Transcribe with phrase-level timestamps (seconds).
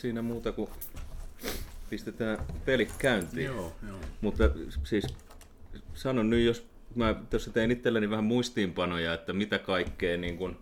[0.00, 0.70] siinä muuta kuin
[1.90, 3.46] pistetään pelit käyntiin.
[3.46, 3.98] Joo, joo.
[4.20, 4.44] Mutta
[4.84, 5.06] siis
[5.94, 10.56] sanon nyt, jos mä tuossa tein itselleni vähän muistiinpanoja, että mitä kaikkea niin kun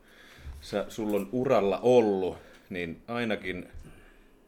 [0.60, 2.36] sä, sulla on uralla ollut,
[2.70, 3.68] niin ainakin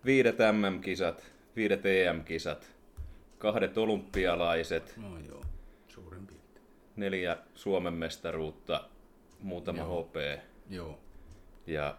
[0.04, 2.70] viidet MM-kisat, viidet EM-kisat,
[3.38, 5.42] kahdet olympialaiset, No joo,
[5.88, 6.66] suurin piirtein.
[6.96, 8.84] neljä Suomen mestaruutta,
[9.40, 10.02] muutama Joo.
[10.02, 10.16] HP
[10.70, 10.98] Joo,
[11.66, 11.96] ja,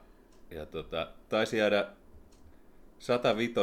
[0.51, 1.87] ja tota, taisi jäädä
[3.01, 3.53] 105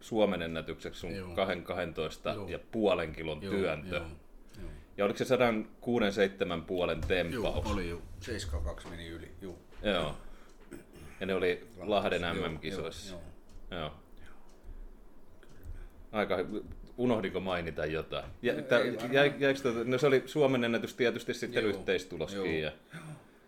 [0.00, 1.34] Suomen ennätykseksi sun Joo.
[1.34, 2.48] 212 Joo.
[2.48, 3.96] ja puolen kilon joo, työntö.
[3.96, 4.04] Joo,
[4.62, 4.70] joo.
[4.96, 7.66] Ja oliko se 167 puolen Joo, tempaus?
[7.66, 8.02] oli jo.
[8.20, 9.58] 72 meni yli, joo.
[9.82, 10.14] Joo.
[11.20, 13.12] Ja ne oli Lahden Joo, MM-kisoissa.
[13.12, 13.22] Joo,
[13.70, 13.80] Joo.
[13.80, 14.30] Joo.
[16.12, 16.36] Aika
[16.96, 18.24] Unohdinko mainita jotain?
[18.42, 18.80] Ja, No, tä,
[19.38, 21.70] jäikö tuota, no se oli Suomen ennätys tietysti sitten Joo.
[21.70, 22.60] yhteistuloskin.
[22.62, 22.72] Joo.
[22.94, 23.00] Ja,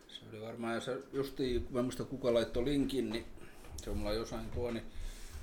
[0.08, 3.24] Se oli varmaan, ja se justiin, kun mä en muista kuka laittoi linkin, niin
[3.84, 4.84] se on mulla jossain tuo, niin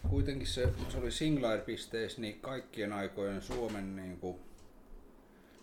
[0.10, 4.38] kuitenkin se, se oli singlair-pisteissä, niin kaikkien aikojen Suomen niin kuin,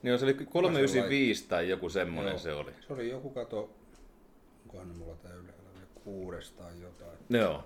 [0.03, 2.39] niin se oli 395 tai joku semmoinen Joo.
[2.39, 2.73] se oli.
[2.87, 3.71] se oli joku kato,
[4.63, 7.19] onkohan ne mulla tää ylhäällä vielä kuudes tai jotain.
[7.31, 7.65] Joo.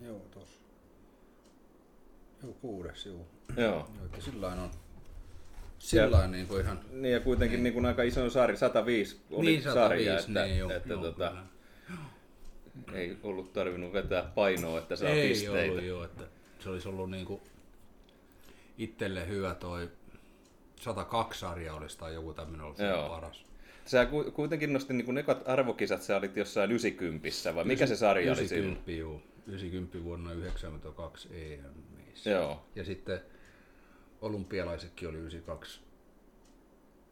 [0.00, 0.58] Joo, tossa.
[2.42, 3.26] Joo, kuudes, joo.
[3.56, 3.88] Joo.
[4.18, 4.58] Sillain
[5.84, 5.88] on.
[5.88, 7.72] Sillain niin kuin ihan Niin ja kuitenkin niin.
[7.72, 11.32] kuin aika iso sarja, 105 oli Niin, 105, sarja, että, niin, joo, että joo, tota,
[12.92, 15.72] ei ollut tarvinnut vetää painoa, että saa Ei pisteitä.
[15.72, 16.24] ollut joo, että
[16.58, 17.42] se olisi ollut niinku
[18.78, 19.88] itselle hyvä toi
[20.80, 23.08] 102 sarja olisi tai joku tämmöinen ollut Joo.
[23.08, 23.44] paras.
[23.86, 28.32] Sä ku- kuitenkin nostin niin ekat arvokisat, sä olit jossain 90 vai mikä se sarja
[28.32, 28.64] oli silloin?
[28.72, 29.22] 90, joo.
[29.46, 31.64] 90 vuonna 92 EM.
[32.30, 33.20] Joo, Ja sitten
[34.24, 35.80] olympialaisetkin oli 92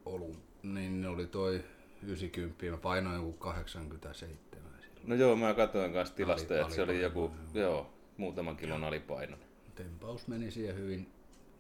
[0.05, 1.65] olum, niin ne oli toi
[2.03, 4.37] 90, mä painoin joku 87
[4.81, 5.09] silloin.
[5.09, 9.37] no joo, mä katsoin kanssa tilastoja, Ali- että se oli joku, joo, muutaman kilon alipaino.
[9.75, 11.13] Tempaus meni siihen hyvin,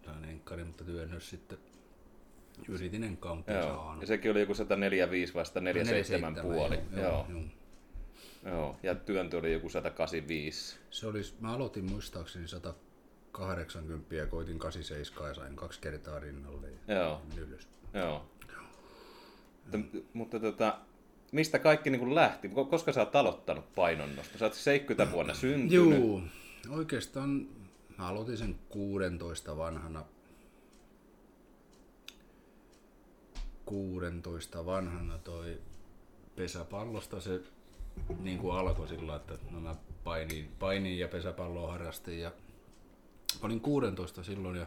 [0.06, 1.58] sain enkkari, mutta työnnös sitten
[2.68, 4.00] yritin Joo, saanut.
[4.00, 6.78] ja sekin oli joku 145 vasta 47 puoli.
[6.96, 7.42] Joo, Joo, joo.
[8.44, 10.78] joo, ja työntö oli joku 185.
[10.90, 12.48] Se olisi, mä aloitin muistaakseni
[13.32, 17.68] 180 ja koitin 87 ja sain kaksi kertaa rinnalle ja Joo, ylös.
[17.94, 18.24] joo.
[19.72, 20.78] Mutta, mutta tota,
[21.32, 22.48] mistä kaikki niin kuin lähti?
[22.48, 24.38] Ko- Koska sä oot aloittanut painonnosta?
[24.38, 25.72] Sä oot 70 vuonna syntynyt.
[25.72, 26.22] Juu,
[26.70, 27.46] oikeastaan
[27.98, 30.04] mä aloitin sen 16 vanhana.
[33.64, 35.60] 16 vanhana toi
[36.36, 37.40] pesäpallosta se
[38.20, 42.32] niin kuin alkoi sillä, että no mä painin, painin ja pesäpalloa harrastin ja
[43.46, 44.66] olin 16 silloin ja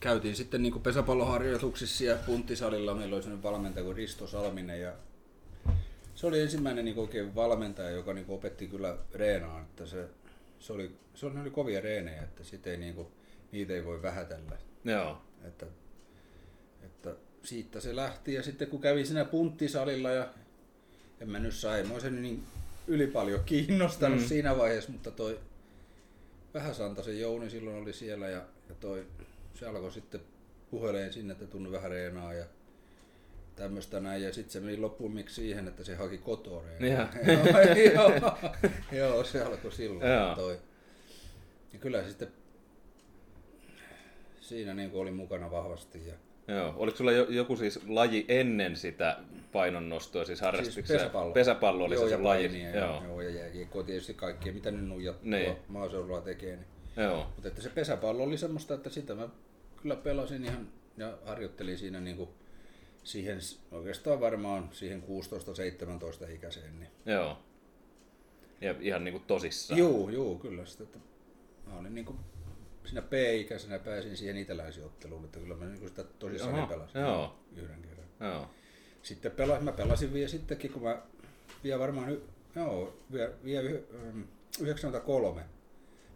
[0.00, 2.94] käytiin sitten niin pesäpalloharjoituksissa ja punttisalilla.
[2.94, 4.92] Meillä oli sellainen valmentaja kuin Risto Salminen ja
[6.14, 10.08] se oli ensimmäinen niin oikein valmentaja, joka niin opetti kyllä reenaan, että se,
[10.58, 13.08] se, oli, se oli, oli kovia reenejä, että sit ei, niin kuin,
[13.52, 14.56] niitä ei voi vähätellä.
[14.84, 15.66] Joo, Että,
[16.82, 20.28] että siitä se lähti ja sitten kun kävi siinä punttisalilla ja
[21.20, 22.42] en mä nyt sai, mä olisin niin
[22.86, 24.26] yli paljon kiinnostanut mm.
[24.26, 25.40] siinä vaiheessa, mutta toi
[26.54, 29.06] Vähäsantasen Jouni silloin oli siellä ja, ja toi,
[29.54, 30.20] se alkoi sitten
[30.70, 32.44] puheleen sinne, että tunnu vähän reenaa ja
[33.56, 34.22] tämmöistä näin.
[34.22, 36.84] Ja sitten se meni loppuun siihen, että se haki kotoreen.
[36.84, 37.08] Ihan.
[37.94, 38.12] joo,
[38.92, 40.10] joo, se alkoi silloin.
[40.10, 40.34] Joo.
[40.34, 40.58] Toi.
[41.72, 42.32] Ja kyllä se sitten
[44.40, 46.06] siinä niin oli mukana vahvasti.
[46.06, 46.14] Ja
[46.48, 46.74] joo.
[46.76, 49.16] Oliko sulla jo, joku siis laji ennen sitä
[49.52, 51.32] painonnostoa, siis harrastitko sä- pesäpallo.
[51.32, 52.48] Pesäpallo oli joo, se sun laji.
[52.48, 52.94] painia, Joo.
[52.96, 55.56] ja, joo, ja jääkiekko tietysti kaikkea, mitä ne nuijat Niin.
[55.68, 56.56] maaseudulla tekee.
[56.56, 56.66] Niin.
[56.96, 57.26] Joo.
[57.34, 59.28] Mutta että se pesäpallo oli semmoista, että sitä mä
[59.82, 62.28] kyllä pelasin ihan ja harjoittelin siinä niinku
[63.04, 65.04] siihen s- oikeastaan varmaan siihen 16-17
[66.34, 66.80] ikäiseen.
[66.80, 66.90] Niin.
[67.06, 67.38] Joo.
[68.60, 69.78] Ja ihan niinku tosissaan.
[69.78, 70.66] Juu, juu, kyllä.
[70.66, 70.98] Sitä, että
[71.66, 72.16] mä olin niinku
[72.84, 77.38] siinä P-ikäisenä pääsin siihen itäläisiotteluun, että kyllä mä niinku sitä tosissaan Aha, pelasin joo.
[77.56, 78.06] yhden kerran.
[78.20, 78.50] Joo.
[79.02, 81.02] Sitten pelasin, mä pelasin vielä sittenkin, kun mä
[81.64, 82.18] vielä varmaan,
[82.56, 84.24] joo, vielä, vielä yh- ym,
[84.60, 85.40] 93.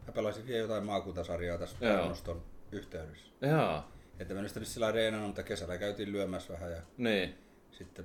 [0.06, 2.42] Mä pelasin vielä jotain maakuntasarjaa tässä painonnoston
[2.72, 3.26] yhteydessä.
[3.40, 3.84] Joo.
[4.18, 7.34] Että mä nyt sillä reenannut, mutta kesällä käytiin lyömässä vähän ja Niin.
[7.70, 8.04] sitten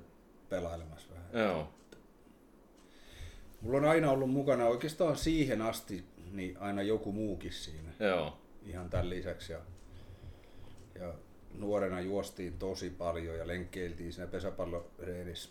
[0.50, 1.30] pelailemassa vähän.
[1.48, 1.74] Joo.
[3.62, 7.90] Mulla on aina ollut mukana oikeastaan siihen asti niin aina joku muukin siinä.
[8.00, 8.38] Joo.
[8.68, 9.54] Ihan tämän lisäksi.
[9.54, 9.60] Ja,
[11.00, 11.14] ja
[11.54, 15.50] nuorena juostiin tosi paljon ja lenkkeiltiin siinä pesäpalloreenissä.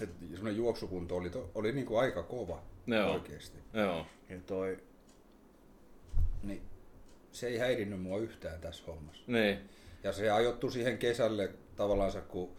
[0.00, 3.12] Et semmoinen juoksukunto oli, to, oli niinku aika kova Joo.
[3.12, 3.58] oikeasti.
[3.74, 4.06] Joo.
[4.28, 4.78] Ja toi,
[6.42, 6.62] niin
[7.32, 9.22] se ei häirinnyt mua yhtään tässä hommassa.
[9.26, 9.58] Niin.
[10.04, 12.56] Ja se ajoittu siihen kesälle tavallaan, kun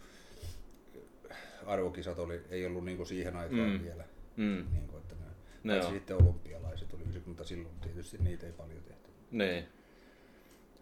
[1.66, 3.82] arvokisat oli, ei ollut niin siihen aikaan mm.
[3.82, 4.04] vielä.
[4.36, 4.64] Mm.
[4.72, 5.14] Niin kuin, että
[5.64, 5.90] ne, joo.
[5.90, 8.99] sitten olympialaiset oli 90 silloin, tietysti niitä ei paljon tehty.
[9.30, 9.64] Niin.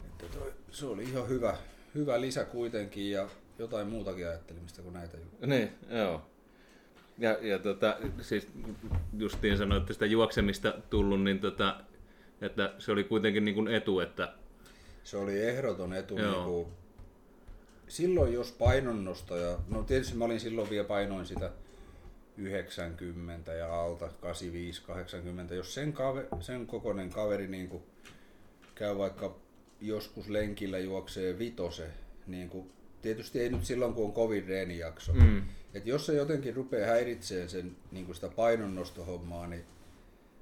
[0.04, 1.56] Että toi, se oli ihan hyvä,
[1.94, 3.28] hyvä lisä kuitenkin ja
[3.58, 5.46] jotain muutakin ajattelimista kuin näitä juttuja.
[5.46, 6.22] Niin, joo.
[7.18, 8.48] Ja, ja tota, siis
[9.18, 11.80] justiin sanoitte sitä juoksemista tullut, niin tota,
[12.40, 14.32] että se oli kuitenkin niin kuin etu, että
[15.04, 16.18] Se oli ehdoton etu.
[16.18, 16.32] Joo.
[16.32, 16.66] Niin kuin,
[17.88, 21.50] silloin jos painonnostaja, no tietysti mä olin silloin vielä painoin sitä
[22.36, 27.82] 90 ja alta 85, 80, jos sen, kave, sen kokoinen kaveri niin kuin
[28.78, 29.36] käy vaikka
[29.80, 31.90] joskus lenkillä juoksee vitose,
[32.26, 32.70] niin kuin,
[33.02, 35.42] tietysti ei nyt silloin kun on kovin reenijakso, mm,
[35.74, 39.64] et jos se jotenkin rupeaa häiritsee sen niin kuin sitä painonnostohommaa, niin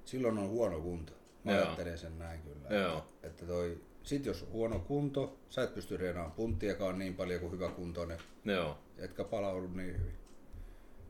[0.05, 1.13] silloin on huono kunto.
[1.45, 1.65] Mä Joo.
[1.65, 2.81] ajattelen sen näin kyllä.
[2.81, 2.99] Joo.
[2.99, 7.41] Että, että toi, sit jos on huono kunto, sä et pysty reenaamaan punttiakaan niin paljon
[7.41, 10.15] kuin hyvä kuntoinen, joo, etkä palaudu niin hyvin.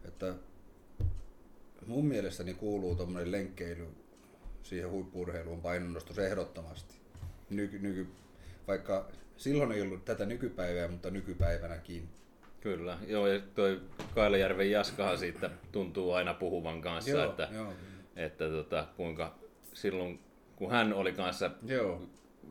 [0.04, 0.34] Että
[1.86, 3.88] mun mielestäni kuuluu tommonen lenkkeily
[4.62, 7.05] siihen huippuurheiluun painonnostus ehdottomasti.
[7.50, 8.06] Nyky, nyky,
[8.68, 12.08] vaikka silloin ei ollut tätä nykypäivää, mutta nykypäivänäkin.
[12.60, 12.98] kyllä.
[13.06, 13.80] Joo, ja toi
[14.14, 17.72] Kailajärven Jaskahan siitä tuntuu aina puhuvan kanssa, että, joo,
[18.16, 19.34] että tota, kuinka
[19.72, 20.20] silloin,
[20.56, 22.02] kun hän oli kanssa joo.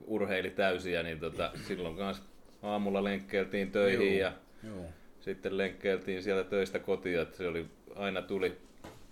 [0.07, 2.23] urheili täysiä, niin tota, silloin kanssa
[2.61, 4.33] aamulla lenkkeiltiin töihin Joo, ja
[4.69, 4.85] Joo.
[5.19, 7.65] sitten lenkkeiltiin sieltä töistä kotiin, että se oli,
[7.95, 8.57] aina tuli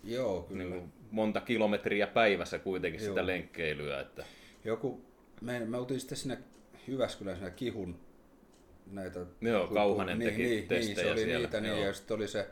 [0.04, 0.64] Joo, kyllä.
[0.64, 3.10] niin monta kilometriä päivässä kuitenkin Joo.
[3.10, 4.00] sitä lenkkeilyä.
[4.00, 4.26] Että,
[4.66, 5.02] Joku,
[5.44, 6.38] me, me oltiin sitten siinä
[6.88, 8.00] Jyväskylän siinä Kihun
[8.92, 9.20] näitä...
[9.42, 11.86] Joo, huippu- Kauhanen niin, teki niin, niin, testejä se oli siellä, niitä, niin, joo.
[11.86, 12.50] ja sitten oli se,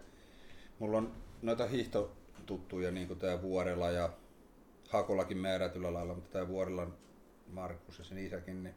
[0.80, 1.12] mulla on
[1.42, 4.10] noita hiihtotuttuja, niin kuin tämä Vuorela ja
[4.90, 6.94] Hakolakin määrätyllä lailla, mutta tämä Vuorelan
[7.48, 8.76] Markus ja sen isäkin, niin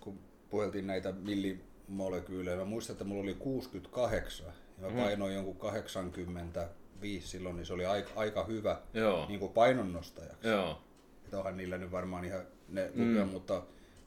[0.00, 0.18] kun
[0.50, 4.52] puheltiin näitä millimolekyylejä, mä muistan, että mulla oli 68 ja
[4.82, 4.96] mä Mm.
[5.02, 10.48] painoin jonkun 85 silloin, niin se oli aika, aika hyvä joo, niin kuin painonnostajaksi.
[10.48, 10.80] joo,
[11.24, 13.08] Että onhan niillä nyt varmaan ihan ne Mm.
[13.08, 13.62] lukea, mutta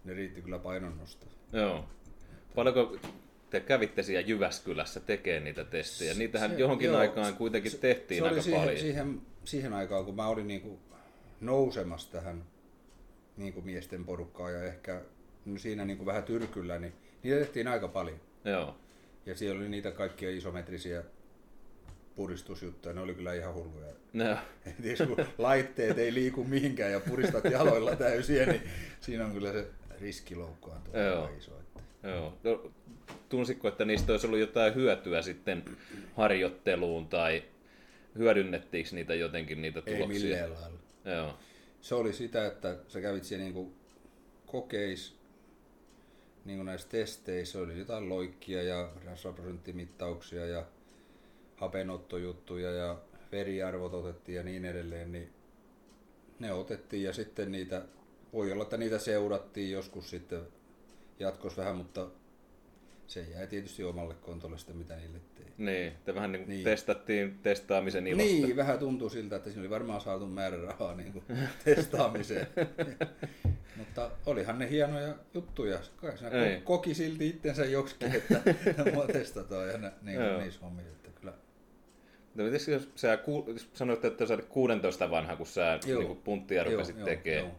[0.06, 1.26] ne riitti kyllä painonnosta.
[1.54, 1.86] joo.
[2.56, 2.98] Paljonko
[3.50, 6.14] te kävitte siellä Jyväskylässä tekemään niitä testejä?
[6.14, 8.80] Niitähän Se- johonkin joo, aikaan kuitenkin tehtiin se aika siihen, paljon.
[8.80, 10.80] Siihen, siihen aikaan, kun mä olin niinku
[11.42, 12.44] nousemassa tähän
[13.38, 15.02] niinku miesten porukkaan ja ehkä
[15.46, 18.20] no siinä niinku vähän tyrkyllä, niin niitä tehtiin aika paljon.
[18.46, 18.76] Joo,
[19.26, 21.04] Ja siellä oli niitä kaikkia isometrisiä
[22.20, 23.94] puristusjuttuja, ne oli kyllä ihan hulluja.
[24.14, 24.38] no,
[24.84, 28.62] jos kun laitteet ei liiku mihinkään ja puristat jaloilla täysiä, niin
[29.00, 29.68] siinä on kyllä se
[30.00, 31.22] riskiloukkaantua Joo.
[31.22, 31.60] aika iso.
[31.60, 31.80] Että.
[32.10, 32.38] joo.
[32.44, 32.72] No,
[33.30, 35.64] tunsitko, että niistä olisi ollut jotain hyötyä sitten
[36.16, 37.44] harjoitteluun tai
[38.18, 40.22] hyödynnettiinkö niitä jotenkin niitä Ei tuloksia?
[40.22, 40.80] millään lailla.
[41.06, 41.38] Joo,
[41.82, 43.74] se oli sitä, että sä kävit siellä niinku
[44.46, 45.20] kokeis
[46.46, 50.66] niinku näissä testeissä, oli jotain loikkia ja rasvaprosenttimittauksia ja
[51.60, 52.98] hapenottojuttuja ja
[53.32, 55.34] veriarvot otettiin ja niin edelleen, niin
[56.40, 57.82] ne otettiin ja sitten niitä,
[58.34, 60.42] voi olla, että niitä seurattiin joskus sitten
[61.20, 62.08] jatkos vähän, mutta
[63.08, 65.54] se jäi tietysti omalle kontolle sitä, mitä niille tein.
[65.58, 65.94] niin.
[66.06, 66.64] Te vähän niin kuin Niin.
[66.64, 68.32] testattiin testaamisen ilosta.
[68.32, 71.26] Niin, vähän tuntuu siltä, että siinä oli varmaan saatu määrärahaa niin kuin
[71.66, 72.48] testaamiseen.
[73.78, 75.80] Mutta olihan ne hienoja juttuja.
[75.96, 78.42] Kai siinä koki silti itsensä joksikin, että
[78.94, 80.99] mua testataan ja nä, niin kuin niissä hommissa.
[82.40, 86.00] No mites jos sä ku, sanoit, että sä olit 16 vanha, kun sä Joo.
[86.02, 87.56] niin punttia rupesit Joo, tekemään, joo.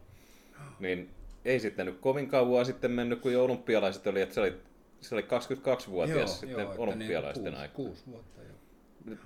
[0.80, 1.10] niin
[1.44, 4.54] ei sitten nyt kovin kauan sitten mennyt, kun olympialaiset oli, että se oli,
[5.00, 7.76] se oli 22-vuotias sitten että olympialaisten niin, aikaa.
[7.76, 9.16] kuusi, kuusi vuotta jo.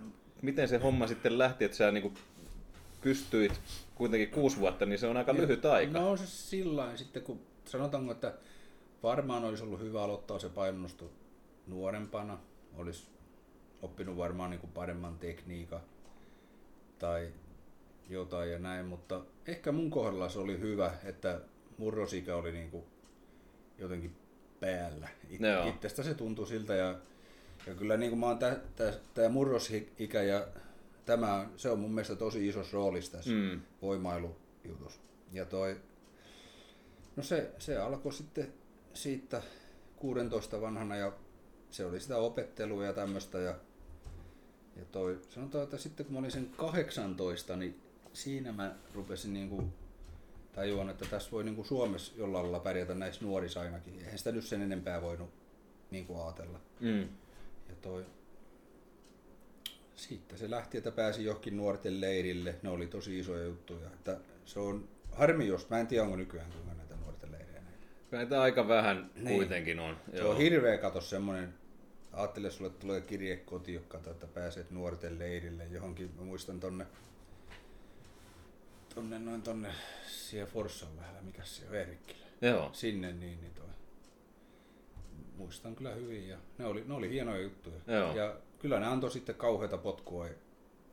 [0.42, 2.14] Miten se homma sitten lähti, että sä niin
[3.00, 3.60] pystyit
[3.94, 5.92] kuitenkin kuusi vuotta, niin se on aika lyhyt aika.
[5.92, 8.34] No on se sillä sitten, kun sanotaanko, että
[9.02, 11.10] varmaan olisi ollut hyvä aloittaa se painonnosto
[11.66, 12.38] nuorempana.
[12.76, 13.13] Olisi
[13.84, 15.80] oppinut varmaan niin kuin paremman tekniikan
[16.98, 17.32] tai
[18.10, 21.40] jotain ja näin, mutta ehkä mun kohdalla se oli hyvä, että
[21.78, 22.84] murrosikä oli niin kuin
[23.78, 24.16] jotenkin
[24.60, 25.08] päällä.
[25.30, 25.68] It, Joo.
[25.68, 26.98] itsestä se tuntui siltä ja,
[27.66, 28.38] ja kyllä niin kuin mä oon
[29.14, 30.46] tämä murrosikä ja
[31.06, 33.60] tämä, se on mun mielestä tosi isossa roolissa tässä Mm.
[33.82, 35.00] voimailujutus.
[35.32, 35.76] Ja toi,
[37.16, 38.52] no se, se alkoi sitten
[38.94, 39.42] siitä
[39.96, 41.12] 16 vanhana ja
[41.70, 43.54] se oli sitä opettelua ja tämmöistä ja,
[44.76, 47.80] ja toi, sanotaan, että sitten kun mä olin sen 18, niin
[48.12, 49.64] siinä mä rupesin niinku
[50.54, 53.98] tajuan, että tässä voi niinku Suomessa jollain lailla pärjätä näissä nuorissa ainakin.
[53.98, 55.30] Eihän sitä nyt sen enempää voinut
[55.90, 56.60] niinku ajatella.
[56.80, 57.00] Mm.
[57.68, 58.04] Ja toi,
[59.96, 62.54] siitä se lähti, että pääsi johonkin nuorten leirille.
[62.62, 63.86] Ne oli tosi isoja juttuja.
[63.86, 67.60] Että se on harmi, jos mä en tiedä, onko nykyään kuinka näitä nuorten leirejä.
[68.10, 68.30] näitä.
[68.30, 69.36] Tämä aika vähän Niin.
[69.36, 69.96] kuitenkin on.
[70.16, 71.54] Se on hirveä kato semmonen,
[72.16, 76.10] ajattele sulle tulee kirje kotiin, kato, että pääset nuorten leirille johonkin.
[76.18, 76.86] Mä muistan tonne,
[78.94, 79.68] tonne noin tonne
[80.06, 82.26] siellä Forssan lähellä, mikä se on, Eerikkilä.
[82.40, 82.70] Joo.
[82.72, 83.64] Sinne niin, niin toi.
[85.36, 87.76] Muistan kyllä hyvin ja ne oli, ne oli hienoja juttuja.
[87.86, 88.16] Joo.
[88.16, 90.26] Ja kyllä ne antoi sitten kauheita potkua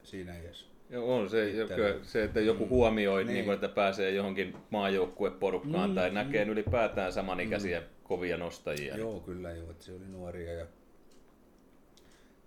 [0.04, 0.66] siinä iässä.
[0.90, 3.34] Joo, on se, joka, se, että joku huomioi, niin.
[3.34, 3.46] Niin.
[3.46, 8.98] Niin että pääsee johonkin maajoukkueporukkaan Mm, tai näkee ylipäätään samanikäisiä kovia nostajia.
[8.98, 10.66] Joo, kyllä joo, että se oli nuoria ja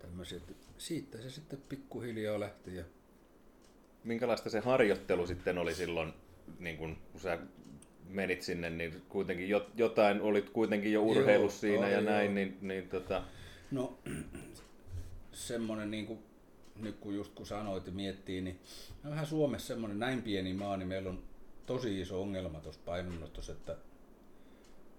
[0.07, 0.41] tämmöisiä.
[0.79, 2.85] Siitä se sitten pikkuhiljaa lähti ja
[4.05, 6.13] Minkälaista se harjoittelu sitten oli silloin,
[6.59, 7.39] niin kun, kun sä
[8.09, 12.25] menit sinne, niin kuitenkin jo- jotain, olit kuitenkin jo urheilussa Joo, siinä ja oli, näin,
[12.25, 12.35] joo.
[12.35, 13.25] niin, niin tota,
[13.71, 13.99] No,
[15.33, 16.19] semmonen niinku,
[16.81, 18.61] nyt kun just kun sanoit ja miettii, niin
[19.03, 21.23] me vähän Suomessa semmonen näin pieni maa, niin meillä on
[21.67, 23.77] tosi iso ongelma tuossa painonnostossa, että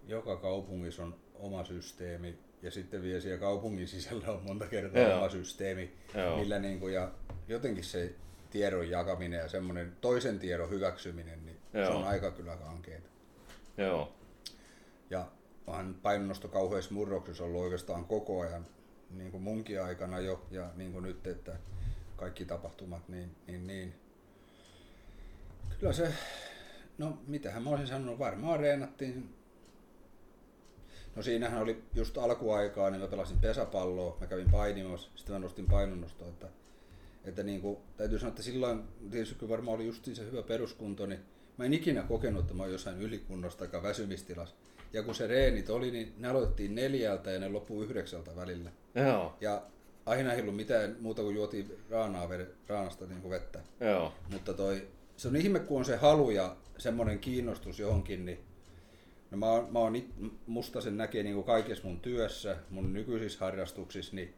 [0.08, 5.18] joka kaupungissa on oma systeemi ja sitten vielä siellä kaupungin sisällä on monta kertaa Joo.
[5.18, 6.38] oma systeemi, Joo.
[6.38, 7.12] millä niinku, ja
[7.48, 8.16] jotenkin se
[8.50, 11.98] tiedon jakaminen ja semmoinen toisen tiedon hyväksyminen, niin se Joo.
[11.98, 13.10] on aika kyllä kankeeta.
[13.78, 14.14] joo,
[15.10, 15.28] Ja
[15.68, 18.66] onhan painonnosto kauheassa murroksessa ollut oikeastaan koko ajan,
[19.10, 21.56] niin kuin munkin aikana jo, ja niin kuin nyt, että
[22.16, 23.94] kaikki tapahtumat, niin, niin, niin.
[25.80, 26.14] Kyllä se,
[26.98, 29.35] no mitähän mä olisin sanonut, varmaan reenattiin.
[31.16, 35.66] No siinähän oli just alkuaikaa, niin mä pelasin pesäpalloa, mä kävin painimassa, sitten mä nostin
[35.66, 36.48] painonnostoa, että,
[37.26, 41.06] että niin kuin, täytyy sanoa, että silloin tietysti kun varmaan oli just se hyvä peruskunto,
[41.06, 41.20] niin
[41.58, 44.56] mä en ikinä kokenut, että mä oon jossain ylikunnossa tai väsymistilassa.
[44.94, 48.72] Ja kun se reenit oli, niin ne aloitettiin neljältä ja ne loppui yhdeksältä välillä.
[48.96, 49.62] joo, Ja
[50.06, 53.60] aina ei ollut mitään muuta kuin juotiin raanaa, vede- raanasta niin kuin vettä.
[53.80, 58.40] joo, Mutta toi, se on ihme, kun on se halu ja semmoinen kiinnostus johonkin, niin
[59.32, 60.10] no mä, mä oon it,
[60.48, 64.34] musta sen näkee niin kuin kaikessa mun työssä, mun nykyisissä harrastuksissa, niin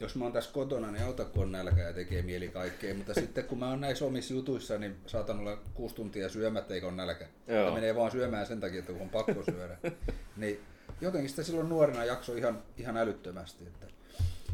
[0.00, 3.14] jos mä oon tässä kotona, niin auta kun on nälkä ja tekee mieli kaikkea, mutta
[3.20, 6.96] sitten kun mä oon näissä omissa jutuissa, niin saatan olla kuusi tuntia syömättä eikä ole
[6.96, 7.26] nälkä.
[7.46, 7.66] Joo.
[7.66, 9.78] Ja menee vaan syömään sen takia, että kun on pakko syödä.
[10.36, 10.60] niin
[11.00, 13.64] jotenkin sitä silloin nuorena jakso ihan, ihan älyttömästi.
[13.66, 13.86] Että.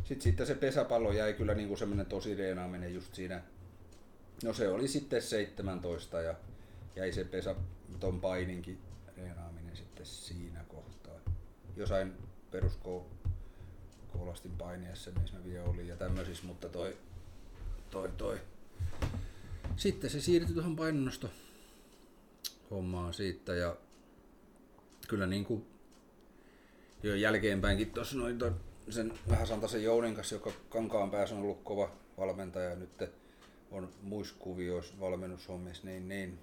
[0.04, 3.42] Sitten, sitten se pesäpallo jäi kyllä niin kuin semmoinen tosi reenaaminen just siinä.
[4.44, 6.34] No se oli sitten 17 ja
[6.96, 7.54] jäi se pesä,
[8.00, 8.78] ton paininkin
[10.04, 11.14] sitten siinä kohtaa.
[11.76, 12.12] Jossain
[12.50, 16.96] peruskoulastin paineessa, missä mä vielä olin ja tämmöisissä, mutta toi,
[17.90, 18.40] toi, toi.
[19.76, 21.30] Sitten se siirtyi tuohon painonnosto
[22.70, 23.76] hommaan siitä ja
[25.08, 25.66] kyllä niin kuin
[27.02, 31.64] jo jälkeenpäinkin tuossa noin ton, sen vähän Santasen Jounin kanssa, joka kankaan päässä on ollut
[31.64, 33.10] kova valmentaja ja nyt
[33.70, 36.38] on muissa kuvioissa valmennushommissa, niin, niin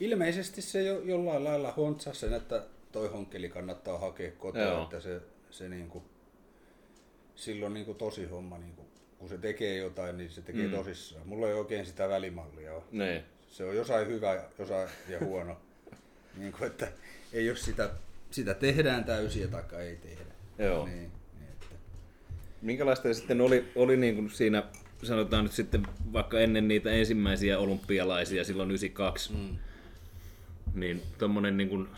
[0.00, 2.62] ilmeisesti se jo jollain lailla hontsasi sen, että
[2.92, 4.82] toi honkkeli kannattaa hakea kotoa, Joo.
[4.82, 6.02] että se, se niinku,
[7.36, 8.82] silloin niinku tosi homma, niinku,
[9.18, 10.72] kun se tekee jotain, niin se tekee Mm.
[10.72, 11.28] tosissaan.
[11.28, 12.82] Mulla ei oikein sitä välimallia ole.
[12.92, 15.56] niin, Se on jossain hyvä ja jossain ja huono.
[16.38, 16.88] niin kuin, että
[17.32, 17.90] ei jos sitä,
[18.30, 20.24] sitä tehdään täysiä tai ei tehdä.
[20.58, 20.86] Joo.
[20.86, 21.66] Niin, niin että,
[22.62, 24.62] Minkälaista sitten oli, oli niin kuin siinä,
[25.02, 29.56] sanotaan nyt sitten vaikka ennen niitä ensimmäisiä olympialaisia silloin 92, mm.
[30.74, 31.88] Niin tommonen niin kuin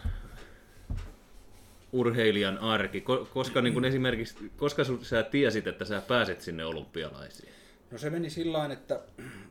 [1.93, 7.53] urheilijan arki, Ko- koska niin kuin esimerkiksi, koska sä tiesit, että sä pääset sinne olympialaisiin?
[7.91, 9.01] No se meni sillä että,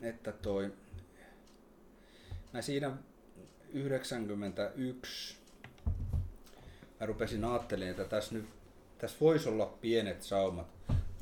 [0.02, 0.74] että toi,
[2.54, 2.92] mä siinä
[3.74, 5.38] 91
[7.00, 8.46] mä rupesin ajattelemaan, että tässä nyt
[8.98, 10.68] tässä voisi olla pienet saumat.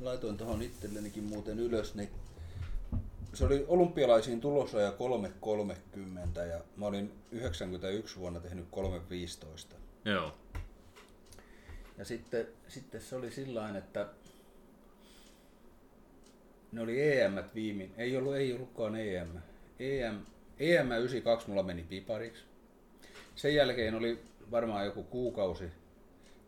[0.00, 2.08] Laitoin tuohon itsellenikin muuten ylös, niin
[3.36, 8.66] se oli olympialaisiin tulossa ja 3.30 ja mä olin 91 vuonna tehnyt
[9.70, 9.76] 3.15.
[10.04, 10.34] Joo,
[11.98, 14.06] Ja sitten, sitten se oli sillä että
[16.72, 17.94] ne oli EM viimein.
[17.96, 19.28] Ei ollut, ei ollutkaan EM.
[19.78, 20.18] EM,
[20.58, 22.44] EM 92 mulla meni pipariksi.
[23.34, 24.18] Sen jälkeen oli
[24.50, 25.64] varmaan joku kuukausi.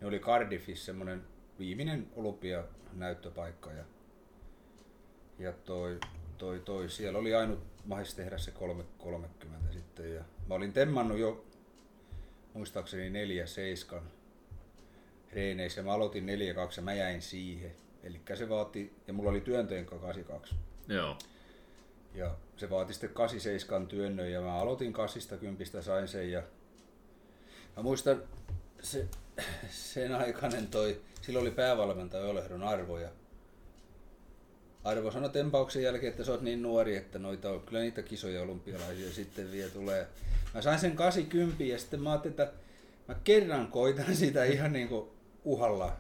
[0.00, 1.24] Ne oli Cardiffissa semmoinen
[1.58, 3.72] viimeinen olympianäyttöpaikka.
[3.72, 3.84] Ja,
[5.38, 6.00] ja toi,
[6.38, 8.52] toi, toi, siellä oli ainut mahis tehdä se
[9.02, 10.14] 3.30 sitten.
[10.14, 11.44] Ja mä olin temmannut jo
[12.54, 13.26] muistaakseni
[13.96, 14.00] 4.7
[15.32, 15.82] reeneissä.
[15.82, 16.28] Mä aloitin 4-2
[16.76, 17.72] ja mä jäin siihen.
[18.02, 20.54] Eli se vaati, ja mulla oli työntöjen 82.
[20.88, 21.18] joo,
[22.14, 26.42] Ja se vaati sitten 87 työnnön ja mä aloitin 80 sain sen ja
[27.76, 28.22] mä muistan
[28.82, 29.08] se,
[29.70, 33.08] sen aikainen toi, silloin oli päävalmentaja Olehdon Arvo ja
[34.88, 38.42] Arvo sanoi tempauksen jälkeen, että sä oot niin nuori, että noita on kyllä niitä kisoja
[38.42, 40.06] olympialaisia sitten vielä tulee.
[40.54, 42.52] Mä sain sen 80 ja sitten mä ajattelin, että
[43.08, 45.12] mä kerran koitan sitä ihan niinku
[45.44, 45.96] uhalla.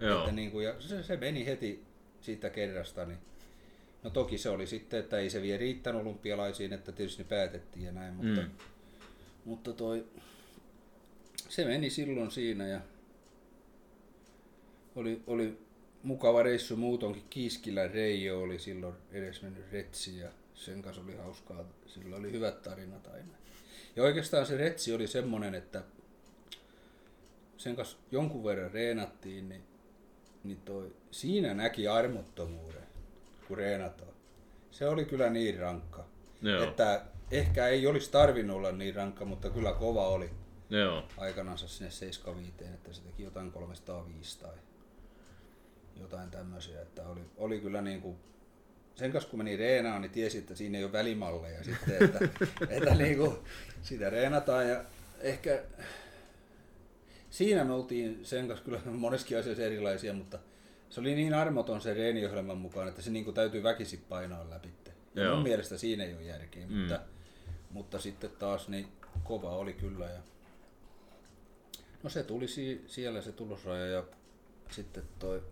[0.00, 0.18] Joo.
[0.18, 1.84] Että niinku, ja se, se, meni heti
[2.20, 3.04] siitä kerrasta.
[3.04, 3.18] Niin.
[4.02, 7.84] No toki se oli sitten, että ei se vielä riittänyt olympialaisiin, että tietysti ne päätettiin
[7.84, 8.50] ja näin, mutta, mm.
[9.44, 10.06] mutta toi,
[11.48, 12.80] se meni silloin siinä ja
[14.96, 15.65] oli, oli
[16.06, 17.24] mukava reissu muutonkin.
[17.30, 21.64] Kiiskilän Reijo oli silloin edes mennyt retsi ja sen kanssa oli hauskaa.
[21.86, 23.32] Sillä oli hyvät tarinat aina.
[23.96, 25.82] Ja oikeastaan se retsi oli semmonen, että
[27.56, 29.62] sen kanssa jonkun verran reenattiin, niin,
[30.44, 32.86] niin toi, siinä näki armottomuuden,
[33.48, 34.12] kun reenataan.
[34.70, 36.04] Se oli kyllä niin rankka.
[36.42, 36.64] Joo.
[36.64, 40.30] Että ehkä ei olisi tarvinnut olla niin rankka, mutta kyllä kova oli.
[40.70, 41.04] Joo.
[41.16, 44.54] Aikanaan sinne 75, että se teki jotain 305 tai
[46.00, 48.16] jotain tämmöisiä, että oli, oli kyllä niin kuin,
[48.94, 52.18] sen kanssa kun meni reenaan, niin tiesi, että siinä ei ole välimalleja sitten, että,
[52.76, 53.36] että niin kuin,
[53.82, 54.84] sitä reenataan ja
[55.20, 55.62] ehkä
[57.30, 60.38] siinä me oltiin sen kanssa kyllä moneskin asiassa erilaisia, mutta
[60.90, 64.68] se oli niin armoton se reeniohjelman mukaan, että se niin kuin täytyy väkisin painaa läpi.
[65.16, 65.34] Ja Joo.
[65.34, 66.72] mun mielestä siinä ei ole järkeä, mm.
[66.72, 67.00] mutta,
[67.70, 68.86] mutta sitten taas niin
[69.24, 70.04] kova oli kyllä.
[70.04, 70.20] Ja...
[72.02, 74.04] No se tuli si- siellä se tulosraja ja
[74.70, 75.42] sitten toi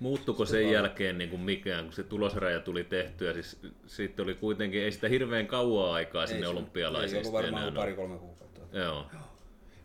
[0.00, 0.72] Muuttuko sen vaan...
[0.72, 3.32] jälkeen niin kuin mikään, kun se tulosraja tuli tehtyä?
[3.32, 7.28] Siis, sitten oli kuitenkin, ei sitä hirveän kauaa aikaa ei sinne se, olympialaisista.
[7.28, 8.60] Ei varmaan pari-kolme kuukautta.
[8.78, 9.06] Joo.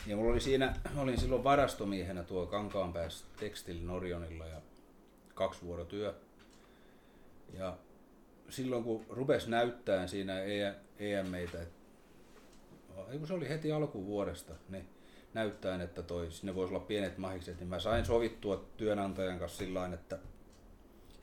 [0.07, 4.61] Ja mulla oli siinä, olin silloin varastomiehenä tuo Kankaanpäässä Textil Norionilla ja
[5.33, 6.13] kaksi vuorotyö.
[7.53, 7.77] Ja
[8.49, 10.33] silloin kun rupes näyttää siinä
[10.99, 11.57] EMEitä,
[13.17, 14.89] kun se oli heti alkuvuodesta, niin
[15.33, 19.93] näyttäen, että toi, sinne voisi olla pienet mahikset, niin mä sain sovittua työnantajan kanssa sillä
[19.93, 20.19] että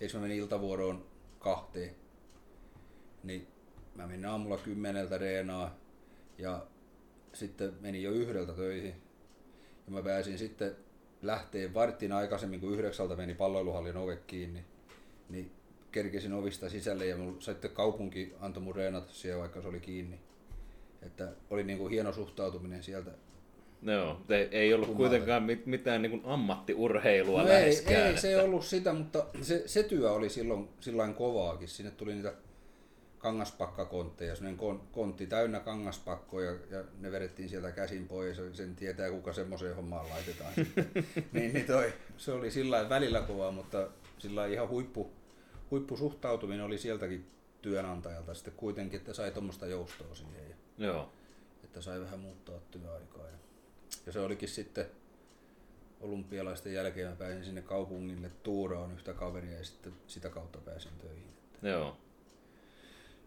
[0.00, 1.06] eikö mä menin iltavuoroon
[1.38, 1.94] kahteen,
[3.22, 3.46] niin
[3.94, 5.76] mä menin aamulla kymmeneltä reenaa
[6.38, 6.66] ja
[7.32, 8.94] sitten menin jo yhdeltä töihin.
[9.86, 10.76] Ja mä pääsin sitten
[11.22, 14.64] lähteen vartin aikaisemmin, kun yhdeksältä meni palloiluhallin ove kiinni,
[15.28, 15.52] niin
[15.92, 20.20] kerkesin ovista sisälle ja mulla sitten kaupunki antoi mun reenata siellä, vaikka se oli kiinni.
[21.02, 23.10] Että oli niin kuin hieno suhtautuminen sieltä
[23.82, 25.08] Joo, ei, ei ollut Kummalle.
[25.08, 27.96] kuitenkaan mitään niin kuin ammattiurheilua no läheskään.
[27.96, 28.20] Ei, ei että...
[28.20, 31.68] se ei ollut sitä, mutta se, se työ oli silloin sillain kovaakin.
[31.68, 32.32] Sinne tuli niitä
[33.18, 39.32] kangaspakkakontteja, sellainen kontti täynnä kangaspakkoja ja ne vedettiin sieltä käsin pois ja sen tietää kuka
[39.32, 40.52] semmoiseen hommaan laitetaan.
[41.32, 43.88] niin, niin toi, se oli sillä välillä kovaa, mutta
[44.18, 45.10] sillä ihan huippu,
[45.70, 47.30] huippusuhtautuminen oli sieltäkin
[47.62, 50.48] työnantajalta sitten kuitenkin, että sai tuommoista joustoa siihen.
[50.78, 51.12] Ja, Joo.
[51.64, 53.26] Että sai vähän muuttaa työaikaa.
[53.26, 53.36] Ja
[54.06, 54.86] ja se olikin sitten
[56.00, 61.32] olympialaisten jälkeen mä pääsin sinne kaupungille tuuraan yhtä kaveria ja sitten sitä kautta pääsin töihin.
[61.62, 61.96] Joo.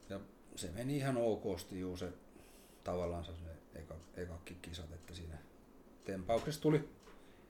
[0.10, 0.20] Ja
[0.56, 2.10] se meni ihan okosti juu se
[2.84, 3.32] tavallaan se
[3.76, 5.38] eka, ekakki kisat, että siinä
[6.06, 6.90] tempauksessa tuli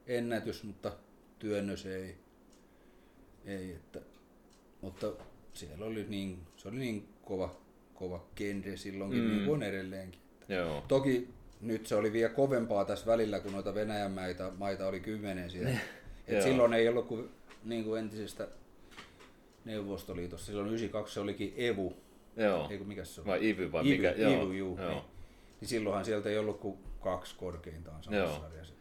[0.08, 0.92] ennätys, mutta
[1.40, 2.18] työnnös ei.
[3.46, 4.00] ei että,
[4.82, 5.12] mutta
[5.54, 7.56] siellä oli niin, se oli niin kova,
[7.94, 9.30] kova genre silloinkin, mm.
[9.30, 10.22] niin kuin edelleenkin.
[10.50, 10.84] Joo.
[10.88, 15.50] Toki nyt se oli vielä kovempaa tässä välillä, kun noita Venäjän maita, maita oli kymmenen
[15.50, 15.78] siellä.
[16.28, 17.30] Et silloin ei ollut kuin,
[17.64, 18.48] niin kuin entisestä
[19.66, 20.46] Neuvostoliitosta.
[20.46, 21.98] Silloin 92 se olikin EVU.
[22.38, 22.68] Joo.
[22.72, 23.28] Eikö mikä se on?
[23.28, 24.12] Vai IVY vai IVY, mikä?
[24.12, 24.52] IVY, joo.
[24.52, 24.90] Juu, joo.
[24.90, 25.02] Niin.
[25.62, 28.74] niin silloinhan sieltä ei ollut kuin kaksi korkeintaan samassa sarjassa.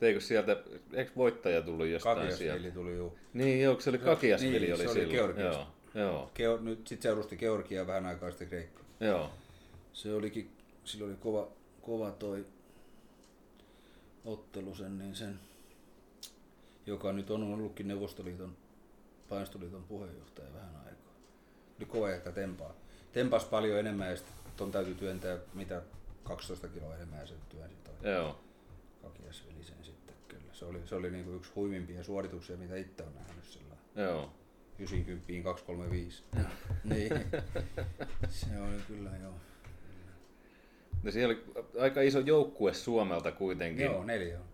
[0.00, 0.56] Eikö sieltä,
[0.92, 2.74] eikö voittaja tullut jostain Kakiasvili sieltä?
[2.74, 3.18] tuli juu.
[3.32, 5.08] Niin, joo, se oli Kakiasvili niin, oli se silloin.
[5.08, 5.66] Oli Georgiasta.
[5.94, 6.30] joo, joo.
[6.34, 8.82] Keo, nyt sitten seurusti Georgia vähän aikaa sitten Kreikka.
[9.00, 9.30] Joo.
[9.92, 10.50] Se olikin,
[10.84, 11.48] sillä oli kova,
[11.86, 12.46] kova toi
[14.24, 15.40] ottelu sen, niin sen,
[16.86, 18.56] joka nyt on ollutkin Neuvostoliiton
[19.28, 21.14] painostoliiton puheenjohtaja vähän aikaa.
[21.78, 22.74] Oli kova että tempaa.
[23.12, 25.82] Tempas paljon enemmän ja sitten täytyy työntää mitä
[26.22, 28.12] 12 kiloa enemmän ja se työnsi toi.
[28.12, 28.40] Joo.
[29.02, 30.52] Kakiasveli sen sitten kyllä.
[30.52, 34.32] Se oli, se oli niinku yksi huimimpia suorituksia, mitä itse on nähnyt sillä Joo.
[34.78, 36.22] 90 235.
[36.84, 37.12] niin.
[38.28, 39.34] Se oli kyllä joo.
[41.04, 43.84] No siellä oli aika iso joukkue Suomelta kuitenkin.
[43.84, 44.44] Joo, neljä on.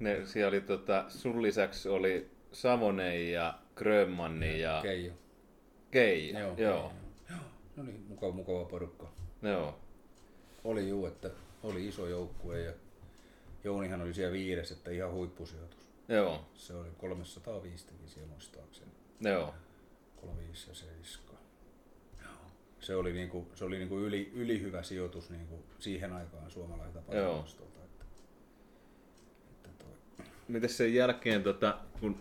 [0.00, 4.80] Ne, siellä oli tota, sun lisäksi oli Savonen ja Grönmanni ja...
[4.82, 5.12] Keijo.
[5.90, 6.54] Keijo, joo.
[6.56, 6.92] joo.
[7.30, 7.40] joo.
[7.76, 9.12] No niin, mukava, mukava porukka.
[9.42, 9.78] Joo.
[10.64, 11.30] Oli juu, että
[11.62, 12.72] oli iso joukkue ja
[13.64, 15.88] Jounihan oli siellä viides, että ihan huippusijoitus.
[16.08, 16.44] Joo.
[16.54, 18.90] Se oli 305 siellä muistaakseni.
[19.20, 19.54] Joo.
[20.16, 21.27] 35 ja 7
[22.88, 27.78] se oli, niinku, se oli niinku yli, yli hyvä sijoitus niinku siihen aikaan suomalaiselta painostolta.
[27.84, 28.04] Että,
[29.70, 29.84] että
[30.48, 32.16] Miten sen jälkeen, tota, kun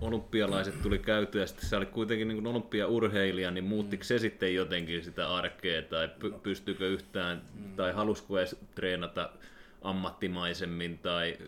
[0.00, 4.04] olympialaiset tuli käytyä, ja sitten sä olit kuitenkin niin olympiaurheilija, niin muuttiko mm.
[4.04, 7.76] se sitten jotenkin sitä arkea, tai py- pystyykö yhtään, mm.
[7.76, 9.30] tai halusko edes treenata
[9.82, 11.38] ammattimaisemmin tai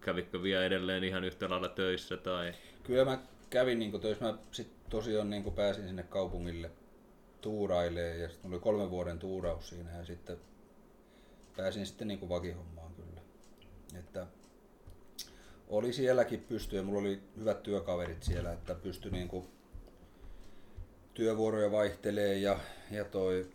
[0.00, 2.16] kävikö vielä edelleen ihan yhtä lailla töissä?
[2.16, 2.52] Tai...
[2.82, 3.18] Kyllä mä
[3.50, 4.24] kävin niin töissä.
[4.24, 6.70] Mä sit tosiaan niin pääsin sinne kaupungille
[7.44, 10.36] tuurailemaan ja sitten oli kolmen vuoden tuuraus siinä ja sitten
[11.56, 13.20] pääsin sitten niin vakihommaan kyllä.
[13.98, 14.26] Että
[15.68, 19.46] oli sielläkin pysty ja mulla oli hyvät työkaverit siellä, että pystyi niin kuin
[21.14, 22.58] työvuoroja vaihtelee ja,
[22.90, 23.50] ja toi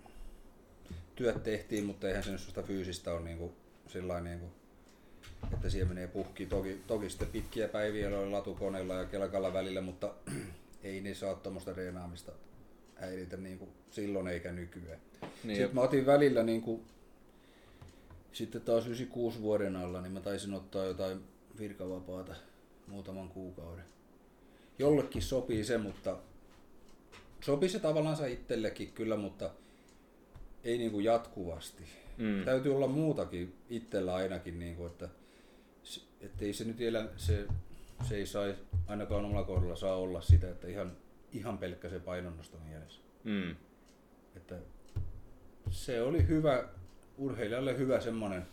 [1.15, 3.53] työt tehtiin, mutta eihän se nyt fyysistä ole niin kuin,
[3.87, 4.51] sillä niin kuin,
[5.53, 6.45] että siihen menee puhki.
[6.45, 10.13] Toki, toki sitten pitkiä päiviä oli latukoneella ja kelkalla välillä, mutta
[10.83, 12.31] ei ne saa tuommoista reenaamista
[12.99, 14.99] häiritä niin kuin silloin eikä nykyään.
[15.43, 16.81] Niin sitten mä otin välillä niin kuin,
[18.33, 21.23] sitten taas 96 vuoden alla, niin mä taisin ottaa jotain
[21.59, 22.35] virkavapaata
[22.87, 23.85] muutaman kuukauden.
[24.79, 26.17] Jollekin sopii se, mutta
[27.41, 29.49] sopii se tavallaan itsellekin kyllä, mutta
[30.63, 31.83] ei niin kuin jatkuvasti.
[32.17, 32.45] Mm.
[32.45, 37.47] Täytyy olla muutakin itsellä ainakin, niin kuin, että ei se nyt elä, se,
[38.09, 38.55] se ei sai,
[38.87, 40.91] ainakaan omalla kohdalla saa olla sitä, että ihan,
[41.33, 43.01] ihan pelkkä se painonnosto mielessä.
[43.23, 43.55] Mm.
[44.35, 44.55] Että
[45.69, 46.63] se oli hyvä,
[47.17, 48.47] urheilijalle hyvä semmoinen,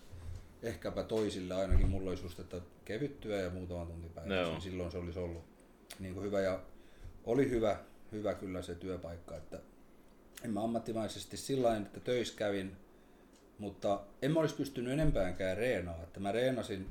[0.63, 4.99] ehkäpä toisille ainakin, mulla olisi just, että kevyttyä ja muutama tunti päivässä, niin silloin se
[4.99, 5.45] olisi ollut
[5.99, 6.61] niin kuin hyvä ja
[7.25, 7.79] oli hyvä,
[8.13, 9.61] hyvä kyllä se työpaikka, että
[10.45, 12.77] en mä ammattimaisesti sillä että töissä kävin,
[13.59, 16.87] mutta en mä olisi pystynyt enempäänkään reenaa, että mä reenasin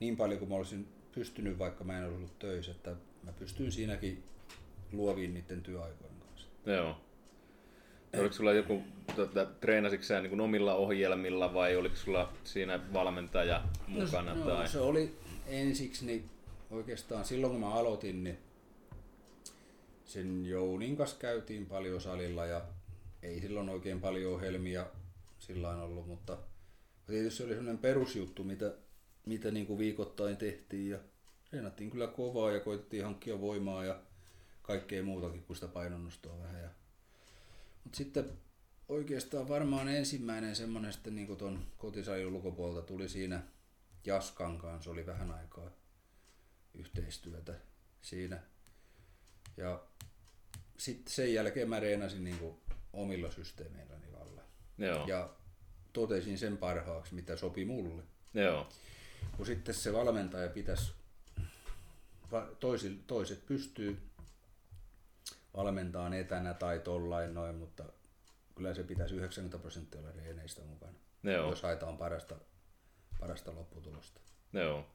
[0.00, 4.24] niin paljon kuin mä olisin pystynyt, vaikka mä en ollut töissä, että mä pystyin siinäkin
[4.92, 6.48] luoviin niiden työaikojen kanssa.
[6.66, 6.96] Joo.
[8.18, 8.82] Oliko sulla joku,
[9.14, 14.34] tuota, treenasitko sä niin omilla ohjelmilla vai oliko sulla siinä valmentaja mukana?
[14.34, 14.62] No, tai?
[14.62, 16.30] No, se oli ensiksi, niin
[16.70, 18.38] oikeastaan silloin kun mä aloitin, niin
[20.04, 22.62] sen Jounin kanssa käytiin paljon salilla ja
[23.22, 24.86] ei silloin oikein paljon ohjelmia
[25.38, 26.38] sillä ollut, mutta
[27.06, 28.74] tietysti se oli sellainen perusjuttu, mitä,
[29.26, 30.98] mitä niin kuin viikoittain tehtiin ja
[31.52, 34.00] reenattiin kyllä kovaa ja koitettiin hankkia voimaa ja
[34.68, 36.62] kaikkea muutakin kuin sitä painonnostoa vähän.
[36.62, 36.70] Ja...
[37.84, 38.38] Mutta sitten
[38.88, 43.42] oikeastaan varmaan ensimmäinen semmoinen sitten niin kuin ton kotisalin ulkopuolelta tuli siinä
[44.04, 45.70] Jaskan kanssa, oli vähän aikaa
[46.74, 47.54] yhteistyötä
[48.02, 48.42] siinä.
[49.56, 49.82] Ja
[50.78, 52.56] sitten sen jälkeen mä reenasin niin kuin
[52.92, 54.42] omilla systeemeilläni valla.
[54.78, 55.06] Joo.
[55.06, 55.30] Ja
[55.92, 58.02] totesin sen parhaaksi, mitä sopi mulle.
[58.34, 58.68] Joo.
[59.36, 60.92] Kun sitten se valmentaja pitäisi,
[63.06, 64.08] toiset pystyy
[65.56, 67.84] valmentaan etänä tai tollain noin, mutta
[68.54, 71.50] kyllä se pitäisi 90 prosenttia olla reeneistä mukana, Joo.
[71.50, 72.36] jos haetaan parasta,
[73.20, 74.20] parasta lopputulosta.
[74.52, 74.86] Joo.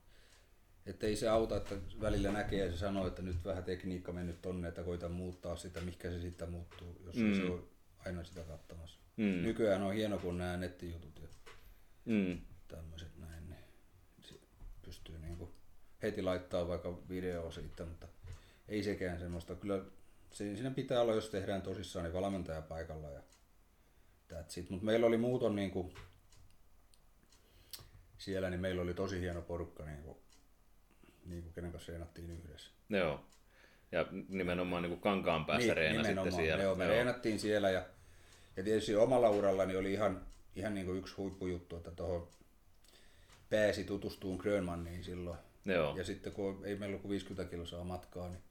[0.86, 4.42] Että ei se auta, että välillä näkee ja se sanoo, että nyt vähän tekniikka mennyt
[4.42, 7.36] tonne, että koita muuttaa sitä, mikä se sitten muuttuu, jos mm.
[7.36, 7.68] se on
[8.06, 9.00] aina sitä katsomassa.
[9.18, 9.42] Mm.
[9.42, 11.28] Nykyään on hieno, kun nämä nettijutut ja
[12.06, 12.42] mm.
[12.68, 13.64] tämmöiset näin, niin
[14.82, 15.54] pystyy niinku
[16.04, 18.08] heti laittaa vaikka video siitä, mutta
[18.68, 19.56] ei sekään semmoista.
[19.56, 19.82] Kyllä
[20.34, 23.22] siinä pitää olla, jos tehdään tosissaan, niin valmentaja paikalla ja
[24.34, 24.70] that's it.
[24.70, 25.94] Mutta meillä oli muuton niin kuin,
[28.18, 30.18] siellä, niin meillä oli tosi hieno porukka, niin kuin,
[31.26, 32.72] niin kuin kenen kanssa reenattiin yhdessä.
[32.90, 33.26] Joo.
[33.92, 36.64] Ja nimenomaan niin kuin kankaan päässä niin, reenasitte siellä.
[36.64, 36.94] Joo, me Joo.
[36.94, 37.86] reenattiin siellä ja,
[38.58, 42.28] ja tietysti omalla urallani oli ihan, ihan niin kuin yksi huippujuttu, että tuohon
[43.50, 45.38] pääsi tutustumaan Grönmanniin silloin.
[45.66, 45.98] Joo.
[45.98, 48.42] Ja sitten kun ei meillä ollut kuin 50 kiloa matkaa, niin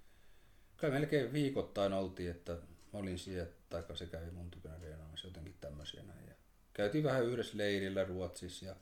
[0.83, 5.55] Kyllä melkein viikoittain oltiin, että mä olin siellä, tai se kävi mun tykönä reenaamassa jotenkin
[5.61, 6.27] tämmöisiä näin.
[6.29, 6.35] Ja
[6.73, 8.77] käytiin vähän yhdessä leirillä Ruotsissa ja,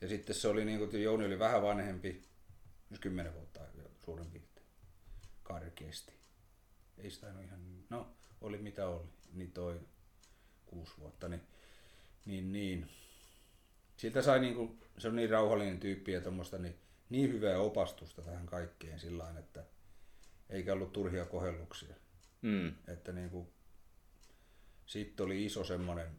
[0.00, 2.22] ja sitten se oli niin kuin, Jouni oli vähän vanhempi,
[2.90, 3.60] myös kymmenen vuotta
[4.04, 4.66] suurin piirtein,
[5.42, 6.12] karkeasti.
[6.98, 9.80] Ei sitä ihan, no oli mitä oli, niin toi
[10.66, 11.42] kuusi vuotta, niin,
[12.24, 12.90] niin, niin.
[13.96, 16.20] Siltä sai niin kuin, se on niin rauhallinen tyyppi ja
[16.58, 16.74] niin,
[17.10, 19.64] niin hyvää opastusta tähän kaikkeen sillä että
[20.50, 21.94] eikä ollut turhia kohelluksia.
[22.42, 22.74] Mm.
[22.88, 23.48] Että niin kuin,
[24.86, 26.10] sitten oli iso semmoinen,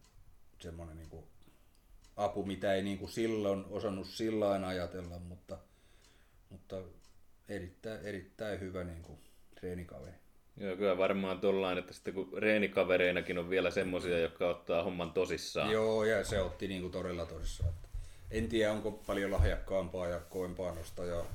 [0.59, 1.25] semmoinen niin kuin
[2.15, 5.57] apu, mitä ei niin kuin silloin osannut sillä ajatella, mutta,
[6.49, 6.81] mutta
[7.49, 9.19] erittäin, erittäin hyvä niin kuin
[9.59, 10.15] treenikaveri.
[10.57, 15.71] Joo, kyllä varmaan tuollain, että sitten kun reenikavereinakin on vielä semmoisia, jotka ottaa homman tosissaan.
[15.71, 17.73] Joo, ja se otti niin kuin todella tosissaan.
[18.31, 21.25] En tiedä, onko paljon lahjakkaampaa ja koempaa nostajaa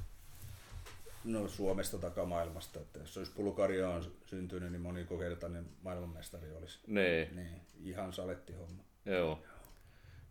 [1.24, 2.80] no, Suomesta tai maailmasta.
[2.80, 6.78] Että jos olisi Bulgariaan syntynyt, niin monikokertainen maailmanmestari olisi.
[6.86, 7.36] Niin.
[7.36, 8.84] niin ihan saletti homma.
[9.06, 9.42] Joo.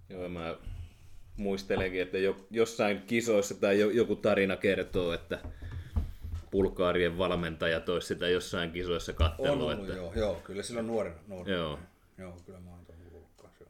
[0.09, 0.57] Joo, mä
[1.37, 5.39] muistelenkin, että jo, jossain kisoissa tai jo, joku tarina kertoo, että
[6.51, 9.65] Bulgaarien valmentaja toisi sitä jossain kisoissa kattelu.
[9.65, 9.93] On että...
[9.93, 11.19] joo, joo, kyllä silloin nuorena.
[11.27, 11.57] nuorena.
[11.57, 11.79] Joo.
[12.17, 12.99] Joo, kyllä mä oon tuon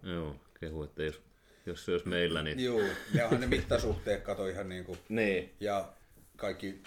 [0.04, 1.22] Joo, kehu, että jos
[1.66, 2.60] jos se olisi meillä, niin...
[2.60, 2.82] Joo,
[3.14, 5.90] ne onhan ne mittasuhteet kato ihan niinku, Niin, ja
[6.36, 6.84] kaikki,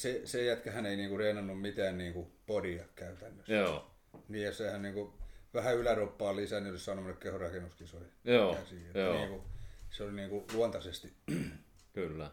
[0.00, 3.52] se, se jätkähän ei niinku reenannut mitään niinku podia käytännössä.
[3.52, 3.90] joo,
[4.28, 5.14] Niin ja sehän niinku
[5.54, 8.12] vähän yläroppaa olisi saanut mennä kehorakennuskisoihin.
[8.24, 8.86] Joo, käsiin.
[8.86, 9.14] Että joo.
[9.14, 9.44] Niinku,
[9.90, 11.12] se oli niinku luontaisesti,
[11.94, 12.30] kyllä.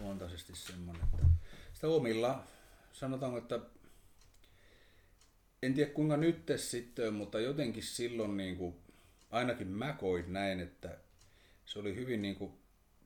[0.00, 1.04] luontaisesti semmoinen.
[1.04, 1.26] Että
[1.72, 2.44] sitä omilla,
[2.92, 3.60] sanotaanko, että
[5.62, 8.76] en tiedä kuinka nyt sitten, mutta jotenkin silloin niin kuin,
[9.30, 10.98] ainakin mä koin näin, että
[11.64, 12.52] se oli hyvin niin kuin,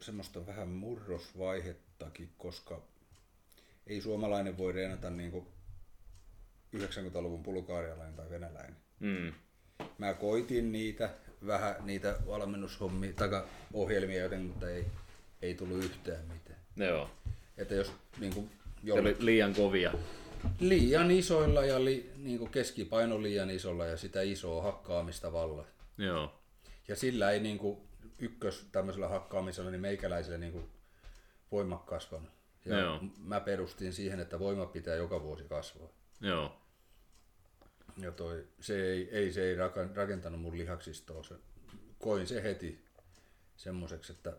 [0.01, 2.83] semmoista vähän murrosvaihettakin, koska
[3.87, 5.47] ei suomalainen voi reenata niin kuin
[6.77, 8.77] 90-luvun bulgaarialainen tai venäläinen.
[9.01, 9.33] Mm.
[9.99, 11.11] Mä koitin niitä,
[11.47, 14.87] vähän niitä valmennushommia, tai ohjelmia joten, mutta ei,
[15.43, 16.59] ei tullut yhtään mitään.
[16.77, 17.11] Joo.
[17.57, 18.51] Että jos niin kuin,
[18.87, 19.93] Se oli liian kovia.
[20.61, 25.65] liian isoilla ja li, niin kuin keskipaino liian isolla ja sitä isoa hakkaamista valla.
[25.99, 26.41] Joo.
[26.89, 27.79] Ja sillä ei niin kuin,
[28.19, 30.69] ykkös tämmöisellä hakkaamisella niin meikäläisellä niin kuin,
[31.53, 32.31] voima kasvanut.
[32.67, 33.01] Ja Joo.
[33.19, 35.89] mä perustin siihen, että voima pitää joka vuosi kasvaa.
[36.21, 36.61] Joo.
[37.97, 39.57] Ja toi, se ei, ei, se ei
[39.95, 41.23] rakentanut mun lihaksistoa.
[41.23, 41.35] Se,
[41.99, 42.85] koin se heti
[43.57, 44.37] semmoiseksi, että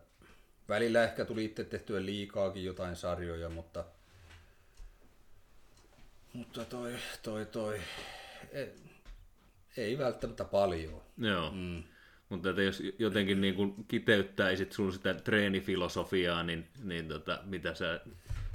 [0.68, 3.84] välillä ehkä tuli itse tehtyä liikaakin jotain sarjoja, mutta,
[6.32, 7.80] mutta toi, toi, toi,
[8.52, 8.74] ei,
[9.76, 11.02] ei välttämättä paljon.
[11.18, 11.50] Joo.
[11.50, 11.82] Mm.
[12.28, 18.00] Mutta että jos jotenkin niin kuin kiteyttäisit sun sitä treenifilosofiaa, niin, niin tota, mitä sä,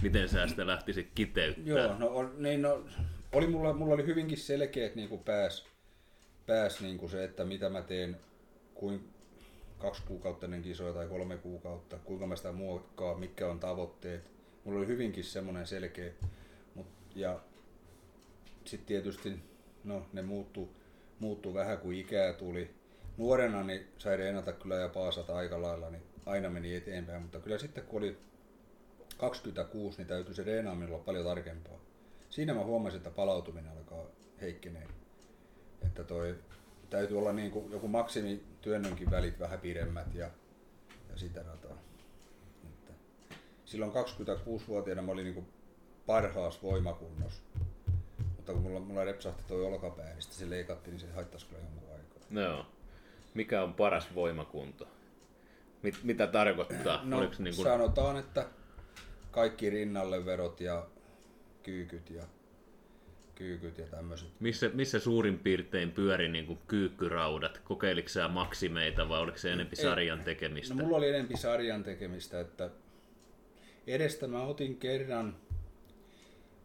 [0.01, 1.99] miten sä sitä lähtisit kiteyttämään?
[1.99, 2.85] Joo, no, niin, no
[3.31, 5.65] oli mulla, mulla oli hyvinkin selkeät niin kuin pääs,
[6.45, 8.17] pääs niin kuin se, että mitä mä teen,
[8.73, 9.09] kuin
[9.77, 14.31] kaksi kuukautta ennen kisoja tai kolme kuukautta, kuinka mä sitä muokkaan, mitkä on tavoitteet.
[14.63, 16.11] Mulla oli hyvinkin semmoinen selkeä,
[16.75, 17.39] mut, ja
[18.65, 19.39] sitten tietysti
[19.83, 20.75] no, ne muuttu,
[21.19, 22.69] muuttu vähän kuin ikää tuli.
[23.17, 27.57] Nuorena niin sai reenata kyllä ja paasata aika lailla, niin aina meni eteenpäin, mutta kyllä
[27.57, 28.17] sitten kun oli
[29.17, 31.79] 26, niin täytyy se reenaaminen olla paljon tarkempaa.
[32.29, 34.05] Siinä mä huomasin, että palautuminen alkaa
[34.41, 34.87] heikkeneen.
[35.85, 36.35] Että toi
[36.89, 40.29] täytyy olla niin kuin joku maksimi työnnönkin välit vähän pidemmät ja,
[41.09, 41.77] ja sitä rataa.
[42.63, 42.93] Että
[43.65, 45.47] silloin 26-vuotiaana mä olin niin kuin
[46.05, 47.41] parhaassa voimakunnossa.
[48.35, 51.61] Mutta kun mulla, mulla repsahti toi olkapää, niin sitten se leikattiin, niin se haittaisi kyllä
[51.61, 52.43] jonkun aikaa.
[52.43, 52.65] Joo.
[53.33, 54.87] Mikä on paras voimakunto?
[55.83, 57.01] Mit, mitä tarkoittaa?
[57.03, 57.65] No, Oliko se niin kuin...
[57.65, 58.45] sanotaan, että
[59.31, 60.87] kaikki rinnalle verot ja
[61.63, 62.23] kyykyt ja
[63.35, 64.29] kyykyt ja tämmöiset.
[64.39, 67.57] Missä, missä suurin piirtein pyöri niin kuin kyykkyraudat?
[67.63, 70.73] Kokeiliko sä maksimeita vai oliko se enempi sarjan tekemistä?
[70.73, 72.69] No mulla oli enempi sarjan tekemistä, että
[73.87, 75.35] edestä mä otin kerran,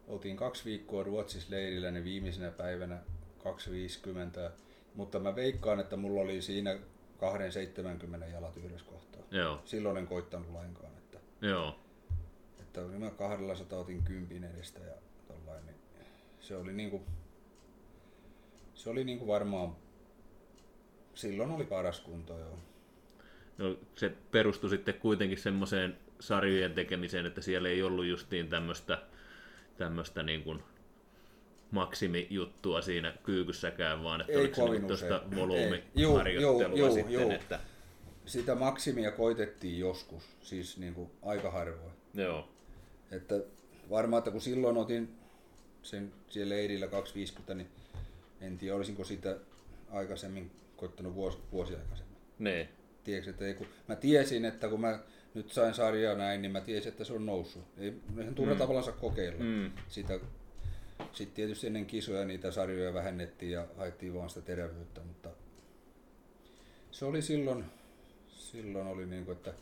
[0.07, 2.99] otin kaksi viikkoa Ruotsissa leirillä, niin viimeisenä päivänä
[3.43, 4.51] 250,
[4.95, 6.77] mutta mä veikkaan, että mulla oli siinä
[7.19, 9.21] 270 jalat yhdessä kohtaa.
[9.31, 11.79] Joo, Silloin en koittanut lainkaan, että, joo,
[12.59, 14.93] että mä 200 otin kympin edestä ja
[15.27, 15.75] tollain, niin
[16.39, 17.03] se oli niinku,
[18.73, 19.75] se oli niinku varmaan,
[21.13, 22.57] silloin oli paras kunto joo.
[23.57, 29.01] no, se perustui sitten kuitenkin semmoiseen sarjojen tekemiseen, että siellä ei ollut justiin tämmöistä
[29.77, 30.63] tämmöistä niin kuin
[31.71, 37.31] maksimijuttua siinä kyykyssäkään, vaan että Ei oliko se nyt tuosta volyymiharjoittelua Juu, sitten, juu.
[37.31, 37.59] että
[38.25, 41.93] Sitä maksimia koitettiin joskus, siis niin kuin aika harvoin.
[42.13, 42.49] joo,
[43.11, 43.35] Että
[43.89, 45.09] varmaan, että kun silloin otin
[45.83, 47.67] sen siellä leirillä 250, niin
[48.41, 49.37] en tiedä olisinko sitä
[49.91, 52.15] aikaisemmin koittanut vuosi, vuosi aikaisemmin.
[52.39, 52.69] ne,
[53.03, 54.99] Tiedätkö, että ei, kun mä tiesin, että kun mä
[55.33, 57.63] nyt sain sarjaa näin, niin mä tiesin, että se on noussut.
[57.77, 58.57] Ei ihan turha mm.
[58.59, 59.71] tavallaan kokeilla Mm.
[59.87, 60.19] sitä.
[61.13, 65.29] Sitten tietysti ennen kisoja niitä sarjoja vähennettiin ja haettiin vaan sitä terävyyttä, mutta
[66.91, 67.65] se oli silloin,
[68.29, 69.53] silloin oli niin kuin, että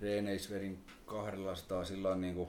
[0.00, 2.48] reeneissä vedin 200 sillä niin kuin,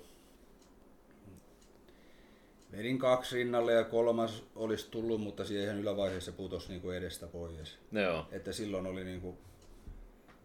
[2.71, 7.77] vedin kaksi rinnalle ja kolmas olisi tullut, mutta siihen ylävaiheessa putosi niin kuin edestä pois.
[7.91, 9.37] joo, Että silloin oli niin kuin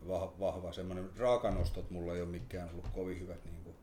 [0.08, 3.44] vahva, vahva semmoinen, raakanostot mulla ei ole mikään ollut kovin hyvät.
[3.44, 3.74] Niin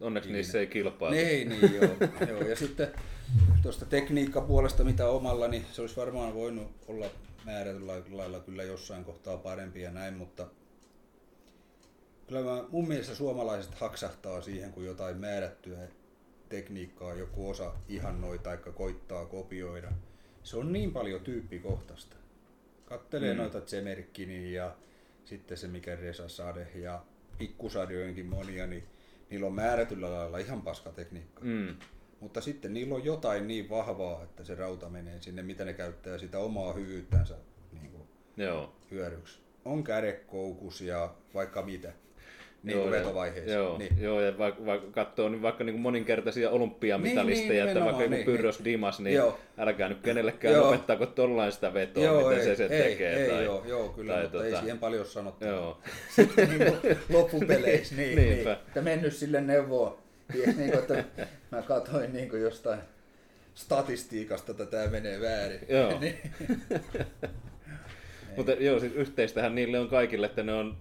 [0.00, 1.14] onneksi niissä ei kilpailu.
[1.14, 1.90] Niin, niin joo,
[2.30, 2.40] joo.
[2.48, 2.88] Ja sitten
[3.62, 7.06] tuosta tekniikkapuolesta, mitä omalla, niin se olisi varmaan voinut olla
[7.44, 10.46] määrätyllä lailla kyllä jossain kohtaa parempi ja näin, mutta
[12.26, 15.78] kyllä mä, mun mielestä suomalaiset haksahtaa siihen, kun jotain määrättyä
[16.48, 19.92] tekniikkaa joku osa ihannoi tai koittaa kopioida.
[20.42, 22.16] Se on niin paljon tyyppikohtaista.
[22.84, 23.38] Kattelee Mm.
[23.38, 24.76] noita Zemerkinin ja
[25.24, 27.02] sitten se mikä Resa Sade ja
[27.38, 28.84] pikkusarjojenkin monia, niin
[29.30, 31.40] niillä on määrätyllä lailla ihan paska tekniikka.
[31.44, 31.74] Mm,
[32.20, 36.18] Mutta sitten niillä on jotain niin vahvaa, että se rauta menee sinne, mitä ne käyttää
[36.18, 37.36] sitä omaa hyvyyttänsä
[37.72, 39.40] niin kuin joo, hyödyksi.
[39.64, 41.92] on kädekoukus ja vaikka mitä
[42.64, 43.52] niin joo, vetovaiheessa.
[43.52, 43.96] Joo, niin.
[44.00, 48.24] joo ja vaikka, vaikka katsoo niin vaikka niin moninkertaisia olympiamitalisteja, niin, niin, että vaikka niin,
[48.24, 48.64] Pyrrhos niin.
[48.64, 49.38] Dimas, niin joo.
[49.58, 50.68] älkää nyt kenellekään joo.
[50.68, 53.22] opettaako tollain sitä vetoa, joo, miten ei, se se ei, tekee.
[53.24, 54.48] Ei, tai, joo, joo, kyllä, tai, mutta tota...
[54.48, 55.44] ei siihen paljon sanottu.
[55.44, 55.78] Joo.
[56.16, 59.98] Sitten niin loppupeleissä, niin, niin, että mennyt sille neuvoa.
[60.34, 61.04] Niin, niin, että
[61.50, 62.80] mä katsoin niin kuin jostain
[63.54, 65.60] statistiikasta, että tämä menee väärin.
[65.68, 65.98] Joo.
[66.00, 66.18] niin.
[68.36, 70.76] Mutta joo, siis yhteistähän niille on kaikille, että ne on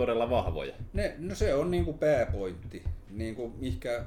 [0.00, 0.74] todella vahvoja.
[0.92, 4.04] Ne, no se on niin kuin pääpointti, niin kuin mihinkä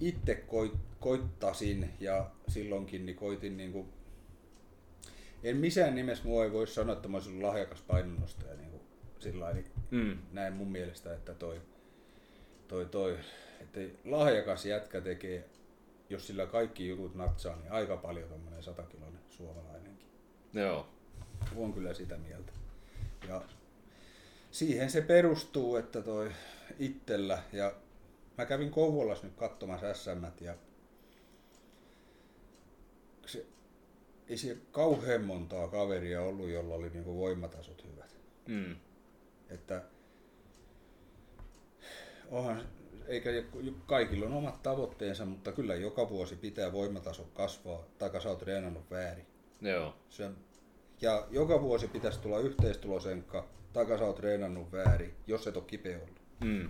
[0.00, 3.88] itse koit, koittasin ja silloinkin niin koitin niin kuin,
[5.42, 8.82] en missään nimessä mua ei voi sanoa, että mä olisin lahjakas painonnostaja niin kuin
[9.18, 10.18] sillä niin mm.
[10.32, 11.60] näin mun mielestä, että toi,
[12.68, 13.18] toi, toi
[13.60, 15.44] että lahjakas jätkä tekee,
[16.10, 20.06] jos sillä kaikki jutut natsaa, niin aika paljon tuommoinen satakiloinen suomalainenkin.
[20.54, 20.86] Joo.
[21.56, 22.52] On kyllä sitä mieltä.
[23.28, 23.42] Ja
[24.56, 26.30] siihen se perustuu, että toi
[26.78, 27.74] itsellä ja
[28.38, 30.54] mä kävin Kouvolassa nyt katsomassa SM ja
[33.26, 33.46] se,
[34.28, 38.16] ei siellä kauhean montaa kaveria ollut, jolla oli niinku voimatasot hyvät.
[38.46, 38.76] Mm.
[39.48, 39.82] Että
[42.30, 42.68] onhan,
[43.06, 43.30] eikä
[43.86, 48.90] kaikilla on omat tavoitteensa, mutta kyllä joka vuosi pitää voimataso kasvaa, tai sä oot treenannut
[48.90, 49.26] väärin.
[49.60, 49.94] Joo.
[50.08, 50.30] Se,
[51.00, 53.55] ja joka vuosi pitäisi tulla yhteistulosenkka,
[53.98, 56.20] sä oot treenannut väärin, jos et ole kipeä ollut.
[56.44, 56.68] Mm.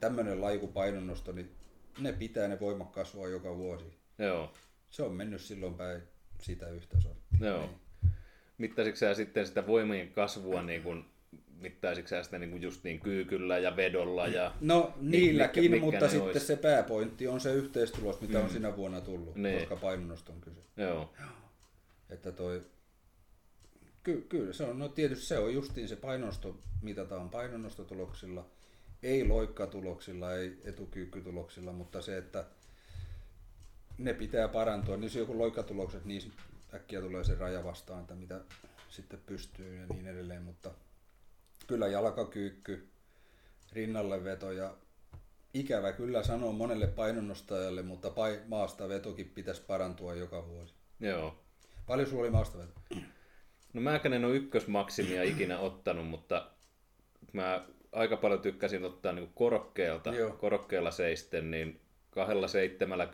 [0.00, 0.38] Tämmöinen
[0.74, 1.50] painonnosto, niin
[1.98, 3.98] ne pitää ne voimat kasvaa joka vuosi.
[4.18, 4.52] Joo.
[4.90, 6.02] Se on mennyt silloin päin
[6.40, 7.48] sitä yhtä sorttia.
[7.48, 7.60] Joo.
[7.60, 8.10] Niin.
[8.58, 11.04] Mittaisitko sä sitten sitä voimien kasvua niin kuin
[11.60, 14.26] mittaisitko sä sitä niin kuin just niin kyykyllä ja vedolla?
[14.26, 16.46] Ja no niilläkin, mitkä, mitkä mutta sitten olisi?
[16.46, 18.44] se pääpointti on se yhteistulos, mitä mm.
[18.44, 19.58] on sinä vuonna tullut, niin.
[19.58, 20.60] koska painonnosto on kyse.
[20.76, 21.12] Joo.
[22.10, 22.62] Että toi,
[24.04, 28.46] ky, kyllä se on, no tietysti se on justiin se painonnosto, mitataan painonnostotuloksilla,
[29.02, 32.44] ei loikkatuloksilla, ei etukyykkytuloksilla, mutta se, että
[33.98, 36.32] ne pitää parantua, niin jos joku loikkatulokset, niin
[36.74, 38.40] äkkiä tulee se raja vastaan, että mitä
[38.90, 40.70] sitten pystyy ja niin edelleen, mutta
[41.66, 42.88] kyllä jalkakyykky,
[43.72, 44.74] rinnalle veto ja
[45.54, 48.12] ikävä kyllä sanoo monelle painonnostajalle, mutta
[48.48, 50.74] maasta vetokin pitäisi parantua joka vuosi.
[51.00, 51.38] Joo.
[51.86, 53.04] Paljon sulla oli maasta veto?
[53.74, 56.50] No mäkään en ole ykkösmaksimia ikinä ottanut, mutta
[57.32, 60.30] mä aika paljon tykkäsin ottaa niin korokkeelta, Joo.
[60.30, 63.08] korokkeella seisten, niin kahdella seitsemällä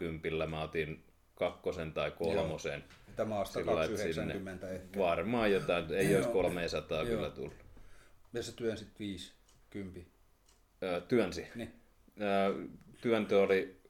[0.46, 2.80] mä otin kakkosen tai kolmosen.
[2.80, 3.16] Joo.
[3.16, 4.98] Tämä maasta 290 ehkä.
[4.98, 7.54] Varmaan jotain, ei olisi 300 kyllä tullut.
[8.32, 9.32] Ja sä työnsit viisi
[9.70, 10.06] kympi?
[10.82, 11.46] Öö, työnsi.
[11.54, 11.72] Niin.
[12.20, 12.54] Öö,
[13.00, 13.80] työntö oli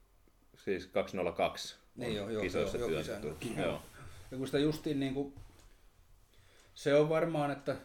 [0.55, 1.75] siis 202.
[1.95, 3.11] Niin joo, joo, kisoissa joo, työntö
[3.57, 3.81] joo, joo.
[4.31, 5.33] Ja kun sitä justiin niin kuin,
[6.81, 7.75] se on varmaan, että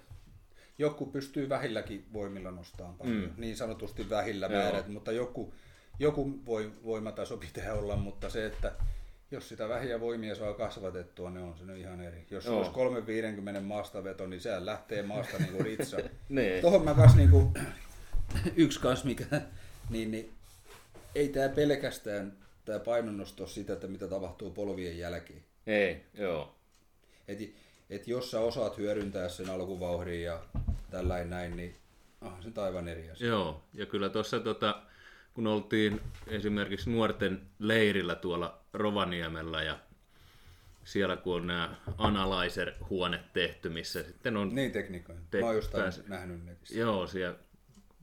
[0.79, 3.31] joku pystyy vähilläkin voimilla nostamaan paljon, mm.
[3.37, 5.55] niin sanotusti vähillä määrät, mutta joku,
[5.99, 8.73] joku voi, voimataso pitää olla, mutta se, että
[9.31, 12.27] jos sitä vähiä voimia saa kasvatettua, niin on se nyt ihan eri.
[12.31, 12.57] Jos Joo.
[12.59, 15.97] olisi 350 maastaveto, niin sehän lähtee maasta niin kuin ritsa.
[16.29, 16.61] niin.
[16.61, 17.55] Tuohon mä kas niin kuin,
[18.57, 19.25] yksi kas, mikä,
[19.91, 20.33] niin, niin
[21.15, 22.33] ei tämä pelkästään
[22.65, 25.45] tämä painonnosto sitä, että mitä tapahtuu polvien jälkeen.
[25.67, 26.55] Ei, joo.
[27.29, 27.39] Et,
[27.90, 30.42] et jos sä osaat hyödyntää sen alkuvauhdin ja
[30.90, 31.77] tällainen näin, niin
[32.20, 33.27] ah, se aivan eri asia.
[33.27, 34.83] Joo, ja kyllä tuossa tota,
[35.35, 39.79] kun oltiin esimerkiksi nuorten leirillä tuolla Rovaniemellä ja
[40.85, 44.55] siellä kun on nämä analyzer-huone tehty, missä sitten on...
[44.55, 45.18] Niin tekniikoja.
[45.31, 46.07] Te- Mä oon jostain pääs...
[46.07, 46.79] nähnyt netistä.
[46.79, 47.38] Joo, siellä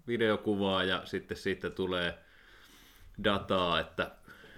[0.07, 2.17] videokuvaa ja sitten siitä tulee
[3.23, 4.11] dataa, että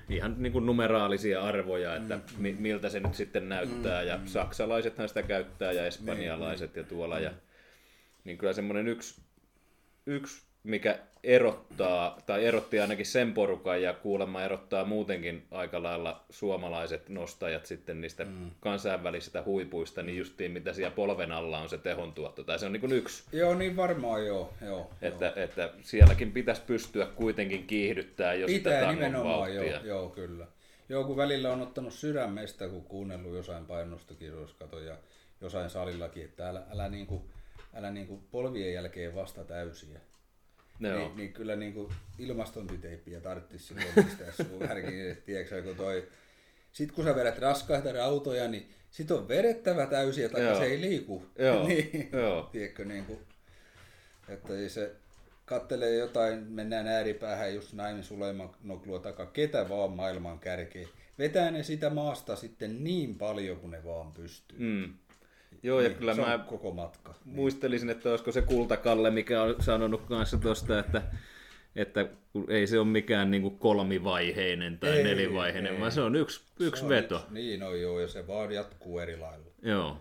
[0.09, 4.01] ihan niin kuin numeraalisia arvoja, että mm, mi- miltä se nyt sitten näyttää.
[4.01, 4.25] Mm, ja mm.
[4.25, 7.17] saksalaisethan sitä käyttää ja espanjalaiset niin, ja tuolla.
[7.17, 7.23] Mm.
[7.23, 7.31] Ja,
[8.23, 9.21] niin kyllä semmoinen yksi,
[10.05, 17.09] yksi mikä erottaa, tai erotti ainakin sen porukan ja kuulemma erottaa muutenkin aika lailla suomalaiset
[17.09, 18.51] nostajat sitten niistä mm.
[18.59, 22.81] kansainvälisistä huipuista, niin justiin mitä siellä polven alla on se tehontuotto, tai se on niin
[22.81, 23.23] kuin yksi.
[23.31, 24.53] Joo, niin varmaan joo.
[24.61, 25.33] joo että, joo.
[25.35, 30.47] että sielläkin pitäisi pystyä kuitenkin kiihdyttää jo Pitää sitä nimenomaan, joo, joo, kyllä.
[30.89, 34.97] Joo, kun välillä on ottanut sydämestä, kun kuunnellut jossain painostokisoissa, ja
[35.41, 37.25] jossain salillakin, että älä, älä, niinku,
[37.73, 39.99] älä niinku polvien jälkeen vasta täysiä.
[40.79, 40.97] No.
[40.97, 46.07] Niin, niin, kyllä niin kuin ilmastointiteippiä tarvitsisi silloin pistää sun värkin, tiedätkö, kun toi...
[46.71, 51.25] Sitten kun sä vedät raskaita rautoja, niin sit on vedettävä täysin, että se ei liiku.
[51.39, 51.63] Joo.
[51.67, 52.49] niin, Joo.
[52.51, 53.19] Tiedätkö, niin kuin,
[54.29, 54.95] että se
[55.45, 58.49] kattelee jotain, mennään ääripäähän just näin Suleiman
[59.03, 60.87] takaa, ketä vaan maailman kärkeen.
[61.19, 64.59] Vetää ne sitä maasta sitten niin paljon, kun ne vaan pystyy.
[64.59, 64.93] Mm.
[65.65, 67.15] Joo, ja niin, kyllä mä koko matka.
[67.25, 67.35] Niin.
[67.35, 71.01] muistelisin, että olisiko se Kultakalle, mikä on sanonut kanssa tuosta, että
[71.75, 72.07] että
[72.47, 75.79] ei se ole mikään niin kuin kolmivaiheinen tai Ei, nelivaiheinen, ei.
[75.79, 77.15] vaan se on yksi, yksi Se on veto.
[77.15, 79.45] Yksi, niin on joo, ja se vaan jatkuu eri lailla.
[79.61, 79.97] Joo.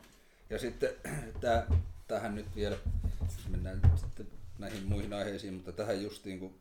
[0.50, 0.90] Ja sitten
[1.40, 1.66] tää,
[2.06, 2.76] tähän nyt vielä,
[3.50, 4.26] mennään sitten
[4.58, 6.54] näihin muihin aiheisiin, mutta tähän justiin kun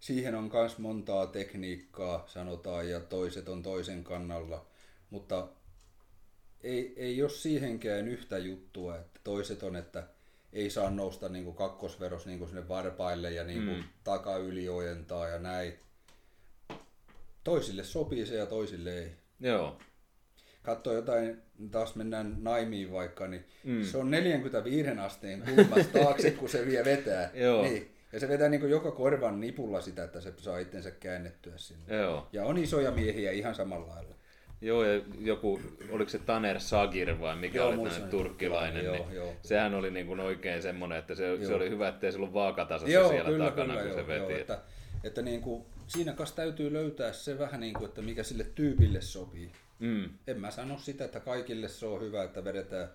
[0.00, 4.66] siihen on myös montaa tekniikkaa, sanotaan, ja toiset on toisen kannalla,
[5.10, 5.48] mutta
[6.62, 10.06] ei, ei ole siihenkään yhtä juttua, että toiset on, että
[10.52, 13.84] ei saa nousta niin kuin kakkosveros niin kuin sinne varpaille ja niin kuin mm.
[14.04, 15.74] takayliojentaa ja näin.
[17.44, 19.78] Toisille sopii se ja toisille ei Joo.
[20.62, 23.84] katsoo jotain, taas mennään naimiin vaikka, niin mm.
[23.84, 27.30] se on 45 asteen kulmasta taakse, kun se vie vetää.
[27.44, 27.62] Joo.
[27.62, 27.92] Niin.
[28.12, 31.96] Ja se vetää niin joka korvan nipulla sitä, että se saa itsensä käännettyä sinne.
[31.96, 32.28] Joo.
[32.32, 34.14] Ja on isoja miehiä ihan samalla lailla.
[34.62, 35.60] Joo, ja joku,
[35.90, 39.32] oliko se Taner Sagir vai mikä Joo, oli tämmöinen turkkilainen, joo, niin joo.
[39.42, 41.56] sehän oli niin kuin oikein semmoinen, että se, se Joo.
[41.56, 44.32] oli hyvä, ettei se ollut vaakatasassa Joo, siellä kyllä, takana, kyllä, kun joo, se veti.
[44.32, 44.58] joo, että,
[45.04, 49.00] että niin kuin, siinä kanssa täytyy löytää se vähän niin kuin, että mikä sille tyypille
[49.00, 49.52] sopii.
[49.78, 50.08] Mm.
[50.26, 52.88] En mä sano sitä, että kaikille se on hyvä, että vedetään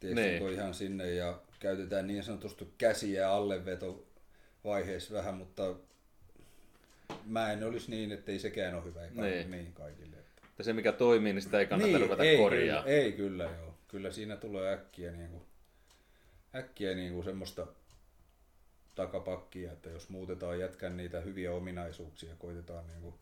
[0.00, 0.52] tiedätkö, Niin.
[0.52, 4.04] ihan sinne ja käytetään niin sanotusti käsiä alleveto
[4.64, 5.74] vaiheessa vähän, mutta
[7.26, 9.50] mä en olisi niin, että ei sekään ole hyvä ei niin.
[9.50, 10.11] niin kaikille.
[10.52, 12.82] Että se mikä toimii, niin sitä ei kannata niin, ruveta ei, korjaa.
[12.82, 13.74] Kyllä, ei kyllä joo.
[13.88, 15.42] Kyllä siinä tulee äkkiä, niin kuin,
[16.54, 17.66] äkkiä niin kuin semmoista
[18.94, 23.14] takapakkia, että jos muutetaan jätkän niitä hyviä ominaisuuksia ja koitetaan niin kuin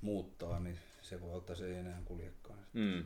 [0.00, 2.58] muuttaa, niin se voi olla, että se ei enää kuljekaan.
[2.72, 3.04] Mm.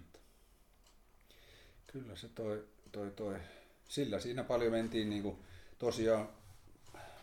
[1.87, 3.39] Kyllä se toi, toi, toi.
[3.89, 5.39] Sillä siinä paljon mentiin niinku,
[5.79, 6.29] tosiaan,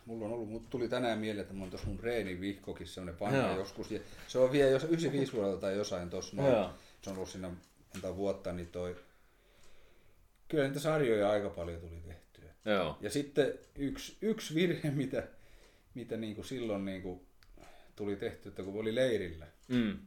[0.05, 3.19] mulla on ollut, mut tuli tänään mieleen, että mulla on tuossa mun reenin vihkokin semmonen
[3.19, 3.57] vanha Joo.
[3.57, 3.91] joskus.
[3.91, 6.69] Ja se on vielä jos 95 vuodelta tai jossain tossa noin.
[7.01, 7.51] Se on ollut siinä
[7.93, 8.95] monta vuotta, niin toi,
[10.47, 12.49] kyllä niitä sarjoja aika paljon tuli tehtyä.
[12.65, 12.97] Joo.
[13.01, 15.23] Ja sitten yksi, yksi virhe, mitä,
[15.93, 17.25] mitä niinku silloin niinku
[17.95, 19.97] tuli tehty, että kun oli leirillä, Mm.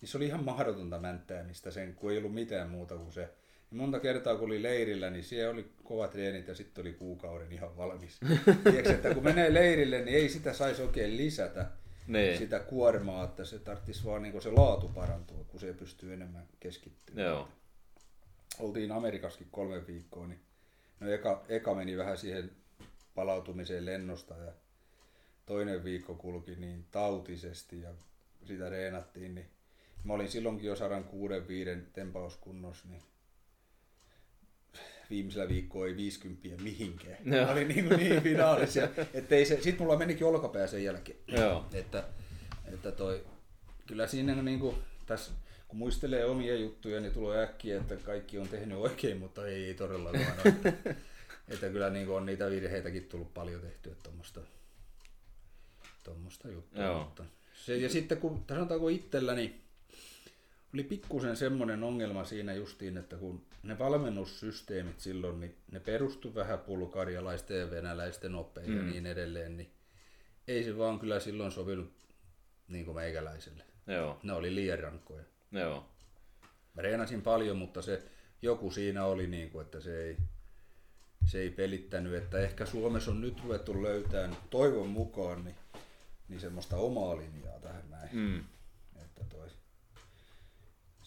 [0.00, 3.28] niin se oli ihan mahdotonta mänttäämistä sen, kun ei ollut mitään muuta kuin se.
[3.72, 7.76] Monta kertaa kun oli leirillä, niin siellä oli kovat treenit ja sitten oli kuukauden ihan
[7.76, 8.20] valmis.
[8.64, 11.66] Tiedätkö, että kun menee leirille, niin ei sitä saisi oikein lisätä
[12.06, 12.38] Niin.
[12.38, 17.26] sitä kuormaa, että se tarvitsisi vaan niin se laatu parantua, kun se pystyy enemmän keskittymään.
[17.26, 17.48] Joo.
[18.58, 20.40] Oltiin Amerikassakin kolme viikkoa, niin
[21.00, 22.50] no eka, eka meni vähän siihen
[23.14, 24.52] palautumiseen lennosta ja
[25.46, 27.90] toinen viikko kulki niin tautisesti ja
[28.44, 29.46] sitä reenattiin, niin
[30.04, 31.34] mä olin silloinkin jo 106
[31.92, 33.02] tempauskunnossa, niin
[35.12, 37.18] viimeisellä viikkoa ei 50 mihinkään.
[37.24, 37.46] Joo.
[37.46, 41.18] Mä olin niin, kuin niin finaalissa, ja ettei se, sit mulla menikin olkapää sen jälkeen.
[41.26, 41.66] Joo.
[41.72, 42.04] Että,
[42.72, 43.24] että toi,
[43.86, 45.32] kyllä siinä on niin kuin, tässä,
[45.68, 49.74] kun muistelee omia juttuja, niin tulee äkkiä, että kaikki on tehnyt oikein, mutta ei, ei
[49.74, 50.54] todellakaan ole.
[50.54, 50.94] Että,
[51.48, 54.40] että kyllä niin kuin on niitä virheitäkin tullut paljon tehtyä tuommoista
[56.04, 56.84] tuommoista juttua.
[56.84, 57.04] Joo.
[57.04, 59.61] Mutta se, ja sitten kun sanotaanko itselläni,
[60.74, 66.58] oli pikkusen semmoinen ongelma siinä justiin, että kun ne valmennussysteemit silloin, niin ne perustu vähän
[66.58, 69.70] bulgarialaisten ja venäläisten oppeihin ja niin edelleen, niin
[70.48, 71.92] ei se vaan kyllä silloin sopinut
[72.68, 73.64] niin kuin meikäläiselle.
[73.86, 74.20] Joo.
[74.22, 75.24] Ne oli liian rankkoja.
[75.52, 75.86] Joo.
[76.74, 78.02] Mä reenasin paljon, mutta se
[78.42, 80.16] joku siinä oli niin kuin, että se ei,
[81.26, 85.56] se ei pelittänyt, että ehkä Suomessa on nyt ruvettu löytämään toivon mukaan niin,
[86.28, 88.08] niin semmoista omaa linjaa tähän näin.
[88.12, 88.44] Mm.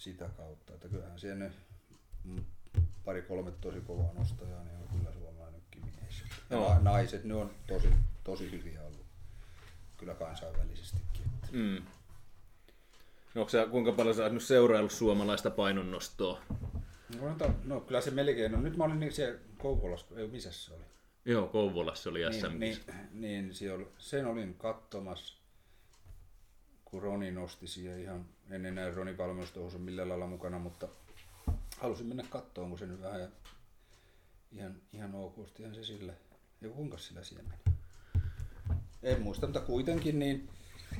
[0.06, 1.51] Sitä kautta, että kyllähän siellä ne
[2.24, 2.43] mm,
[3.06, 6.24] pari kolme tosi kovaa nostajaa, niin on kyllä suomalainenkin mies.
[6.49, 7.88] Ja na- naiset, ne on tosi,
[8.24, 9.06] tosi hyviä ollut
[9.97, 11.26] kyllä kansainvälisestikin.
[11.51, 11.82] Mm.
[13.36, 16.41] No, onko sä, kuinka paljon sä oot nyt seuraillut suomalaista painonnostoa?
[17.20, 20.51] No, anta- no kyllä se melkein, no nyt mä olin niin siellä Kouvolassa, ei missä
[20.51, 20.84] se oli?
[21.26, 22.60] Joo, Kouvolassa oli SM.
[22.60, 25.36] Niin, niin, niin siellä, sen olin katsomassa,
[26.86, 30.88] kun Roni nosti siihen ihan, en enää Roni valmennustohus millään lailla mukana, mutta
[31.78, 33.32] halusin mennä kattoon, kun se nyt vähän
[34.52, 36.14] ihan, ihan okostihan se sillä.
[36.62, 37.78] Ja kuinka sillä siellä meni?
[39.04, 40.50] En muista, mutta kuitenkin niin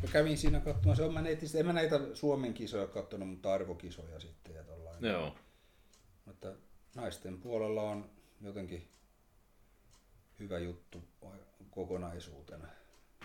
[0.02, 0.96] mä kävin siinä katsomaan.
[0.96, 5.12] Se on, mä neitistä, en mä näitä Suomen kisoja katsonut, mutta arvokisoja sitten ja tollainen.
[5.12, 5.36] Joo.
[6.26, 6.54] Mutta
[6.96, 8.10] naisten puolella on
[8.42, 8.88] jotenkin
[10.40, 11.04] hyvä juttu
[11.72, 12.68] kokonaisuutena.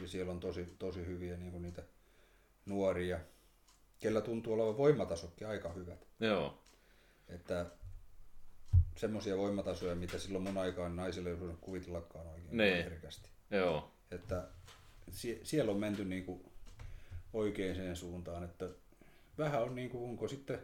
[0.01, 1.83] Ja siellä on tosi, tosi hyviä niin kuin niitä
[2.67, 3.21] nuoria,
[3.99, 6.07] kellä tuntuu olevan voimatasokki aika hyvät.
[6.21, 6.63] Joo.
[7.29, 7.67] Että
[8.97, 12.85] semmoisia voimatasoja, mitä silloin mun aikaan naisille ei kuvitellakaan oikein Niin.
[12.85, 13.29] herkästi.
[13.51, 13.91] Joo.
[14.11, 14.49] Että
[15.11, 16.53] sie- siellä on menty niin kuin
[17.33, 18.69] oikeaan suuntaan, että
[19.39, 20.59] vähän on niin onko sitten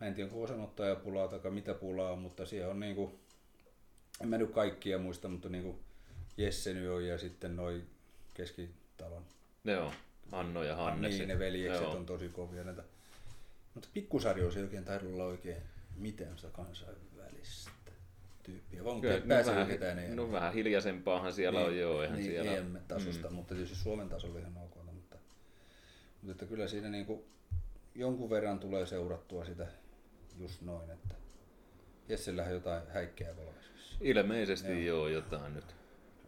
[0.00, 3.18] mä en tiedä onko osanottajapulaa tai mitä pulaa, mutta siellä on niinku,
[4.20, 5.78] en mä nyt kaikkia muista, mutta niinku
[6.36, 7.82] Jesse nyt on ja sitten noi
[8.34, 9.24] keskitalon.
[9.64, 9.92] Joo,
[10.32, 11.18] Hanno ja Hannes.
[11.18, 11.96] Niin, ne veljekset Joo.
[11.96, 12.82] on tosi kovia näitä.
[13.74, 15.56] Mutta pikkusarjoissa ei oikein taidu olla oikein
[15.96, 17.70] mitään sitä kansainvälistä
[18.42, 18.84] tyyppiä.
[18.84, 20.16] Vai onko Kyllä, no vähän, ketään EM?
[20.16, 22.56] no vähän hiljaisempaahan siellä on, joo, eihän niin, siellä...
[22.56, 23.34] EM-tasosta, mm.
[23.34, 24.74] mutta tietysti Suomen tasolla ihan ok.
[24.84, 25.16] Mutta,
[26.22, 27.24] mutta että kyllä siinä niinku
[27.94, 29.66] jonkun verran tulee seurattua sitä
[30.38, 31.14] just noin, että
[32.08, 33.66] Jessellähän jotain häikkää valmis.
[34.00, 34.96] Ilmeisesti joo.
[34.96, 35.74] joo, jotain nyt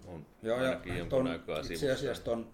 [0.06, 2.48] on Joo, ja ton, aikaa itse asiassa ton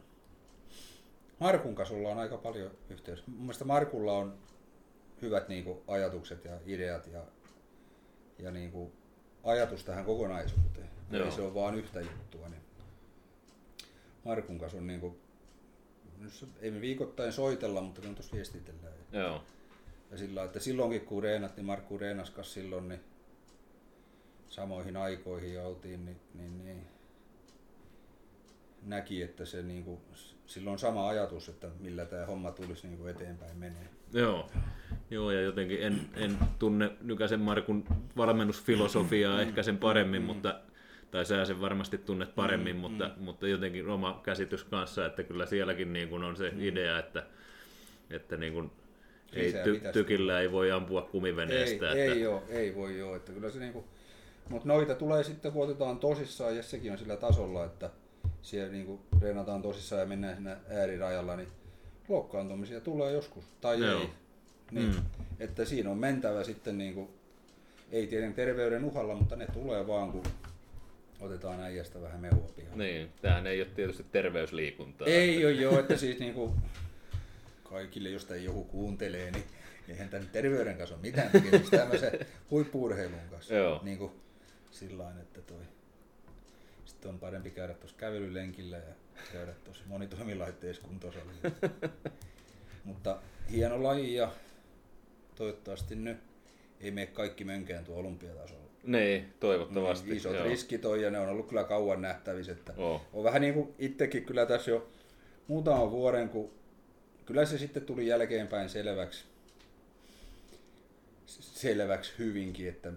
[1.40, 3.30] Markun kanssa ollaan aika paljon yhteydessä.
[3.30, 4.38] Mun mielestä Markulla on
[5.22, 7.22] hyvät niinku ajatukset ja ideat ja,
[8.38, 8.92] ja niinku
[9.44, 10.90] ajatus tähän kokonaisuuteen.
[11.10, 11.24] Joo.
[11.24, 12.48] Ei se ole vaan yhtä juttua.
[12.48, 12.62] Niin
[14.24, 15.18] Markun kanssa on niinku,
[16.18, 18.94] nyt se, ei me viikoittain soitella, mutta kyllä tuossa viestitellään.
[19.12, 19.44] Joo,
[20.10, 23.00] ja sillä että silloinkin kun reenat, niin Markku reenas silloin niin
[24.48, 26.86] samoihin aikoihin ja oltiin, niin, niin, niin
[28.82, 30.00] näki, että se niinku,
[30.46, 33.88] silloin on sama ajatus, että millä tämä homma tulisi niinku eteenpäin menee.
[34.12, 34.50] joo.
[35.10, 37.84] Joo, ja jotenkin en, en tunne Nykäsen Markun
[38.16, 40.60] valmennusfilosofiaa ehkä sen paremmin, mutta
[41.10, 45.46] tai sä sen varmasti tunnet paremmin, Mm, mutta, mutta jotenkin oma käsitys kanssa, että kyllä
[45.46, 47.26] sielläkin niin kuin on se idea, että,
[48.10, 48.70] että niin kuin
[49.32, 51.92] ei ty, tykillä ei voi ampua kumiveneestä.
[51.92, 53.84] ei, että, ei joo, ei voi joo, että kyllä se niinku,
[54.48, 57.90] mutta noita tulee sitten, kun otetaan tosissaan, ja sekin on sillä tasolla, että
[58.42, 61.48] siellä niinku reenataan tosissaan ja mennään siinä äärirajalla, niin
[62.08, 64.00] loukkaantumisia tulee joskus, tai Joo.
[64.00, 64.08] ei.
[64.70, 65.02] Niin, Mm.
[65.40, 67.10] Että siinä on mentävä sitten, niinku,
[67.92, 70.22] ei tietenkin terveyden uhalla, mutta ne tulee vaan, kun
[71.20, 72.78] otetaan äijästä vähän mehua pihaan.
[72.78, 75.08] Niin, tämähän ei ole tietysti terveysliikuntaa.
[75.08, 76.54] Ei ole joo, että siis niinku,
[77.62, 79.44] kaikille, jos ei joku kuuntelee, niin
[79.88, 83.54] eihän tämän terveyden kanssa ole mitään tekemistä tämmöisen huippuurheilun kanssa.
[83.54, 83.80] Joo.
[83.82, 84.12] Niin kuin
[84.70, 85.62] sillain, että toi.
[87.00, 88.94] Sitten on parempi käydä tuossa kävelylenkillä ja
[89.32, 91.50] käydä tuossa monitoimilaitteessa kuntosalilla.
[92.84, 94.32] Mutta hieno laji ja
[95.34, 96.18] toivottavasti nyt
[96.80, 98.70] ei mene kaikki mönkään tuo olympiatasolla.
[98.82, 100.06] Niin, toivottavasti.
[100.08, 100.44] Niin, isot joo.
[100.44, 102.52] riskit on ja ne on ollut kyllä kauan nähtävissä.
[102.52, 103.02] Että Oo.
[103.12, 104.88] on vähän niin kuin itsekin kyllä tässä jo
[105.48, 106.50] muutaman vuoden, kun
[107.26, 109.24] kyllä se sitten tuli jälkeenpäin selväksi,
[111.26, 112.92] selväksi hyvinkin, että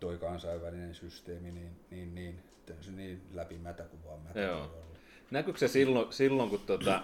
[0.00, 4.84] toi kansainvälinen systeemi, niin, niin, niin, että se niin läpimätä kuin vaan mätä Joo.
[5.30, 7.00] Näkyykö se silloin, silloin kun tota,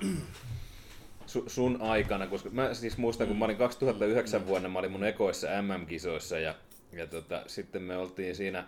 [1.26, 5.04] su, sun aikana, koska mä siis muistan, kun mä olin 2009 vuonna, mä olin mun
[5.04, 6.54] ekoissa MM-kisoissa ja,
[6.92, 8.64] ja tota, sitten me oltiin siinä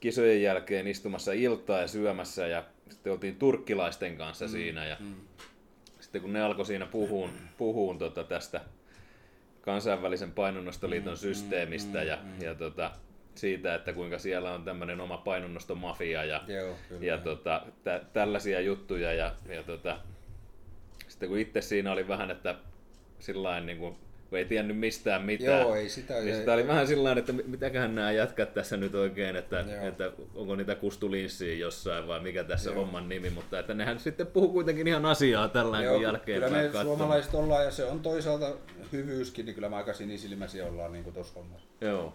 [0.00, 5.14] kisojen jälkeen istumassa iltaa ja syömässä ja sitten oltiin turkkilaisten kanssa mm, siinä ja mm.
[6.00, 8.60] sitten kun ne alkoi siinä puhuun, puhuun tota tästä
[9.60, 12.90] kansainvälisen painonnostoliiton mm, systeemistä mm, ja, mm, ja tota,
[13.38, 17.04] siitä, että kuinka siellä on tämmöinen oma painonnostomafia ja, Joo, kyllä.
[17.06, 19.12] ja tota, tä, tällaisia juttuja.
[19.14, 19.98] Ja, ja tota,
[21.08, 22.54] sitten kun itse siinä oli vähän, että
[23.18, 23.96] sillain niin kuin,
[24.30, 27.32] kun ei tiennyt mistään mitään, Joo, ei sitä- niin ei- sitä oli vähän sillä että
[27.32, 29.86] mi- mitäköhän nämä jätkät tässä nyt oikein, että, Joo.
[29.88, 32.78] että onko niitä kustulinssiä jossain vai mikä tässä Joo.
[32.80, 36.62] homman nimi, mutta että nehän sitten puhuu kuitenkin ihan asiaa tällä Joo, kun kyllä me
[36.62, 36.82] katsoo.
[36.82, 38.52] suomalaiset ollaan ja se on toisaalta
[38.92, 41.66] hyvyyskin, niin kyllä me aika sinisilmäisiä ollaan niin tuossa hommassa.
[41.80, 42.14] Joo,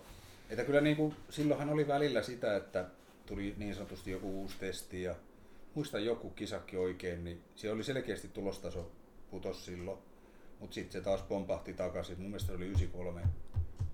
[0.52, 2.86] Että kyllä niin kuin, silloinhan oli välillä sitä, että
[3.26, 5.16] tuli niin sanotusti joku uusi testi ja
[5.76, 8.92] muistan joku kisakki oikein, niin siellä oli selkeästi tulostaso
[9.30, 10.00] putos silloin,
[10.60, 12.20] mutta sitten se taas pompahti takaisin.
[12.20, 13.22] Mun mielestä se oli 93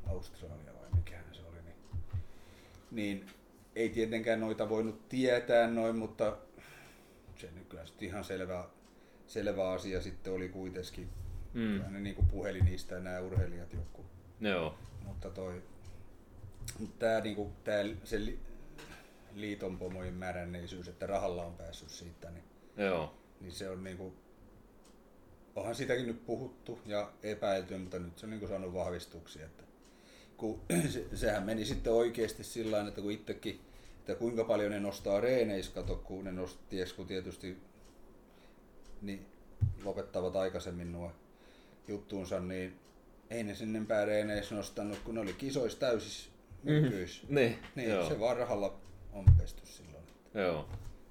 [0.08, 1.58] Australia vai mikähän se oli.
[1.62, 1.76] Niin,
[2.92, 3.26] niin
[3.76, 6.38] ei tietenkään noita voinut tietää noin, mutta
[7.36, 8.70] se nyt kyllä sitten ihan selvä,
[9.28, 11.10] selvä asia sitten oli kuitenkin.
[11.54, 11.62] Mm.
[11.62, 14.06] Kyllä ne niin kuin puheli niistä nämä urheilijat joku.
[14.42, 15.62] joo, Mutta toi,
[17.00, 18.40] tää, niinku, tää, se li,
[19.36, 22.44] liiton pomojen määränneisyys, että rahalla on päässyt siitä, niin,
[22.78, 24.14] joo, niin se on niinku,
[25.56, 29.64] onhan sitäkin nyt puhuttu ja epäilty, mutta nyt se on niinku saanut vahvistuksia, että
[30.38, 30.62] kun,
[30.94, 33.62] se, sehän meni sitten oikeasti sillä tavalla, että kun itsekin,
[34.00, 37.58] että kuinka paljon ne nostaa reeneissä, kato, kun ne nosti, kun tietysti
[39.02, 39.26] niin
[39.84, 41.12] lopettavat aikaisemmin nuo
[41.88, 42.80] juttuunsa, niin
[43.30, 46.30] ei ne sinne pääreeneissä nostanut, kun ne oli kisoissa täysissä
[46.64, 47.26] mykkyis.
[47.30, 48.80] niin, Niin, joo, se vaan rahalla
[49.14, 50.04] on pesty silloin.
[50.34, 50.70] joo,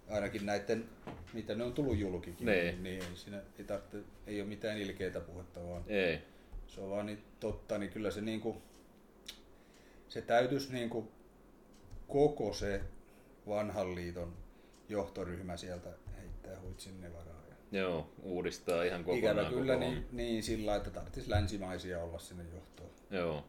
[0.08, 0.88] Ainakin näiden,
[1.32, 2.82] mitä ne on tullut julkikin, Niin.
[2.82, 6.18] niin ei, siinä ei, tarvitse, ei ole mitään ilkeitä puhetta, vaan ei,
[6.66, 8.62] se on vaan niin totta, niin kyllä se niinku,
[10.08, 11.12] se täytyisi niinku
[12.08, 12.80] koko se
[13.48, 14.36] vanhan liiton
[14.88, 15.88] johtoryhmä sieltä
[16.20, 17.42] heittää huit sinne varaan.
[17.72, 19.18] Ja Joo, uudistaa ihan kokonaan.
[19.36, 19.88] Ikävä koko kyllä homma.
[19.90, 22.90] niin, niin sillä että tarvitsisi länsimaisia olla sinne johtoon.
[23.10, 23.44] Joo.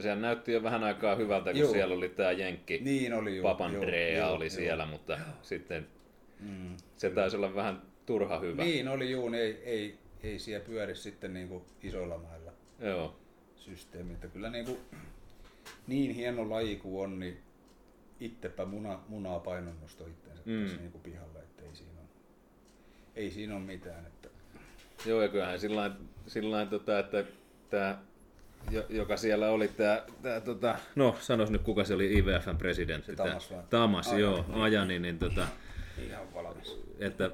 [0.00, 1.72] Ja sehän näytti jo vähän aikaa hyvältä, kun Joo.
[1.72, 2.78] siellä oli tämä Jenkki.
[2.78, 3.42] Niin oli jo.
[3.42, 5.86] Papandrea joo, oli joo, siellä, mutta sitten
[6.40, 6.76] Mm.
[6.96, 8.64] se taisi olla vähän turha hyvä.
[8.64, 13.16] Niin oli juu, niin ei, ei, ei siellä pyöri sitten niin kuin isoilla mailla Joo.
[13.56, 14.12] systeemi.
[14.12, 14.78] Että kyllä niin, kuin,
[15.86, 17.40] niin hieno laji kuin on, niin
[18.20, 20.62] itsepä muna, munaa painonnosto itsensä Mm.
[20.62, 22.08] tässä niin kuin pihalle, että ei siinä ole,
[23.16, 24.06] ei siinä ole mitään.
[24.06, 24.28] Että,
[25.06, 25.60] Joo, ja kyllähän
[26.26, 27.24] sillä tota, että
[27.70, 27.98] tämä,
[28.88, 33.06] joka siellä oli, tämä, tämä tota, no sanois nyt kuka se oli IVFn presidentti.
[33.12, 33.62] Se Tamas vai?
[33.70, 34.20] Tamas, Ajani.
[34.22, 35.46] joo, Ajani, niin tota,
[36.06, 36.80] ihan valmis.
[36.98, 37.30] että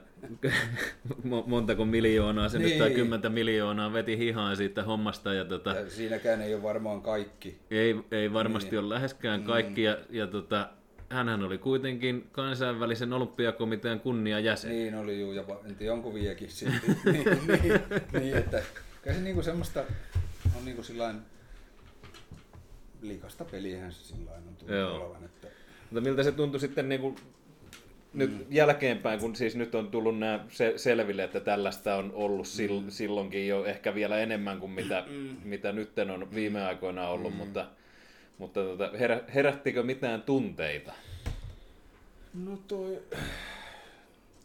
[1.30, 2.96] mo- montako miljoonaa se nyt, tai Niin.
[2.96, 7.58] kymmentä miljoonaa veti hihaan siitä hommasta, ja tota, Ja siinäkään ei ole varmaan kaikki.
[7.70, 8.78] ei, ei varmasti Niin.
[8.78, 10.68] ole läheskään kaikki, ja, ja tota,
[11.08, 14.70] hänhän oli kuitenkin kansainvälisen olympiakomitean kunniajäsen.
[14.70, 16.12] Niin oli juu, ja en tiedä onko
[16.48, 16.86] silti.
[17.12, 17.24] niin,
[17.62, 17.80] niin,
[18.12, 18.62] niin, että
[19.02, 19.84] kyllä se niinku semmoista
[20.56, 21.16] on niinku sillain
[23.02, 24.96] liikasta peliähän se sillain on tullut Joo.
[24.96, 25.24] olevan.
[25.24, 25.48] Että,
[25.90, 27.16] Mutta miltä se tuntui sitten niin kuin,
[28.14, 32.74] nyt jälkeenpäin, kun siis nyt on tullut nämä se, selville, että tällaista on ollut sil,
[32.88, 35.04] silloinkin jo ehkä vielä enemmän kuin mitä,
[35.44, 37.66] mitä nyt on viime aikoina ollut, mutta,
[38.38, 40.92] mutta tota, herä, herättikö mitään tunteita?
[42.44, 43.02] no toi...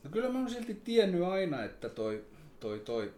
[0.04, 2.26] No kyllä mä oon silti tiennyt aina, että toi,
[2.60, 3.14] toi, toi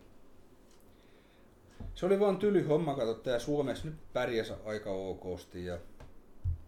[1.95, 5.77] se oli vaan tyly homma, kato, tää Suomessa nyt pärjäs aika okosti ja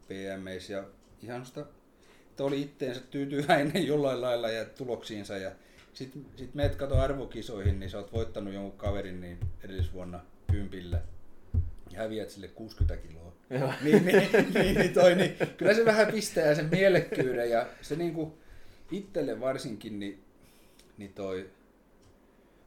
[0.08, 0.84] PMEissä ja
[1.24, 1.66] ihan sitä,
[2.30, 5.52] että oli itteensä tyytyväinen jollain lailla ja tuloksiinsa ja
[5.94, 10.20] sit, sit meet kato arvokisoihin, niin sä oot voittanut jonkun kaverin niin edellisvuonna
[10.52, 11.02] kympillä
[11.92, 13.34] ja häviät sille 60 kiloa.
[13.50, 13.74] Joo.
[13.84, 18.38] niin, niin, niin, niin, toi, niin, kyllä se vähän pistää sen mielekkyyden ja se niinku
[18.92, 20.24] itselle varsinkin, niin,
[20.98, 21.50] niin toi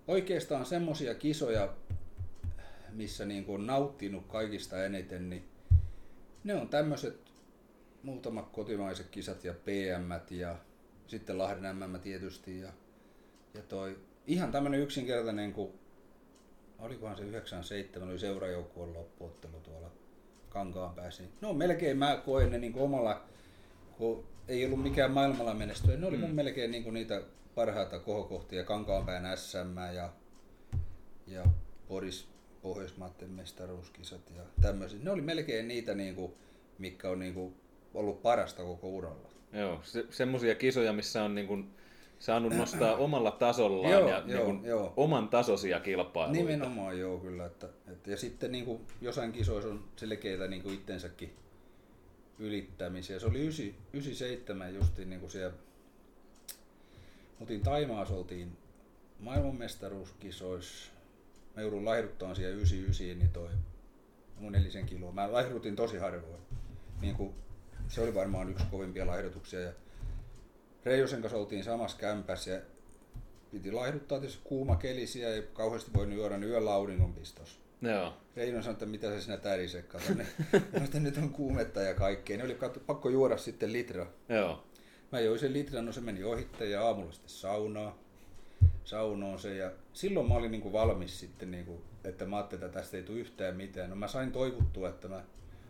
[0.08, 1.74] oikeastaan semmosia kisoja,
[2.92, 5.48] missä niinku on nauttinut kaikista eniten, niin
[6.44, 7.32] ne on tämmöiset
[8.02, 10.56] muutamat kotimaiset kisat ja PM ja
[11.06, 12.72] sitten Lahden MM tietysti ja,
[13.54, 15.72] ja toi ihan tämmönen yksinkertainen, kun
[16.78, 19.90] olikohan se 97 oli seurajoukkueen loppuottelu tuolla
[20.48, 21.22] Kankaan päässä.
[21.22, 23.22] niin No melkein mä koen ne niin omalla,
[23.96, 26.34] kun ei ollut mikään maailmalla menestyä, ne oli mun Mm.
[26.36, 27.22] melkein niin niitä
[27.54, 30.12] parhaita kohokohtia, Kankaanpään SM ja,
[31.26, 31.44] ja
[31.88, 32.28] Boris
[32.62, 35.02] Pohjoismaiden mestaruuskisat ja tämmöiset.
[35.02, 36.32] Ne oli melkein niitä, niin kuin,
[36.78, 37.54] mitkä on niin kuin,
[37.94, 39.28] ollut parasta koko uralla.
[39.52, 41.70] Joo, se, semmoisia kisoja, missä on niin kuin,
[42.18, 44.92] saanut nostaa omalla tasollaan Joo, ja joo, niin kuin, joo.
[44.96, 46.42] oman tasoisia kilpailuita.
[46.42, 47.46] Nimenomaan joo kyllä.
[47.46, 51.34] Että, että, ja sitten niin kuin, jossain kisoissa on selkeitä niin kuin itsensäkin
[52.38, 53.18] ylittämisiä.
[53.18, 55.56] Se oli 9, 97 justiin niin kuin siellä,
[57.40, 58.56] oltiin Taimaassa, oltiin
[59.20, 60.92] maailmanmestaruuskisoissa.
[61.58, 63.48] Mä joudun laihduttaan siellä 99, niin toi
[64.40, 65.12] mun nelisen kiloa.
[65.12, 66.42] Mä laihdutin tosi harvoin.
[67.00, 67.34] Niin kuin,
[67.88, 69.60] se oli varmaan yksi kovimpia laihdutuksia.
[69.60, 69.72] Ja
[70.84, 72.60] Reijosen kanssa oltiin samassa kämpässä ja
[73.50, 77.60] piti laihduttaa tietysti kuuma keli siellä, ei kauheasti voi juoda niin yöllä auringonpistossa.
[77.82, 80.14] Joo, Reino sanoi, että mitä se sinä tärisee, kato.
[80.14, 80.26] Ne,
[80.84, 82.36] että nyt on kuumetta ja kaikkea.
[82.36, 84.06] Ne oli katso, pakko juoda sitten litra.
[84.28, 84.64] joo,
[85.12, 87.98] Mä join sen litran, no se meni ohitte ja aamulla sitten saunaa.
[88.84, 92.96] Saunoon se ja silloin mä olin niinku valmis sitten, niinku, että mä ajattelin, että tästä
[92.96, 93.90] ei tule yhtään mitään.
[93.90, 95.24] No mä sain toivottua, että mä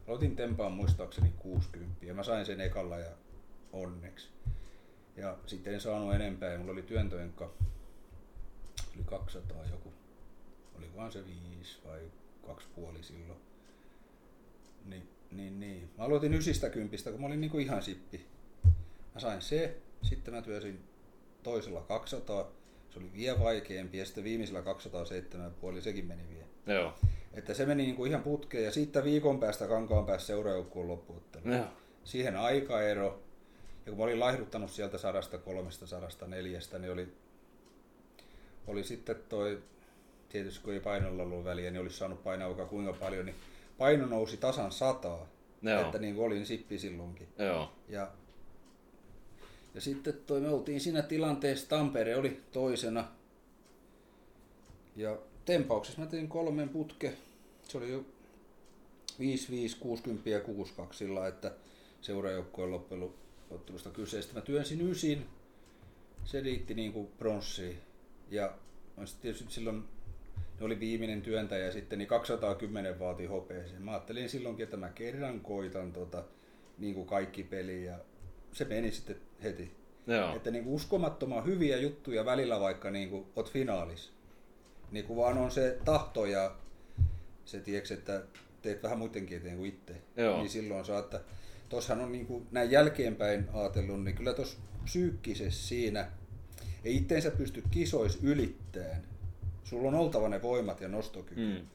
[0.08, 3.10] aloitin tempaan muistaakseni 60 ja mä sain sen ekalla ja
[3.72, 4.28] onneksi.
[5.16, 7.50] Ja sitten en saanut enempää ja mulla oli työntöjenkka
[8.96, 9.92] yli 200 joku.
[10.78, 12.00] Olikohan se 5 vai
[12.46, 13.38] 2,5 silloin.
[14.84, 15.90] Niin, niin, niin.
[15.98, 18.26] Mä aloitin ysistä kympistä, kun mä olin niinku ihan sippi.
[19.14, 20.84] Mä sain se, sitten mä työsin
[21.42, 22.50] toisella 200,
[22.98, 24.62] se oli vielä vaikeampi ja sitten viimeisellä
[25.76, 26.78] 207,5 sekin meni vielä.
[26.80, 26.94] joo,
[27.34, 31.52] Että se meni niinku ihan putkeen ja siitä viikon päästä kankaan päässä seuraajoukkuun loppuuttelu.
[31.54, 31.64] joo,
[32.04, 33.20] Siihen aikaero,
[33.86, 37.08] ja kun mä olin laihduttanut sieltä 103, 104, niin oli,
[38.66, 39.62] oli sitten toi,
[40.28, 43.36] tietysti kun ei painolla ollut väliä, niin olisi saanut painaa vaikka kuinka paljon, niin
[43.78, 45.26] paino nousi tasan sataa.
[45.62, 45.80] Joo.
[45.80, 47.28] Että niin kuin olin sippi silloinkin.
[47.38, 48.08] joo, Ja,
[49.74, 53.08] ja sitten toi, me oltiin siinä tilanteessa, Tampere oli toisena.
[54.96, 57.16] Ja tempauksessa mä tein kolmen putke.
[57.68, 58.04] Se oli jo
[59.18, 61.52] 5, 5, 60 ja 6, 2 sillä että
[62.00, 64.22] seuraajoukkojen loppuottelusta kyse.
[64.22, 65.26] Sitten mä työnsin ysin.
[66.24, 67.78] Se riitti niin kuin pronssiin.
[68.30, 68.54] Ja
[69.22, 69.84] tietysti silloin
[70.60, 73.82] ne oli viimeinen työntäjä ja sitten niin 210 vaati hopeeseen.
[73.82, 76.24] Mä ajattelin silloinkin, että mä kerran koitan tota,
[76.78, 77.98] niin kuin kaikki peli ja
[78.52, 79.76] se meni sitten heti.
[80.06, 80.36] Joo.
[80.36, 84.12] Että niin kuin uskomattoman hyviä juttuja välillä vaikka niin kuin oot finaalis.
[84.90, 86.56] Niin kuin vaan on se tahto ja
[87.44, 88.22] se tiedätkö, että
[88.62, 89.94] teet vähän muidenkin eteen kuin itse.
[90.16, 90.38] Joo.
[90.38, 91.20] Niin silloin saa, että
[91.68, 96.10] tossahan on niin kuin näin jälkeenpäin ajatellut, niin kyllä tuossa psyykkisessä siinä
[96.84, 99.02] ei itteensä pysty kisois ylittämään.
[99.64, 101.40] Sulla on oltava ne voimat ja nostokyky.
[101.40, 101.66] Mm.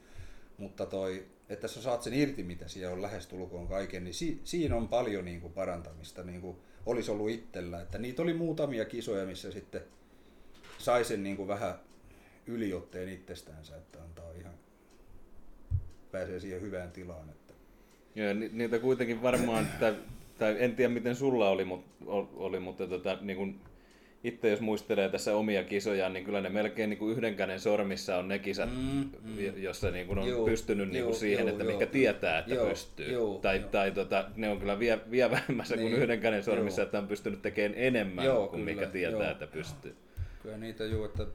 [0.57, 4.75] Mutta toi, että sä saat sen irti, mitä siellä on lähestulkoon kaiken, niin si, siinä
[4.75, 7.81] on paljon niin kuin parantamista, niin kuin olisi ollut itsellä.
[7.81, 9.81] Että niitä oli muutamia kisoja, missä sitten
[10.77, 11.75] sai sen niin kuin vähän
[12.47, 14.53] yliotteen itsestäänsä, että antaa ihan,
[16.11, 17.29] pääsee siihen hyvään tilaan.
[17.29, 17.53] Että.
[18.15, 19.95] Joo, ni- niitä kuitenkin varmaan, tai,
[20.39, 21.85] tai en tiedä miten sulla oli, mut,
[22.35, 23.59] oli mutta tota, niin kun
[24.23, 28.17] itse jos muistelee tässä omia kisojaan, niin kyllä ne melkein niin kuin yhden käden sormissa
[28.17, 29.61] on ne kisat, Mm, mm.
[29.63, 31.73] jossa niin kuin on Joo, pystynyt niin kuin joo, siihen, joo, että joo.
[31.73, 33.11] mikä tietää, että Joo, pystyy.
[33.11, 33.69] joo, tai joo.
[33.69, 36.85] tai tota, ne on kyllä vie, vie vähemmässä kuin Niin, yhden käden sormissa, joo.
[36.85, 39.31] että on pystynyt tekemään enemmän Joo, kuin kyllä, mikä tietää, joo.
[39.31, 39.95] että pystyy.
[40.43, 41.25] Kyllä niitä juu, että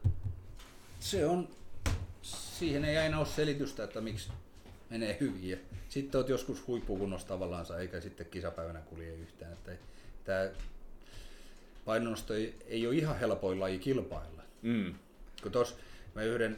[0.99, 1.47] se on,
[2.21, 4.29] siihen ei aina ole selitystä, että miksi
[4.89, 5.49] menee hyvin.
[5.49, 5.57] Ja
[5.89, 9.53] sitten oot joskus huippukunnossa tavallaan, eikä sitten kisapäivänä kulje yhtään.
[9.53, 9.71] Että
[10.23, 10.49] tämä
[11.89, 14.43] painonnosto ei, ei ole ihan helpoin laji kilpailla.
[14.61, 14.95] Mm.
[15.43, 15.77] Kun tos
[16.15, 16.57] mä yhden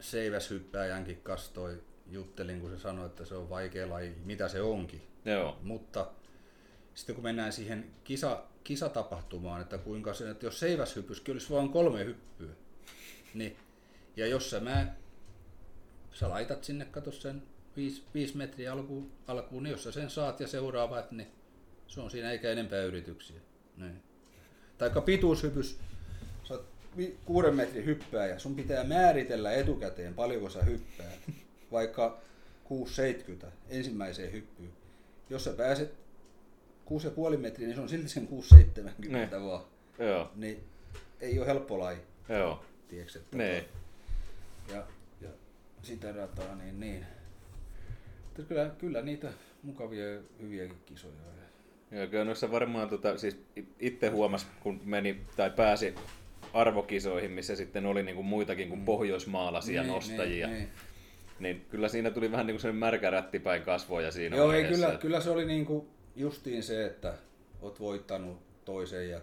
[0.00, 5.02] seiväshyppääjänkin kanssa toi juttelin, kun se sanoi, että se on vaikea laji, mitä se onkin.
[5.24, 6.10] Joo, Mutta
[6.94, 12.04] sitten kun mennään siihen kisa, kisatapahtumaan, että kuinka se, että jos seiväshypyskin olisi vain kolme
[12.04, 12.52] hyppyä,
[13.34, 13.56] niin,
[14.16, 14.86] ja jos sä, mä,
[16.12, 17.42] sä laitat sinne, kato sen
[17.76, 21.28] viisi, viisi metriä alkuun, alkuun, niin jos sä sen saat ja seuraavat, niin
[21.86, 23.40] se on siinä eikä enempää yrityksiä.
[23.76, 24.07] Niin.
[24.78, 25.78] Taikka pituushypys,
[26.44, 26.66] sä oot
[27.24, 31.18] kuuden metrin hyppää ja sun pitää määritellä etukäteen paljonko sä hyppäät,
[31.72, 32.18] vaikka
[33.42, 34.72] 6,70 ensimmäiseen hyppyyn.
[35.30, 35.94] Jos sä pääset
[37.32, 38.28] 6,5 metriä, niin se on silti sen
[39.04, 39.28] 6,70 Ne.
[39.44, 39.64] vaan.
[39.98, 40.64] joo, Niin
[41.20, 41.98] ei ole helppo laji,
[42.28, 42.64] joo.
[42.88, 43.64] tiedätkö, että Ne.
[44.72, 44.86] ja,
[45.20, 45.28] ja
[45.82, 47.06] sitä dataa, niin niin.
[48.24, 51.37] Mutta kyllä, kyllä niitä mukavia ja hyviäkin kisoja.
[51.90, 53.36] Joo, kyllä noissa varmaan tota, siis
[53.80, 55.94] itse huomas, kun meni tai pääsi
[56.52, 60.68] arvokisoihin, missä sitten oli niinku muitakin kuin pohjoismaalaisia Niin, nostajia, niin, niin.
[61.38, 64.86] niin kyllä siinä tuli vähän niin kuin märkä rätti päin kasvoja siinä Joo, ei, kyllä,
[64.86, 67.14] että- kyllä se oli niinku justiin se, että
[67.62, 69.20] oot voittanut toisen ja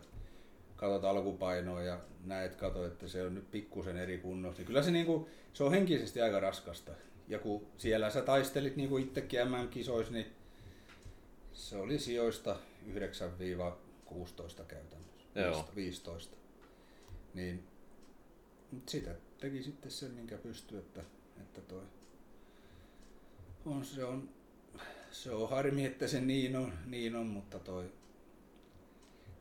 [0.75, 4.59] katsot alkupainoa ja näet, kato, että se on nyt pikkusen eri kunnossa.
[4.59, 6.91] Niin kyllä se, niinku, se on henkisesti aika raskasta.
[7.27, 10.25] Ja kun siellä sä taistelit niinku itsekin MM-kisoissa, niin
[11.55, 12.55] se oli sijoista
[12.87, 15.11] 9-16 käytännössä.
[15.35, 15.69] Joo.
[15.75, 16.37] 15.
[17.33, 17.63] Niin
[18.85, 21.01] sitä teki sitten sen, minkä pystyi, että,
[21.41, 21.81] että toi
[23.65, 24.29] on, se on
[25.11, 27.91] se on harmi, että se niin on, niin on mutta toi,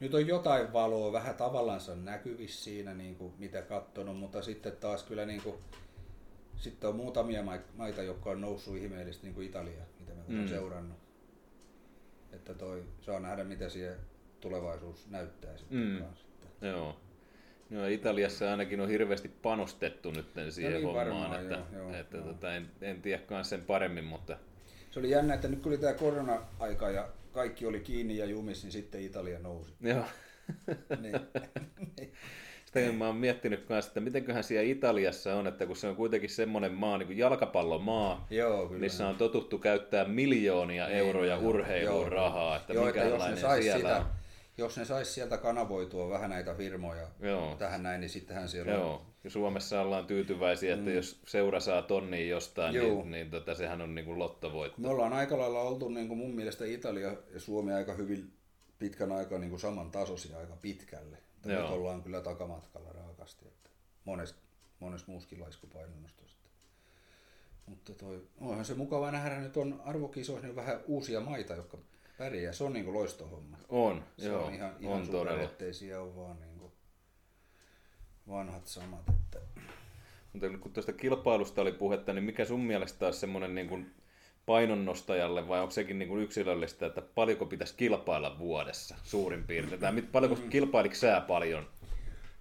[0.00, 5.02] nyt on jotain valoa vähän tavallansa näkyvissä siinä, niin kuin mitä katsonut, mutta sitten taas
[5.02, 5.56] kyllä niin kuin,
[6.56, 10.48] sitten on muutamia mai- maita, jotka on noussut ihmeellisesti, niin kuin Italia, mitä olen Mm.
[10.48, 10.98] seurannut.
[12.34, 13.96] Että toi, saa nähdä, mitä siellä
[14.40, 15.98] tulevaisuus näyttää sitten Mm.
[16.04, 16.26] kanssa.
[16.62, 17.00] Joo.
[17.70, 22.16] Joo, Italiassa ainakin on hirveästi panostettu nyt siihen niin, hommaan, varmaan, että, joo, joo, että
[22.16, 22.26] joo.
[22.26, 24.36] Tota, en, en tiedä sen paremmin, mutta
[24.90, 28.62] Se oli jännä, että nyt kun oli tämä korona-aika ja kaikki oli kiinni ja jumis,
[28.62, 29.72] niin sitten Italia nousi.
[29.80, 30.04] joo.
[31.00, 31.14] Niin.
[32.74, 36.30] Sitä mä oon miettinyt kanssa, että mitenköhän siellä Italiassa on, että kun se on kuitenkin
[36.30, 38.80] semmoinen maa, niin kuin jalkapallomaa, Joo, kyllä.
[38.80, 43.36] missä on totuttu käyttää miljoonia euroja Niin, joo, urheiluun rahaa, että Joo, että jos ne
[43.36, 44.06] sais siellä sitä, on.
[44.58, 47.56] jos ne sais sieltä kanavoitua vähän näitä firmoja Joo.
[47.58, 48.78] tähän näin, niin sittenhän siellä on.
[48.78, 52.80] Joo, ja Suomessa ollaan tyytyväisiä, että jos seura saa tonnin jostain, Mm.
[52.80, 52.94] Joo.
[52.94, 54.80] niin, niin tota, sehän on niin kuin lottovoitto.
[54.82, 58.32] Me ollaan aika lailla oltu niin kuin mun mielestä Italia ja Suomi aika hyvin
[58.78, 61.16] pitkän aikaa niin kuin saman tasoisia aika pitkälle.
[61.44, 61.62] Mutta Joo.
[61.62, 63.70] nyt ollaan kyllä takamatkalla raakasti, että
[64.04, 64.34] mones,
[64.80, 66.48] mones muuskin laiskupainonnostosta.
[67.66, 71.78] Mutta toi, onhan se mukava nähdä, nyt on arvokisoissa niin vähän uusia maita, jotka
[72.18, 72.52] pärjää.
[72.52, 73.56] Se on niin kuin loistohomma.
[73.68, 75.42] On, Se joo, on ihan, ihan on todella.
[75.42, 76.72] ettei siellä ole vaan niin kuin
[78.28, 79.08] vanhat samat.
[79.08, 79.38] Että...
[80.32, 83.94] Mutta kun tuosta kilpailusta oli puhetta, niin mikä sun mielestä olisi semmoinen niin kuin
[84.46, 89.80] painonnostajalle vai onko sekin niin kuin yksilöllistä, että paljonko pitäisi kilpailla vuodessa suurin piirtein?
[89.80, 90.50] Tai mit- paljonko Mm.
[90.50, 91.68] kilpailiko sä paljon?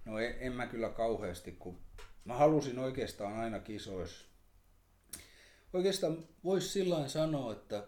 [0.04, 1.78] No en, en mä kyllä kauheasti, kun
[2.24, 4.24] mä halusin oikeastaan aina kisoissa.
[5.72, 7.86] Oikeastaan voisi sillä sanoa, että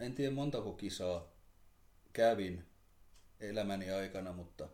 [0.00, 1.28] en tiedä montako kisaa
[2.12, 2.64] kävin
[3.40, 4.68] elämäni aikana, mutta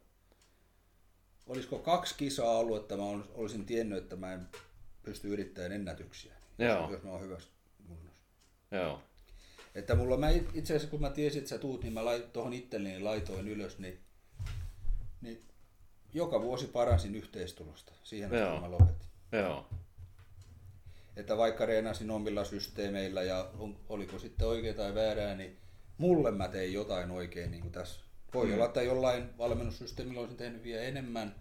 [1.46, 4.48] olisiko kaksi kisaa ollut, että mä ol- olisin tiennyt, että mä en
[5.02, 6.90] pysty yrittämään ennätyksiä, Joo.
[6.90, 7.48] jos mä oon hyvässä.
[8.74, 9.00] Joo,
[9.74, 12.32] Että mulla mä it- itse asiassa kun mä tiesin, että sä tuut, niin mä lait,
[12.32, 13.98] tuohon itselleni laitoin ylös, niin
[15.20, 15.42] Niin
[16.14, 17.92] joka vuosi paransin yhteistulosta.
[18.02, 18.60] Siihen asti Joo.
[18.60, 19.08] mä lopetin.
[19.32, 19.66] Joo.
[21.16, 25.56] Että vaikka reenasin omilla systeemeillä ja on, oliko sitten oikein tai väärää, niin
[25.98, 28.00] mulle mä tein jotain oikein niin kuin tässä.
[28.34, 31.34] Voi olla, että jollain valmennussysteemillä olisin tehnyt vielä enemmän,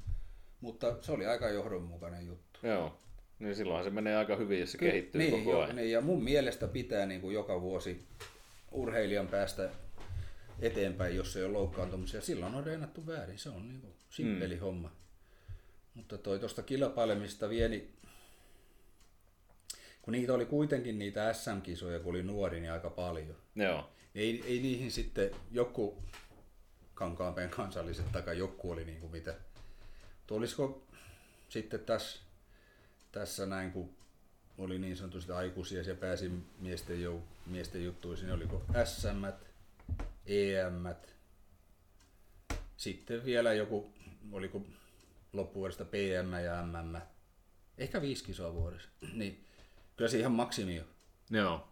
[0.62, 2.60] mutta se oli aika johdonmukainen juttu.
[2.64, 2.98] Joo.
[3.40, 5.76] Niin silloinhan se menee aika hyvin, jos se kehittyy niin, koko ajan.
[5.76, 8.06] Niin, ja mun mielestä pitää niin kuin joka vuosi
[8.72, 9.70] urheilijan päästä
[10.60, 12.22] eteenpäin, jos ei ole loukkaantumisia.
[12.22, 14.62] Silloin on reenattu väärin, se on niin kuin simppeli mm.
[14.62, 14.92] homma.
[15.94, 17.94] Mutta toi tuosta kilpailemista vie, niin
[20.02, 23.36] kun niitä oli kuitenkin niitä SM-kisoja, kun oli nuori, niin aika paljon.
[23.56, 23.90] Joo.
[24.16, 26.04] Ei, ei niihin sitten joku
[26.94, 29.36] Kankaanpeen kansalliset tai joku oli niin kuin mitä.
[30.18, 30.88] Mutta olisiko
[31.50, 32.20] sitten tässä,
[33.14, 33.90] tässä näin, kun
[34.58, 39.26] oli niin sanotusti aikuisia ja pääsi miesten, jou, miesten juttuihin, niin oliko SM,
[40.26, 40.96] EM,
[42.78, 43.94] sitten vielä joku,
[44.32, 44.62] oliko
[45.34, 47.02] loppuvuodesta PM ja MM,
[47.78, 48.90] ehkä viisi kisoa vuodessa.
[49.14, 49.46] Niin
[49.98, 50.86] kyllä se ihan maksimi on,
[51.30, 51.68] Joo.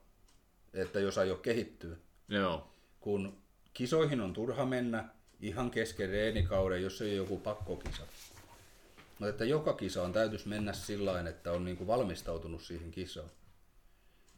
[0.73, 1.95] että jos aio kehittyä
[2.29, 2.73] Joo.
[2.99, 3.41] kun
[3.73, 8.03] kisoihin on turha mennä ihan kesken reenikauden, jos ei ole joku pakkokisa.
[9.21, 13.29] Mutta että joka kisaan täytyisi mennä sillä tavalla, että on niinku valmistautunut siihen kisaan.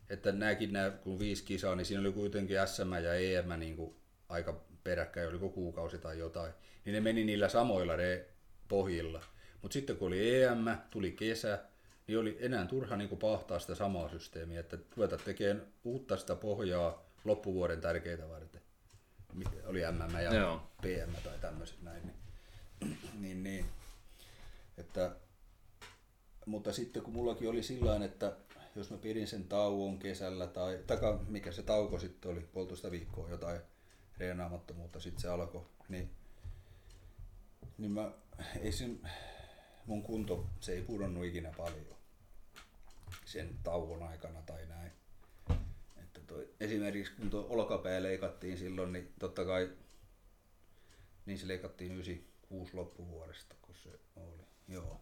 [0.09, 3.95] Että nämäkin nämä, kun viisi kisaa, niin siinä oli kuitenkin SM ja EM niinku
[4.29, 6.53] aika peräkkäin, oliko kuukausi tai jotain.
[6.85, 8.25] Niin ne meni niillä samoilla re-
[8.67, 9.21] pohjilla.
[9.61, 11.59] Mutta sitten kun oli EM, tuli kesä,
[12.07, 17.05] niin oli enää turha niinku pahtaa sitä samaa systeemiä, että ruveta tekemään uutta sitä pohjaa
[17.23, 18.61] loppuvuoden tärkeitä varten.
[19.65, 20.61] Oli MM ja Joo.
[20.81, 22.01] PM tai tämmöiset näin.
[22.81, 23.65] Niin, niin, niin.
[24.77, 25.15] Että,
[26.45, 28.37] mutta sitten kun mullakin oli sillä että
[28.75, 33.29] jos mä pidin sen tauon kesällä tai, taka, mikä se tauko sitten oli, puolitoista viikkoa
[33.29, 33.61] jotain
[34.17, 36.09] reenaamattomuutta, sitten se alkoi, niin,
[37.77, 38.11] niin mä,
[38.59, 39.09] ei sen,
[39.85, 41.95] mun kunto, se ei pudonnut ikinä paljon
[43.25, 44.91] sen tauon aikana tai näin.
[45.97, 49.69] Että toi, esimerkiksi kun tuo olkapää leikattiin silloin, niin totta kai
[51.25, 54.42] niin se leikattiin 96 loppuvuodesta, kun se oli.
[54.67, 55.01] Joo.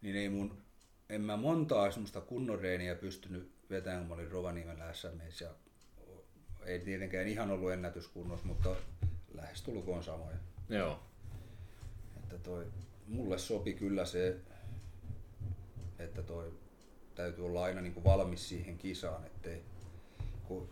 [0.00, 0.62] Niin ei mun,
[1.08, 5.50] en mä montaa semmoista kunnon reeniä pystynyt vetämään, kun mä olin Rovaniemellä SMS ja
[6.66, 8.76] ei tietenkään ihan ollut ennätyskunnossa, mutta
[9.34, 10.36] lähestulkoon samoja.
[10.68, 11.00] Joo.
[12.16, 12.66] Että toi,
[13.06, 14.36] mulle sopi kyllä se,
[15.98, 16.52] että toi
[17.14, 19.64] täytyy olla aina niinku valmis siihen kisaan, ettei
[20.44, 20.68] kun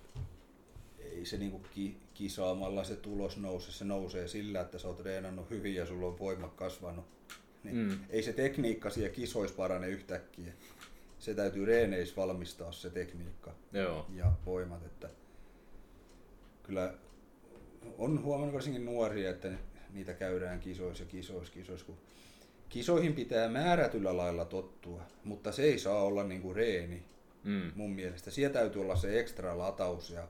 [1.13, 5.51] ei se niinku ki, kisaamalla se tulos nouse, se nousee sillä, että sä oot treenannut
[5.51, 7.05] hyvin ja sulla on voimat kasvanut.
[7.65, 7.99] Niin Mm.
[8.11, 10.53] Ei se tekniikka siellä kisoissa parane yhtäkkiä.
[11.19, 14.07] Se täytyy reeneissä valmistaa se tekniikka Joo.
[14.15, 15.09] ja voimat, että
[16.63, 16.95] kyllä
[17.99, 19.51] on huomannut varsinkin nuoria, että
[19.93, 21.99] niitä käydään kisoissa ja kisoissa, kisoissa, kun
[22.69, 27.03] kisoihin pitää määrätyllä lailla tottua, mutta se ei saa olla niinku reeni
[27.45, 27.73] Mm.
[27.75, 28.31] mun mielestä.
[28.31, 30.29] Siellä täytyy olla se ekstra lataus ja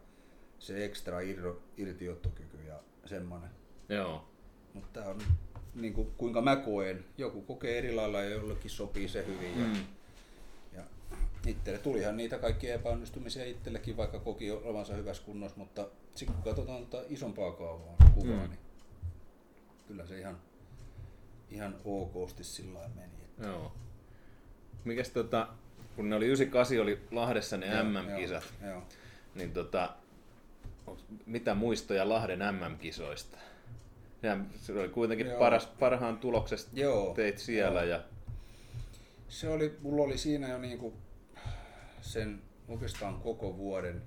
[0.62, 2.74] se ekstra irro, irtiottokyky ja
[3.06, 3.50] semmoinen.
[3.88, 4.28] Joo.
[4.74, 5.18] Mutta tää on
[5.74, 7.04] niin kuin, kuinka mä koen.
[7.18, 9.58] Joku kokee eri lailla ja jollekin sopii se hyvin.
[9.60, 9.84] Ja, Mm.
[10.72, 10.82] ja
[11.46, 16.86] itselle tulihan niitä kaikkia epäonnistumisia itsellekin, vaikka koki olevansa hyvässä kunnossa, mutta sitten kun katsotaan
[16.86, 18.50] tota isompaa kaavaa, kuvaa, Mm.
[18.50, 18.58] niin
[19.88, 20.38] kyllä se ihan,
[21.50, 23.12] ihan okosti sillä lailla meni.
[23.24, 23.72] Että Joo.
[24.84, 25.48] Mikäs tota,
[25.96, 28.82] kun ne oli 98 oli Lahdessa ne Joo, MM-kisat, Joo, joo.
[29.34, 29.94] niin tota,
[31.26, 33.38] mitä muistoja Lahden MM-kisoista?
[34.22, 35.38] Ja se oli kuitenkin Joo.
[35.38, 37.90] paras, parhaan tuloksesta Joo, teit siellä joo.
[37.90, 38.02] ja
[39.28, 40.94] Se oli, mulla oli siinä jo niinku
[42.00, 44.02] sen oikeastaan koko vuoden,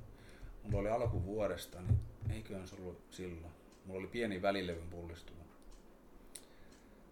[0.63, 1.99] mulla oli alkuvuodesta, niin
[2.29, 3.53] eiköhän se ollut silloin.
[3.85, 5.43] Mulla oli pieni välilevyn pullistuma.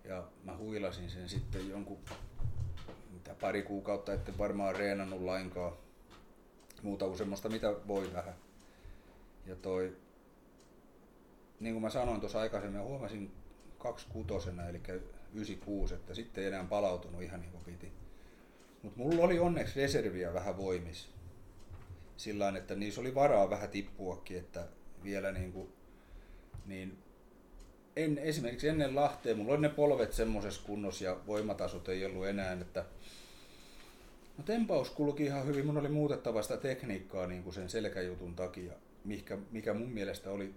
[0.03, 1.97] Ja mä huilasin sen sitten jonkun,
[3.11, 5.74] mitä pari kuukautta etten varmaan reenannut lainkaan.
[6.82, 8.34] Muuta kuin semmoista, mitä voi vähän.
[9.46, 9.98] Ja toi,
[11.60, 13.32] niin kuin mä sanoin tuossa aikaisemmin, mä huomasin
[13.78, 14.82] kaksikutosena, eli
[15.34, 17.91] 96, että sitten ei enää palautunut ihan niin kuin piti.
[18.82, 21.10] Mutta mulla oli onneksi reserviä vähän voimis.
[22.18, 24.68] Sillä että niissä oli varaa vähän tippuakin, että
[25.04, 25.74] vielä niin kuin,
[26.66, 26.98] niin
[27.96, 32.54] en, esimerkiksi ennen Lahteen, mulla oli ne polvet semmoisessa kunnossa ja voimatasot ei ollut enää,
[32.54, 32.86] että
[34.38, 38.74] no tempaus kulki ihan hyvin, mun oli muutettava sitä tekniikkaa niin kuin sen selkäjutun takia,
[39.04, 40.54] mikä, mikä mun mielestä oli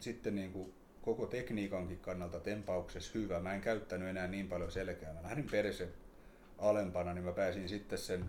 [0.00, 3.40] sitten niin kuin koko tekniikankin kannalta tempauksessa hyvä.
[3.40, 5.12] Mä en käyttänyt enää niin paljon selkää.
[5.12, 5.88] Mä lähdin perse
[6.58, 8.24] alempana, niin mä pääsin sitten sen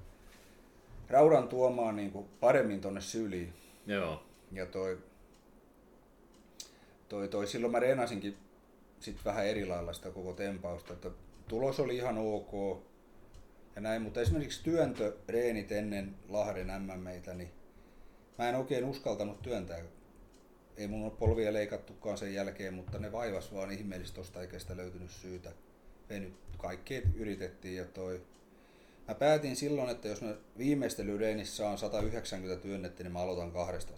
[1.10, 3.54] raudan tuomaan niin kuin paremmin tonne syliin.
[3.86, 4.24] joo.
[4.52, 4.98] Ja toi,
[7.10, 8.38] toi, toi, silloin mä reenasinkin
[9.00, 11.10] sit vähän eri lailla sitä koko tempausta, että
[11.48, 12.84] tulos oli ihan ok
[13.76, 17.52] ja näin, mutta esimerkiksi työntöreenit ennen Lahden MMEitä, niin
[18.38, 19.80] mä en oikein uskaltanut työntää.
[20.78, 24.78] Ei mun ole polvia leikattukaan sen jälkeen, mutta ne vaivas vaan ihmeellisesti tosta eikä sitä
[24.78, 25.52] löytynyt syytä.
[26.10, 28.22] Venyt kaikki yritettiin ja toi.
[29.08, 33.98] Mä päätin silloin, että jos mä viimeistelyreenissä saan 190 työnnettä, niin mä aloitan 200.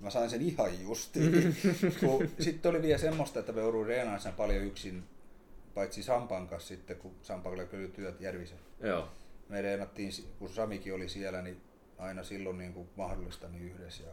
[0.00, 1.56] Mä sain sen ihan justiin.
[2.40, 5.04] Sitten oli vielä semmoista, että me jouduin reenaamaan sen paljon yksin,
[5.74, 8.58] paitsi Sampan kanssa sitten, kun Sampalla oli työt Järvisen.
[8.80, 9.08] Joo.
[9.48, 11.60] Me reenattiin, kun Samikin oli siellä, niin
[11.98, 14.12] aina silloin niin kuin mahdollista niin yhdessä ja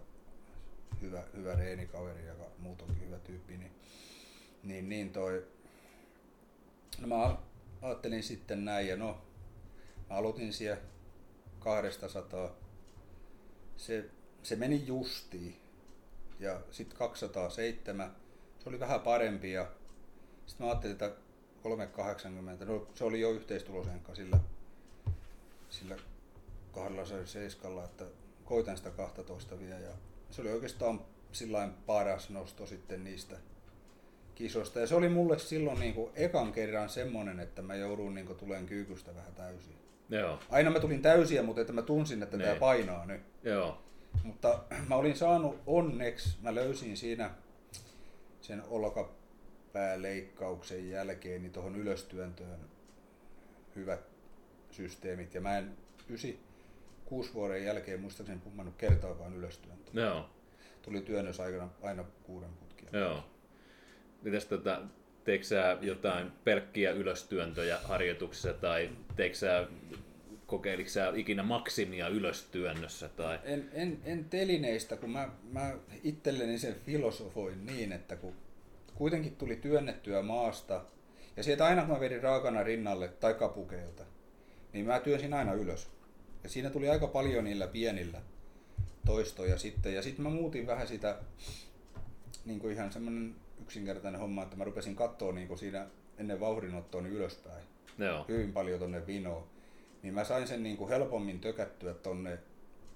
[1.01, 3.71] hyvä, hyvä reenikaveri ja muutenkin hyvä tyyppi, niin,
[4.63, 5.47] niin, niin toi,
[6.99, 7.37] no mä
[7.81, 9.21] ajattelin sitten näin ja no,
[10.09, 10.81] mä aloitin siellä
[11.59, 12.55] 200,
[13.77, 14.09] se,
[14.43, 15.55] se meni justiin
[16.39, 18.15] ja sitten 207,
[18.59, 19.71] se oli vähän parempi ja
[20.45, 21.11] sitten mä ajattelin, että
[21.63, 24.39] 380, no se oli jo yhteistulosenkka sillä,
[25.69, 25.97] sillä
[26.71, 28.05] 207, että
[28.45, 29.91] koitan sitä 12 vielä ja
[30.29, 31.01] se oli oikeastaan
[31.31, 33.35] sillain paras nosto sitten niistä
[34.35, 34.79] kisoista.
[34.79, 38.37] Ja se oli mulle silloin niin kuin ekan kerran semmonen, että mä joudun niin kuin
[38.37, 39.75] tuleen kyykystä vähän täysin.
[40.09, 40.39] Joo.
[40.49, 42.59] Aina mä tulin täysiä, mutta että mä tunsin, että tämä Niin.
[42.59, 43.21] painaa nyt.
[43.43, 43.81] Joo.
[44.23, 47.31] Mutta mä olin saanut onneksi, mä löysin siinä
[48.41, 52.59] sen olkapääleikkauksen jälkeen niin tuohon ylöstyöntöön
[53.75, 53.99] hyvät
[54.71, 55.33] systeemit.
[55.33, 55.77] Ja mä en
[56.09, 56.39] ysi
[57.11, 60.03] kuusi vuoden jälkeen muistaakseni pummannut kertaakaan ylöstyöntöä.
[60.03, 60.29] Joo.
[60.81, 62.99] Tuli työnnös aikana aina kuuden putkia.
[62.99, 63.23] Joo.
[64.21, 64.81] Mites tota,
[65.23, 69.67] teekö sä jotain pelkkiä ylöstyöntöjä harjoituksissa tai teekö sä,
[70.45, 73.39] kokeiliko sä ikinä maksimia ylöstyönnössä tai...
[73.43, 78.33] En, en, en telineistä, kun mä, mä itselleni sen filosofoin niin, että kun
[78.95, 80.85] kuitenkin tuli työnnettyä maasta,
[81.37, 84.03] ja sieltä aina kun mä vedin raakana rinnalle tai kapukeilta,
[84.73, 86.00] niin mä työnsin aina ylös.
[86.43, 88.21] Ja siinä tuli aika paljon niillä pienillä
[89.05, 89.95] toistoja sitten.
[89.95, 91.17] Ja sitten mä muutin vähän sitä,
[92.45, 95.87] niin kuin ihan semmoinen yksinkertainen homma, että mä rupesin katsoa niin kuin siinä
[96.17, 97.63] ennen vauhdinottoa niin ylöspäin.
[97.97, 98.25] Joo.
[98.27, 99.43] Hyvin paljon tonne vinoon.
[100.03, 102.39] Niin mä sain sen niin kuin helpommin tökättyä tonne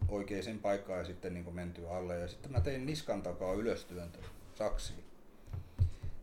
[0.09, 2.19] oikeaan paikkaan ja sitten niin kuin mentyä alle.
[2.19, 4.19] Ja sitten mä tein niskan takaa ylöstyöntö
[4.55, 5.03] saksiin.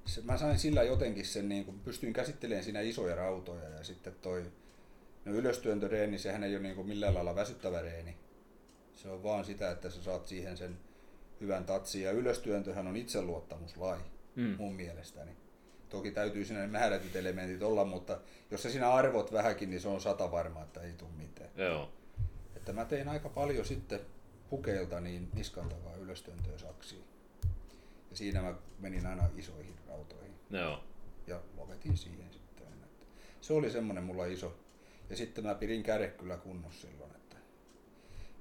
[0.05, 4.15] Se, mä sain sillä jotenkin sen, niin kuin, pystyin käsittelemään siinä isoja rautoja ja sitten
[4.23, 4.45] toi
[5.25, 8.17] no ylöstyöntöreeni, sehän ei ole niin kuin millään lailla väsyttävä reeni.
[8.95, 10.79] Se on vaan sitä, että sä saat siihen sen
[11.41, 12.03] hyvän tatsin.
[12.03, 14.03] Ja ylöstyöntöhän on itseluottamuslaji
[14.37, 14.55] Mm.
[14.59, 15.31] mun mielestäni.
[15.89, 18.19] Toki täytyy siinä ne määrätyt elementit olla, mutta
[18.51, 21.51] jos sä siinä arvot vähänkin, niin se on sata varma, että ei tule mitään.
[21.57, 21.93] Joo.
[22.57, 24.01] Että mä tein aika paljon sitten
[24.51, 27.05] pukeilta niin niskan takaa ylöstöntöä saksiin.
[28.11, 30.85] Ja siinä mä menin aina isoihin rautoihin Joo.
[31.27, 32.67] ja lopetin siihen sitten.
[33.41, 34.57] Se oli semmoinen mulla iso.
[35.13, 37.37] Ja sitten mä pidin kädet kyllä kunnossa silloin, että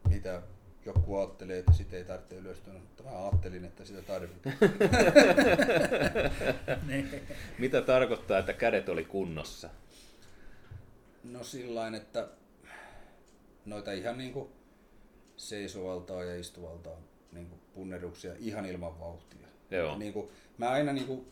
[0.10, 0.42] mitä
[0.86, 4.56] joku ajattelee, että sitä ei tarvitse ylöstyä, mutta mä ajattelin, että sitä tarvitaan.
[7.60, 9.70] Mitä tarkoittaa, että kädet oli kunnossa?
[11.24, 12.28] No sillain, että
[13.66, 14.52] noita ihan niinku
[15.38, 16.98] seisovaltaa ja istuvaltaa
[17.32, 19.48] niinku punneruksia ihan ilman vauhtia.
[19.72, 19.98] Joo.
[19.98, 21.26] Niinku, mä aina niinku,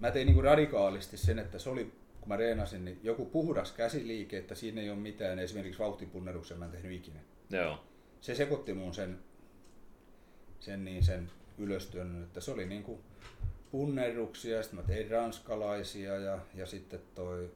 [0.00, 1.92] mä tein niinku radikaalisti sen, että se oli,
[2.28, 6.64] kun mä reenasin, niin joku puhdas käsiliike, että siinä ei ole mitään, esimerkiksi vauhtipunneruksen mä
[6.64, 7.20] en tehnyt ikinä.
[7.50, 7.84] Joo.
[8.20, 9.18] Se sekoitti mun sen,
[10.60, 13.00] sen, niin sen ylöstyön, että se oli niinku
[13.70, 17.50] punnerruksia, ja sitten mä tein ranskalaisia ja, ja sitten toi,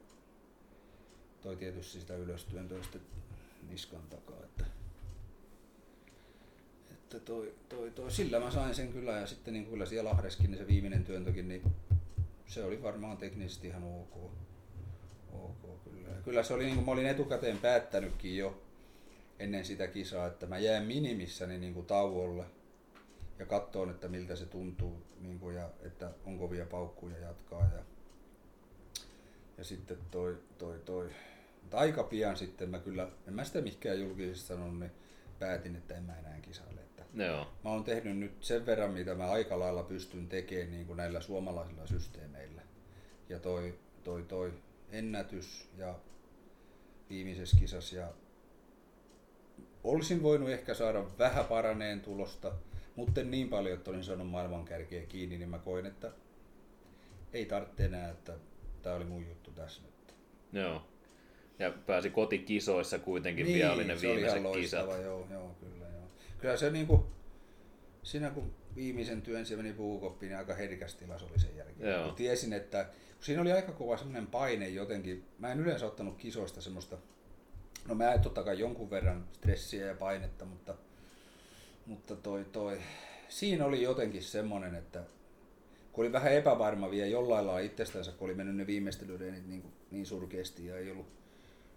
[1.41, 3.01] toi tietysti sitä ylöstyöntöä sitten
[3.69, 4.43] niskan takaa.
[4.43, 4.65] Että,
[6.91, 10.51] että toi, toi, toi, sillä mä sain sen kyllä ja sitten niin kyllä siellä Lahdeskin
[10.51, 11.63] niin se viimeinen työntökin, niin
[12.45, 14.31] se oli varmaan teknisesti ihan ok.
[15.33, 16.07] Ok kyllä.
[16.07, 18.61] Ja kyllä se oli niin kuin mä olin etukäteen päättänytkin jo
[19.39, 22.45] ennen sitä kisaa, että mä jään minimissäni niin kuin tauolle
[23.39, 27.61] ja katsoon, että miltä se tuntuu niin kuin, ja että on kovia paukkuja jatkaa.
[27.61, 27.83] Ja,
[29.57, 31.09] ja sitten toi, toi, toi.
[31.61, 34.91] Mutta aika pian sitten mä kyllä, en mä sitä mikään julkisesti sanonut, niin
[35.39, 36.81] päätin, että en mä enää kisaile.
[36.81, 37.47] Että Joo.
[37.63, 41.21] mä oon tehnyt nyt sen verran, mitä mä aika lailla pystyn tekemään niin kuin näillä
[41.21, 42.61] suomalaisilla systeemeillä.
[43.29, 44.53] Ja toi, toi, toi
[44.93, 45.99] ennätys ja
[47.09, 48.13] viimeisessä kisassa ja
[49.83, 52.51] olisin voinut ehkä saada vähän paraneen tulosta,
[52.95, 56.11] mutta en niin paljon, että olin saanut maailmankärkeä kiinni, niin mä koin, että
[57.33, 58.33] ei tarvitse enää, että
[58.81, 60.15] tämä oli mun juttu tässä nyt.
[60.53, 60.87] Joo.
[61.59, 64.85] Ja pääsi kotikisoissa kuitenkin niin, vielä oli ne se oli viimeiset kisat.
[64.85, 66.07] loistava, joo, joo, kyllä, joo.
[66.37, 67.05] Kyllä se niinku,
[68.03, 71.89] siinä kun viimeisen työn se meni puukoppiin, niin aika herkäs tilas oli sen jälkeen.
[71.89, 72.05] Joo.
[72.05, 72.89] Kun tiesin, että
[73.23, 75.25] siinä oli aika kova semmoinen paine jotenkin.
[75.39, 76.97] Mä en yleensä ottanut kisoista semmoista,
[77.87, 80.75] no mä totta kai jonkun verran stressiä ja painetta, mutta,
[81.85, 82.79] mutta toi, toi,
[83.29, 85.03] siinä oli jotenkin semmoinen, että
[85.91, 89.73] kun oli vähän epävarma vielä jollain lailla itsestänsä, kun oli mennyt ne viimeistelyreenit niin, kuin-
[89.91, 91.07] niin surkeasti ja ei ollut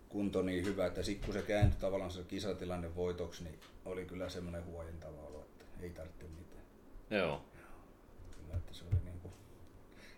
[0.09, 4.29] kunto niin hyvä, että sitten kun se kääntyi tavallaan se kisatilanne voitoksi, niin oli kyllä
[4.29, 6.65] semmoinen huojentava olo, että ei tarvitse mitään.
[7.11, 7.45] Joo.
[8.37, 9.06] Kyllä, että se oli.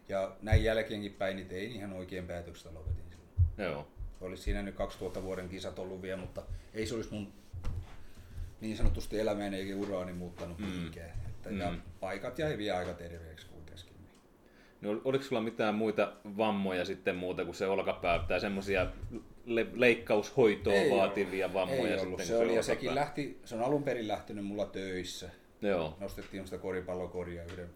[0.08, 3.72] Ja näin jälkeenkin päin, niin tein ihan oikein päätöksestä lopetin silloin.
[3.72, 3.88] Joo.
[4.20, 6.42] Olisi siinä nyt 2000 vuoden kisat ollut vielä, mutta
[6.74, 7.32] ei se olisi mun
[8.60, 10.64] niin sanotusti elämääni eikä uraani muuttanut Mm.
[10.66, 11.10] mihinkään.
[11.28, 11.80] Että, ja Mm.
[12.00, 13.58] paikat jäi vielä aika terveeksi kuitenkin.
[14.80, 18.86] No, ol- oliko sulla mitään muita vammoja sitten muuta kuin se olkapää tai semmoisia
[19.46, 21.54] le- leikkaushoitoa Ei vaativia ollut.
[21.60, 22.06] vammoja ei sitten?
[22.06, 22.16] ollut.
[22.20, 22.62] kun Se oli, ja olkapää?
[22.62, 25.30] sekin lähti, se on alun perin lähtenyt mulla töissä.
[25.62, 25.96] Joo.
[26.00, 27.68] Nostettiin sitä koripallokoria yhden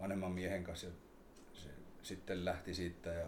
[0.00, 0.98] vanhemman miehen kanssa ja se
[2.02, 3.26] sitten lähti siitä ja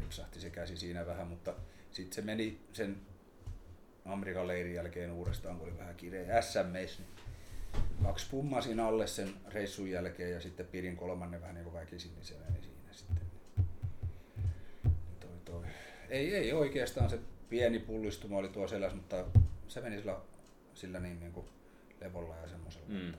[0.00, 1.54] ripsahti se käsi siinä vähän, mutta
[1.90, 2.96] sitten se meni sen
[4.04, 7.08] Amerikan leirin jälkeen uudestaan, kun oli vähän kireä SMS, niin
[8.02, 12.24] kaksi pummasin alle sen reissun jälkeen ja sitten pidin kolmannen vähän niin kuin väkisin, niin
[12.24, 13.24] se meni siinä sitten.
[15.20, 15.64] Toi, toi.
[16.08, 19.24] Ei, ei oikeastaan se pieni pullistuma oli tuo selässä, mutta
[19.68, 20.20] se meni sillä,
[20.74, 21.46] sillä niin, niin kuin
[22.00, 22.88] levolla ja semmoisella.
[22.88, 23.14] Mm.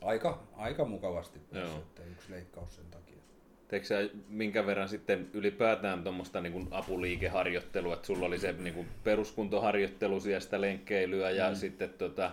[0.00, 3.18] Aika, aika mukavasti päässyt, että yksi leikkaus sen takia.
[3.68, 3.96] Teekö sä
[4.28, 10.40] minkä verran sitten ylipäätään tuommoista niin apuliikeharjoittelua, että sulla oli se niin kuin peruskuntoharjoittelu siellä
[10.40, 11.54] sitä lenkkeilyä ja Mm.
[11.56, 12.30] sitten tota,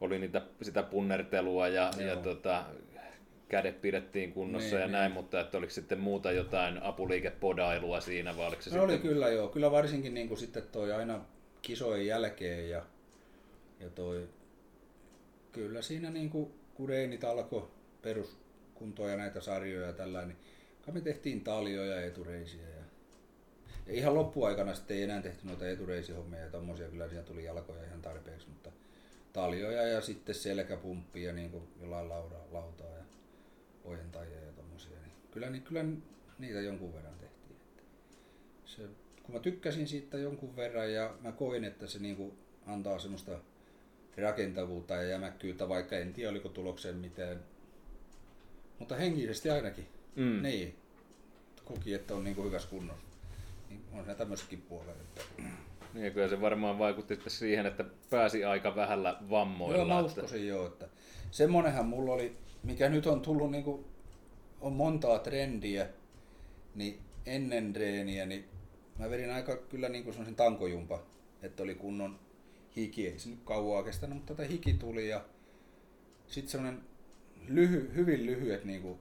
[0.00, 2.64] oli niitä, sitä punnertelua ja, ja tota,
[3.48, 5.14] kädet pidettiin kunnossa Niin, ja näin, niin.
[5.14, 9.10] mutta että oliko sitten muuta jotain apuliikepodailua siinä vai oliko se No oli sitten...
[9.10, 11.20] kyllä joo, kyllä varsinkin niin kuin sitten toi aina
[11.62, 12.82] kisojen jälkeen ja,
[13.80, 14.28] ja toi,
[15.52, 17.68] kyllä siinä niin kuin kun reenit alkoi
[18.76, 20.36] peruskuntoa ja näitä sarjoja ja tällä, niin
[20.92, 22.84] me tehtiin taljoja ja etureisiä ja,
[23.86, 27.84] ja ihan loppuaikana sitten ei enää tehty noita etureisihommia ja tommosia, kyllä siinä tuli jalkoja
[27.84, 28.70] ihan tarpeeksi, mutta
[29.32, 33.04] taljoja ja sitten selkäpumppia niin kuin jollain lauda, lautaa ja
[33.84, 35.84] ojentajia ja tommosia, niin kyllä, niin kyllä
[36.38, 37.56] niitä jonkun verran tehtiin.
[38.64, 38.82] Se,
[39.22, 42.34] kun mä tykkäsin siitä jonkun verran ja mä koin, että se niinku
[42.66, 43.38] antaa semmoista
[44.16, 47.55] rakentavuutta ja jämäkkyyttä, vaikka en tiedä oliko tulokseen mitään.
[48.78, 49.86] Mutta henkisesti ainakin.
[50.16, 50.42] Mm.
[50.42, 50.76] Niin.
[51.64, 53.06] Koki, että on niinku hyvässä kunnossa.
[53.68, 54.96] Niin on siinä tämmöisetkin puolet.
[55.00, 55.22] Että...
[55.94, 59.76] Niin, kyllä se varmaan vaikutti siihen, että pääsi aika vähällä vammoilla.
[59.76, 60.88] Joo, mä että- uskoisin joo, että
[61.30, 63.84] semmonenhan mulla oli, mikä nyt on tullut niinku,
[64.60, 65.86] on montaa trendiä,
[66.74, 68.44] niin ennen treeniä, niin
[68.98, 71.02] mä vedin aika kyllä niinku semmoisen tankojumpa,
[71.42, 72.18] että oli kunnon
[72.76, 75.24] hiki, ei se nyt kauaa kestänyt, mutta tätä hiki tuli ja
[76.26, 76.82] sitten semmoinen
[77.48, 78.98] lyhy, hyvin lyhyet niinku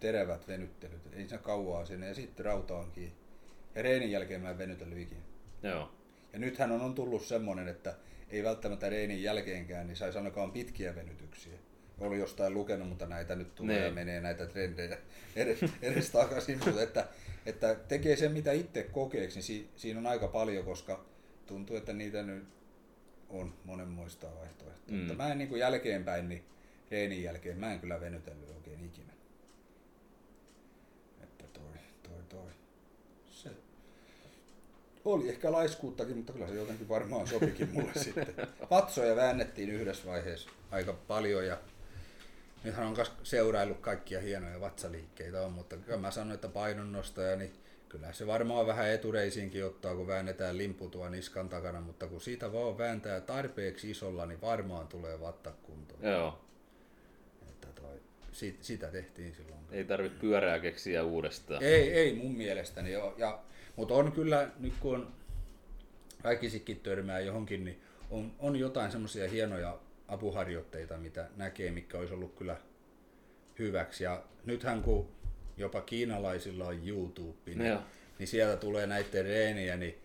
[0.00, 3.16] terävät venyttelyt, ei se kauaa sinne ja sitten rautaan kiinni.
[3.74, 5.20] Ja reenin jälkeen mä en venytellyt ikinä.
[5.62, 5.90] Joo.
[6.32, 7.94] Ja nythän on, on tullut semmoinen, että
[8.30, 11.52] ei välttämättä reenin jälkeenkään, niin saisi ainakaan pitkiä venytyksiä.
[12.00, 13.86] Oli jostain lukenut, mutta näitä nyt tulee Niin.
[13.86, 14.98] ja menee näitä trendejä
[15.36, 16.58] edes, edes takaisin.
[16.64, 17.08] Mutta että,
[17.46, 21.04] että tekee sen, mitä itse kokeeksi, niin si, siinä on aika paljon, koska
[21.46, 22.44] tuntuu, että niitä nyt
[23.28, 24.90] on monenmoista vaihtoehtoa.
[24.90, 24.96] Mm.
[24.96, 26.44] Mutta mä en niin kuin jälkeenpäin, niin
[26.92, 29.12] reenin jälkeen, mä en kyllä venytellyt oikein ikinä.
[31.22, 31.72] Että toi,
[32.02, 32.50] toi, toi.
[33.30, 33.50] Se
[35.04, 38.48] oli ehkä laiskuuttakin, mutta kyllä se jotenkin varmaan sopikin mulle sitten.
[38.70, 41.58] Vatsoja väännettiin yhdessä vaiheessa aika paljon ja
[42.64, 47.52] nythän on seuraillut kaikkia hienoja vatsaliikkeitä on, mutta kyllä mä sanoin, että painonnostaja, niin
[47.88, 52.78] kyllä se varmaan vähän etureisiinkin ottaa, kun väännetään limputua niskan takana, mutta kun siitä vaan
[52.78, 56.02] vääntää tarpeeksi isolla, niin varmaan tulee vatta kuntoon.
[56.02, 56.38] Joo.
[58.60, 59.60] Sitä tehtiin silloin.
[59.72, 61.62] Ei tarvitse pyörää keksiä uudestaan.
[61.62, 62.92] Ei, ei mun mielestäni.
[62.92, 63.14] Joo.
[63.18, 63.42] Ja,
[63.76, 65.12] mutta on kyllä, nyt kun on
[66.24, 67.80] väkisikin törmää johonkin, niin
[68.10, 69.78] on, on jotain semmoisia hienoja
[70.08, 72.56] apuharjoitteita, mitä näkee, mikä olisi ollut kyllä
[73.58, 74.04] hyväksi.
[74.04, 75.08] Ja nythän kun
[75.56, 77.80] jopa kiinalaisilla on YouTube, niin, Joo.
[78.18, 79.98] niin sieltä tulee näiden reeniä, niin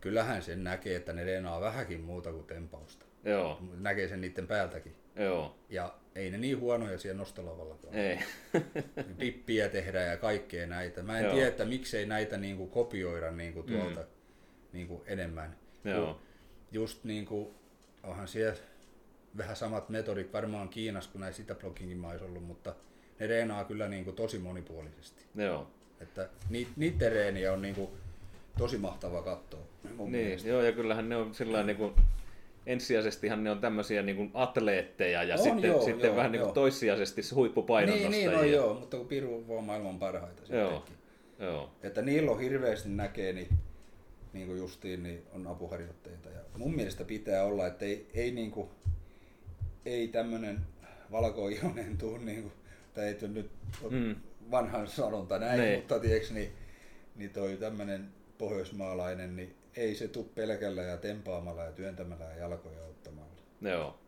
[0.00, 3.06] kyllähän sen näkee, että ne reenaa vähänkin muuta kuin tempausta.
[3.24, 3.60] Joo.
[3.78, 4.94] Näkee sen niiden päältäkin.
[5.16, 5.56] Joo.
[5.68, 7.94] Ja ei ne niin huonoja siellä nostolavallakaan.
[7.94, 8.18] Ei.
[9.20, 11.02] dippiä tehdään ja kaikkea näitä.
[11.02, 11.34] Mä en Joo.
[11.34, 14.06] tiedä, että miksei näitä niinku kopioida niinku tuolta mm.
[14.72, 15.56] niinku enemmän.
[15.84, 16.06] Joo.
[16.06, 16.22] Kun
[16.72, 17.54] Just niinku,
[18.02, 18.56] onhan siellä
[19.36, 22.74] vähän samat metodit varmaan Kiinassa kuin näissä Itäbloginkin maissa ollut, mutta
[23.18, 25.24] ne reenaa kyllä niinku tosi monipuolisesti.
[25.34, 25.70] Joo.
[26.00, 27.90] Että ni, niiden reeniä on niinku
[28.58, 29.60] tosi mahtava katsoa.
[29.84, 30.48] Niin, mielestä.
[30.48, 31.94] joo, ja kyllähän ne on sillä niin kuin
[32.66, 36.40] ensisijaisestihan ne on tämmöisiä niin kuin atleetteja ja On, sitten, joo, sitten joo, vähän niin
[36.40, 36.54] kuin joo.
[36.54, 38.30] toissijaisesti Niin, huippupainonnostajia.
[38.30, 40.96] niin, no joo, mutta kun Piru on maailman parhaita Joo, sittenkin.
[41.38, 41.70] joo.
[41.82, 43.48] Että niillä on hirveästi näkee, niin,
[44.32, 46.28] niin kuin justiin, niin on apuharjoitteita.
[46.28, 48.68] Ja mun mielestä pitää olla, että ei, ei, niin kuin,
[49.86, 50.60] ei tämmöinen
[51.12, 52.52] valkoihoinen tuu, niin kuin,
[52.94, 53.50] tai ei nyt
[53.90, 53.96] Mm.
[53.98, 54.16] mm.
[54.50, 55.78] vanhan sanonta näin, Niin.
[55.78, 56.52] mutta tiedätkö, niin,
[57.16, 62.84] niin toi tämmöinen pohjoismaalainen, niin ei se tuu pelkällä ja tempaamalla ja työntämällä ja jalkoja
[62.84, 63.42] ottamalla.
[63.60, 63.98] Joo.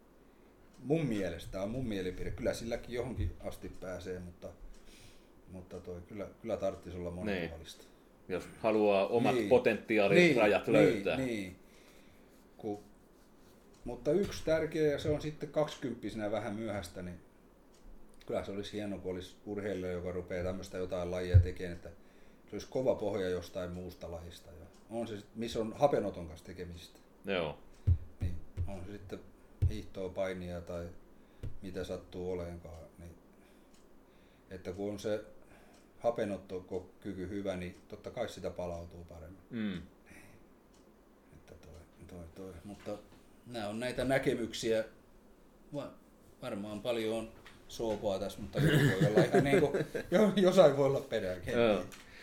[0.78, 2.30] Mun mielestä on mun mielipide.
[2.30, 4.48] Kyllä silläkin johonkin asti pääsee, mutta,
[5.52, 7.84] mutta toi, kyllä, kyllä tarvitsisi olla monipuolista.
[8.28, 9.48] Jos haluaa omat niin.
[9.48, 11.16] potentiaalirajat niin, löytää.
[11.16, 11.56] Niin, niin.
[12.56, 12.82] Ku,
[13.84, 17.20] mutta yksi tärkeä, ja se on sitten kaksikymppisenä vähän myöhäistä, niin
[18.26, 21.88] kyllä se olisi hieno, kun olisi urheilija, joka rupeaa tämmöistä jotain lajia tekemään, että
[22.50, 24.50] se olisi kova pohja jostain muusta lajista.
[24.50, 26.98] Ja on se, missä on hapenoton kanssa tekemistä.
[27.24, 27.58] Joo.
[28.20, 28.34] Niin
[28.68, 29.20] on se sitten
[29.70, 30.88] hiihtoa, painia tai
[31.62, 32.82] mitä sattuu oleenkaan.
[32.98, 33.14] Niin,
[34.50, 35.24] että kun on se
[35.98, 39.42] hapenottokyky hyvä, niin totta kai sitä palautuu paremmin.
[39.50, 39.76] Mm.
[41.32, 42.52] Että toi, toi, toi.
[42.64, 42.98] Mutta
[43.46, 44.84] nämä on näitä näkemyksiä.
[45.74, 45.92] Va-
[46.42, 47.28] varmaan paljon on
[47.68, 51.54] soopaa tässä, mutta joku voi olla ihan niin kuin, jo- jossain voi olla perääkin.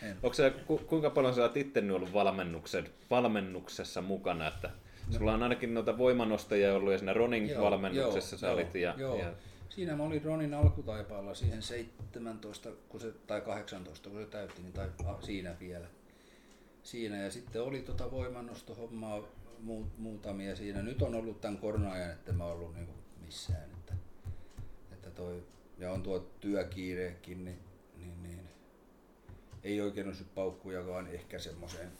[0.06, 0.12] Joo.
[0.12, 0.18] En.
[0.24, 4.48] Onko se, ku, kuinka paljon sä oot itse ollut valmennuksen, valmennuksessa mukana?
[4.48, 4.70] Että
[5.10, 8.76] sulla on ainakin noita voimanostajia ollut ja siinä running-valmennuksessa sä olit.
[8.76, 9.20] Ja, joo.
[9.20, 9.34] ja,
[9.70, 14.74] Siinä mä olin Ronin alkutaipaalla siihen 17 kun se, tai 18, kun se täytti, niin
[14.74, 15.88] tai a, siinä vielä.
[16.84, 19.22] Siinä ja sitten oli tota voimannostohommaa
[19.60, 20.82] muu, muutamia siinä.
[20.82, 22.94] Nyt on ollut tämän korona-ajan, että mä ollut niinku
[23.26, 23.70] missään.
[23.74, 23.94] Että,
[24.92, 25.44] että toi,
[25.78, 27.60] ja on tuo työkiirekin, niin,
[27.98, 28.45] niin, niin
[29.66, 31.92] ei oikein ole paukkujakaan ehkä semmoiseen,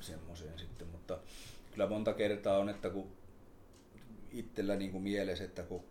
[0.00, 1.18] semmoiseen sitten, mutta
[1.70, 3.08] kyllä monta kertaa on, että kun
[4.30, 5.84] itsellä niin kuin mielessä, että kun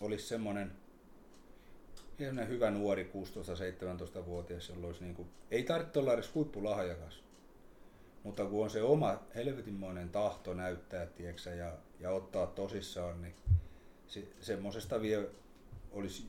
[0.00, 0.72] olisi semmoinen
[2.18, 7.22] semmoinen hyvä nuori 16-17-vuotias, jolla olisi niin kuin, ei tarvitse olla edes huippulahjakas,
[8.24, 13.34] mutta kun on se oma helvetinmoinen tahto näyttää, tieksä, ja, ja ottaa tosissaan, niin
[14.06, 15.24] se, semmoisesta vielä
[15.92, 16.24] olisi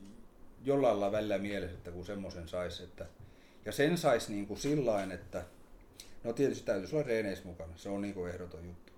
[0.64, 3.06] jollain lailla välillä mielessä, että kun semmoisen saisi, että
[3.70, 5.46] ja sen saisi niin kuin sillain, että
[6.24, 8.94] no tietysti täytyisi olla reeneissä mukana, se on niin kuin ehdoton juttu.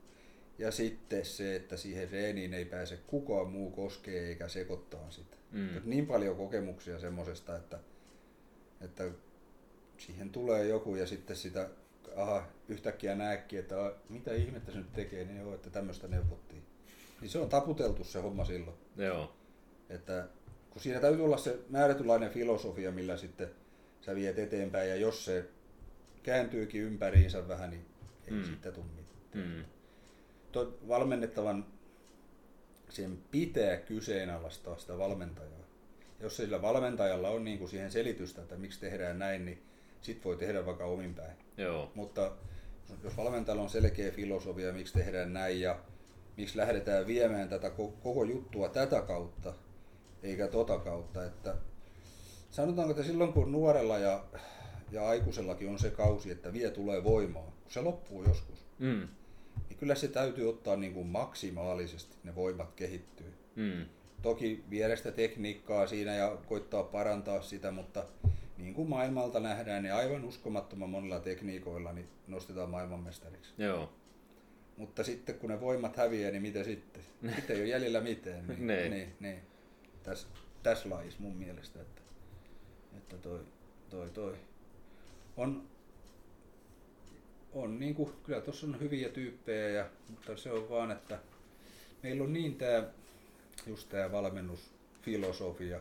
[0.58, 5.38] Ja sitten se, että siihen reeniin ei pääse kukaan muu koskee eikä sekoittaa sitä.
[5.52, 5.70] Mm.
[5.86, 7.80] Niin paljon kokemuksia semmoisesta, että,
[8.82, 9.04] että
[9.98, 11.70] siihen tulee joku ja sitten sitä
[12.16, 16.64] aha, yhtäkkiä näekin, että a, mitä ihmettä se nyt tekee, niin joo, että tämmöistä neuvottiin.
[17.22, 18.78] Niin se on taputeltu se homma silloin.
[18.98, 19.34] joo.
[19.90, 20.28] Että
[20.70, 23.61] kun siinä täytyy olla se määrätynlainen filosofia, millä sitten
[24.02, 25.46] sä viet eteenpäin, ja jos se
[26.24, 27.86] kääntyykin ympäriinsä vähän, niin
[28.28, 28.44] ei Mm.
[28.44, 29.48] sitten tule mitään.
[29.48, 29.66] Mm.
[30.52, 31.66] Tuo valmennettavan,
[32.90, 35.62] sen pitää kyseenalaistaa sitä valmentajaa.
[36.20, 39.64] Jos sillä valmentajalla on niin kuin siihen selitystä, että miksi tehdään näin, niin
[40.02, 41.38] sit voi tehdä vaikka omin päin.
[41.58, 41.92] Joo.
[41.96, 42.32] Mutta
[43.04, 45.80] jos valmentajalla on selkeä filosofia, miksi tehdään näin ja
[46.38, 49.54] miksi lähdetään viemään tätä ko- koko juttua tätä kautta,
[50.24, 51.56] eikä tota kautta, että
[52.52, 54.24] sanotaanko, että silloin kun nuorella ja,
[54.92, 59.08] ja aikuisellakin on se kausi, että vie tulee voimaa, kun se loppuu joskus, Mm.
[59.70, 63.34] niin kyllä se täytyy ottaa niin kuin maksimaalisesti, ne voimat kehittyy.
[63.56, 63.86] Mm.
[64.22, 68.06] Toki viedä sitä tekniikkaa siinä ja koittaa parantaa sitä, mutta
[68.58, 73.54] niin kuin maailmalta nähdään, niin aivan uskomattoman monilla tekniikoilla niin nostetaan maailmanmestariksi.
[73.58, 73.90] Joo.
[74.78, 77.04] Mutta sitten kun ne voimat häviää, niin mitä sitten?
[77.36, 78.46] Sitten ei ole jäljellä mitään.
[78.48, 78.92] Niin, Niin.
[78.92, 79.40] niin, niin.
[80.04, 80.28] Tässä
[80.64, 82.01] täs lajissa mun mielestä, että,
[82.98, 83.40] että toi,
[83.90, 84.36] toi, toi.
[85.38, 85.64] On,
[87.54, 91.20] on niin kuin, kyllä tuossa on hyviä tyyppejä, ja, mutta se on vaan, että
[92.04, 92.84] meillä on niin tämä
[93.68, 95.80] just tämä valmennusfilosofia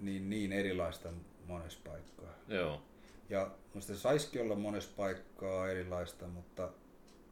[0.00, 1.08] niin, niin erilaista
[1.46, 2.34] monessa paikkaa.
[2.48, 2.82] Joo.
[3.30, 6.70] Ja musta se saisikin olla monessa paikkaa erilaista, mutta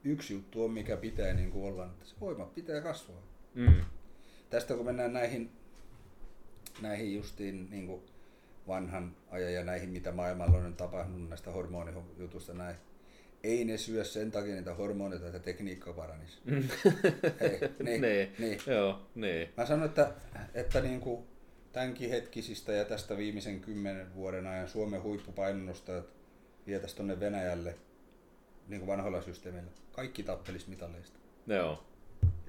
[0.05, 3.23] yksi juttu on, mikä pitää niin kuin olla, että se voima pitää kasvaa.
[3.55, 3.85] Mm.
[4.51, 5.51] Tästä kun mennään näihin,
[6.83, 8.03] näihin justiin niin kuin
[8.69, 12.77] vanhan ajan ja näihin, mitä maailmalla on tapahtunut näistä hormonijutusta näin,
[13.43, 16.39] ei ne syö sen takia niitä hormoneita, että tekniikka paranisi.
[17.41, 18.33] Ei, niin, niin.
[18.39, 18.59] niin.
[18.67, 19.49] Joo, niin.
[19.57, 20.13] Mä sanon, että,
[20.55, 21.25] että niin kuin
[21.73, 26.07] tämänkin hetkisistä ja tästä viimeisen kymmenen vuoden ajan Suomen huippupainonnostajat
[26.67, 27.75] vietäisi tuonne Venäjälle
[28.69, 29.71] niin kuin vanhoilla systeemeillä.
[29.93, 31.19] Kaikki tappelis mitaleista.
[31.47, 31.85] Joo.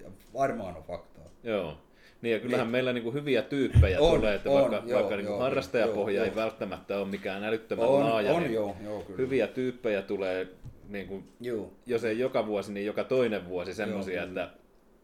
[0.04, 1.30] Ja varmaan on faktaa.
[1.44, 1.78] Joo.
[2.22, 2.72] Niin ja kyllähän Niin.
[2.72, 6.24] meillä niinku hyviä tyyppejä On, tulee, että on, vaikka, joo, vaikka niinku joo, harrastajapohja joo,
[6.26, 6.36] ei joo.
[6.36, 9.18] välttämättä ole mikään älyttömän On, laaja, on niin joo, joo kyllä.
[9.18, 10.48] hyviä tyyppejä tulee
[10.90, 11.72] niin kuin, Joo.
[11.86, 14.50] jos ei joka vuosi, niin joka toinen vuosi semmoisia, Joo, että,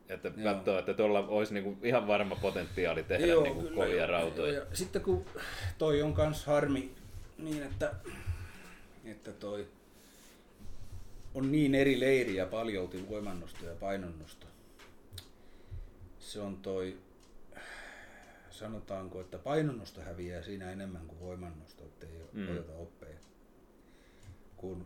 [0.10, 0.54] että Joo.
[0.54, 4.08] katsoo, että tuolla olisi niin kuin ihan varma potentiaali tehdä niin kuin kovia joo.
[4.08, 4.54] rautoja.
[4.54, 5.26] Joo, ja sitten kun
[5.78, 6.92] toi on kans harmi
[7.38, 7.94] niin, että,
[9.06, 9.68] että toi
[11.34, 14.48] on niin eri leiriä paljolti voimannosto ja painonnosto.
[16.20, 16.98] Se on toi,
[18.58, 22.50] sanotaanko, että painonnosto häviää siinä enemmän kuin voimannosto, ettei Mm.
[22.52, 23.18] oteta oppeja.
[24.58, 24.86] Kun,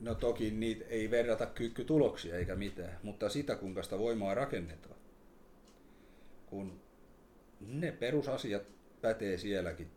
[0.00, 4.96] no toki niitä ei verrata kyykkytuloksia eikä mitään, mutta sitä kuinka sitä voimaa rakennetaan.
[6.46, 6.80] Kun
[7.60, 8.62] ne perusasiat
[9.00, 9.90] pätee sielläkin.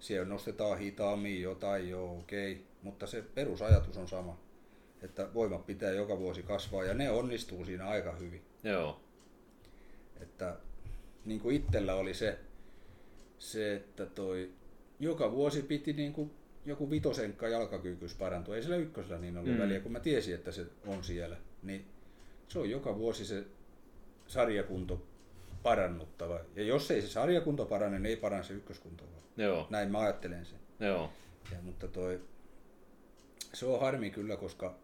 [0.00, 2.64] Siellä nostetaan hitaammin jotain, joo okei, okay.
[2.82, 4.40] mutta se perusajatus on sama.
[5.02, 8.42] Että voimat pitää joka vuosi kasvaa ja ne onnistuu siinä aika hyvin.
[8.62, 9.00] Joo.
[10.20, 10.56] Että
[11.24, 12.38] niin kuin itsellä oli se,
[13.38, 14.50] se, että toi
[15.00, 16.30] joka vuosi piti niin kuin
[16.66, 18.56] joku vitosenkka jalkakyykys parantua.
[18.56, 19.58] Ei sillä ykkösellä niin ollut Mm.
[19.58, 21.36] väliä, kun mä tiesin, että se on siellä.
[21.62, 21.84] Niin
[22.48, 23.44] se on joka vuosi se
[24.26, 25.02] sarjakunto
[25.62, 26.40] parannuttava.
[26.56, 29.04] Ja jos ei se sarjakunto parane, niin ei parane se ykköskunto.
[29.36, 29.66] Joo.
[29.70, 30.58] Näin mä ajattelen sen.
[30.80, 31.12] Joo.
[31.52, 32.20] Ja, mutta toi,
[33.52, 34.74] se on harmi kyllä, koska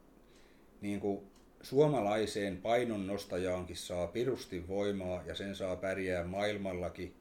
[0.81, 1.21] niin kuin
[1.63, 7.15] suomalaiseen painonnostajaankin saa pirusti voimaa ja sen saa pärjää maailmallakin,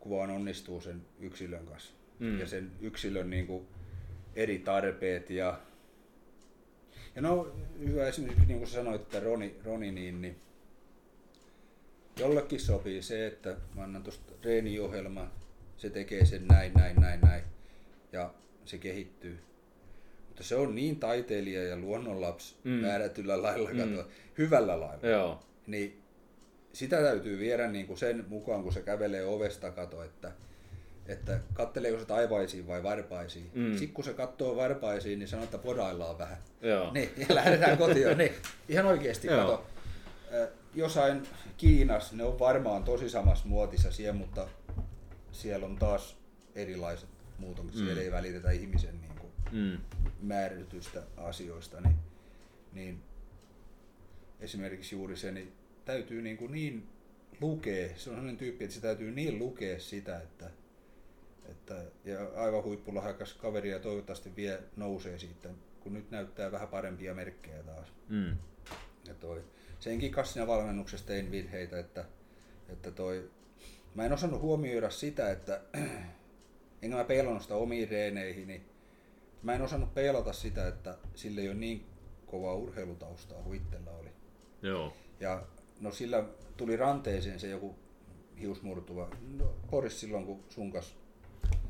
[0.00, 1.94] kun vaan onnistuu sen yksilön kanssa.
[2.18, 2.40] Mm.
[2.40, 3.66] Ja sen yksilön niin kuin
[4.36, 5.60] eri tarpeet ja
[7.16, 10.36] ja no, hyvä esimerkiksi, niin kuin sanoit, että Roni, Roni niin, niin
[12.18, 15.30] jollekin sopii se, että mä annan tuosta treeniohjelma,
[15.76, 17.44] se tekee sen näin, näin, näin, näin,
[18.12, 18.34] ja
[18.64, 19.38] se kehittyy.
[20.36, 22.70] Mutta se on niin taiteilija ja luonnonlapsi Mm.
[22.70, 23.80] määrätyllä lailla, Mm.
[23.80, 24.04] mm.
[24.38, 25.42] hyvällä lailla, Joo.
[25.66, 26.02] niin
[26.72, 30.32] sitä täytyy viedä niin kuin sen mukaan, kun se kävelee ovesta kato, että,
[31.06, 33.50] että katteleeko se taivaisiin vai varpaisiin.
[33.54, 33.70] Mm.
[33.72, 36.38] Sitten kun se katsoo varpaisiin, niin sanoo, että podaillaan vähän.
[36.62, 36.90] Joo.
[36.94, 38.18] Niin, ja lähdetään kotiin.
[38.18, 38.32] Niin,
[38.68, 39.36] ihan oikeasti Joo.
[39.40, 39.66] kato.
[40.74, 41.22] Jossain
[41.56, 44.48] Kiinassa ne on varmaan tosi samassa muotissa siellä, mutta
[45.32, 46.16] siellä on taas
[46.54, 47.08] erilaiset
[47.38, 47.80] muutokset.
[47.80, 47.84] Mm.
[47.84, 49.15] Siellä ei välitetä ihmisen niin
[49.56, 49.78] Mm.
[50.22, 51.96] määritystä asioista, niin,
[52.72, 53.02] niin
[54.40, 55.52] esimerkiksi juuri se, niin
[55.84, 56.88] täytyy niin, kuin niin
[57.40, 60.50] lukea, se on sellainen tyyppi, että se täytyy niin lukea sitä, että,
[61.48, 65.48] että ja aivan huippulahakas kaveri ja toivottavasti vielä nousee siitä,
[65.80, 67.88] kun nyt näyttää vähän parempia merkkejä taas.
[68.08, 68.36] Mm.
[69.08, 69.44] Ja toi,
[69.78, 72.04] senkin kanssa siinä valmennuksessa tein virheitä, että,
[72.68, 73.30] että toi,
[73.94, 75.60] mä en osannut huomioida sitä, että
[76.82, 78.75] enkä mä peilannut sitä omiin reeneihin, niin
[79.42, 81.86] mä en osannut peilata sitä, että sillä ei ole niin
[82.26, 84.08] kovaa urheilutaustaa kuin itsellä oli.
[84.62, 84.92] Joo.
[85.20, 85.42] Ja
[85.80, 86.24] no sillä
[86.56, 87.74] tuli ranteeseen se joku
[88.40, 89.08] hiusmurtuva.
[89.36, 90.94] No, Boris silloin kun sun kanssa,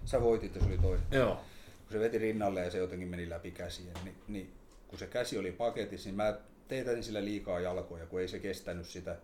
[0.05, 1.07] sä voitit ja se oli toinen.
[1.11, 1.35] Joo.
[1.83, 4.53] Kun se veti rinnalle ja se jotenkin meni läpi käsien, niin, niin
[4.89, 6.39] kun se käsi oli paketissa, niin mä
[6.69, 9.17] teetätin sillä liikaa jalkoja, kun ei se kestänyt sitä,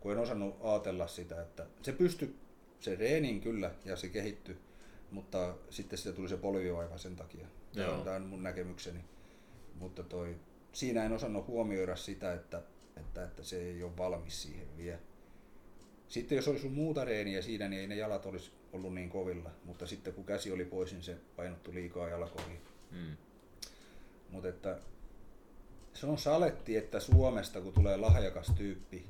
[0.00, 2.36] kun en osannut ajatella sitä, että se pystyi
[2.80, 4.56] se reenin kyllä ja se kehittyi,
[5.10, 7.46] mutta sitten siitä tuli se polvivaiva sen takia.
[7.76, 7.98] Tämä Joo.
[7.98, 9.00] on, tämä on mun näkemykseni.
[9.74, 10.36] Mutta toi,
[10.72, 12.62] siinä en osannut huomioida sitä, että,
[12.96, 14.98] että, että se ei ole valmis siihen vielä.
[16.08, 19.50] Sitten jos olisi ollut muuta reeniä siinä, niin ei ne jalat olisi ollut niin kovilla.
[19.64, 22.60] Mutta sitten kun käsi oli pois, niin se painottu liikaa jalkoihin.
[22.90, 23.16] Mm.
[24.30, 24.78] Mutta että
[25.94, 29.06] se on saletti, että Suomesta kun tulee lahjakas tyyppi,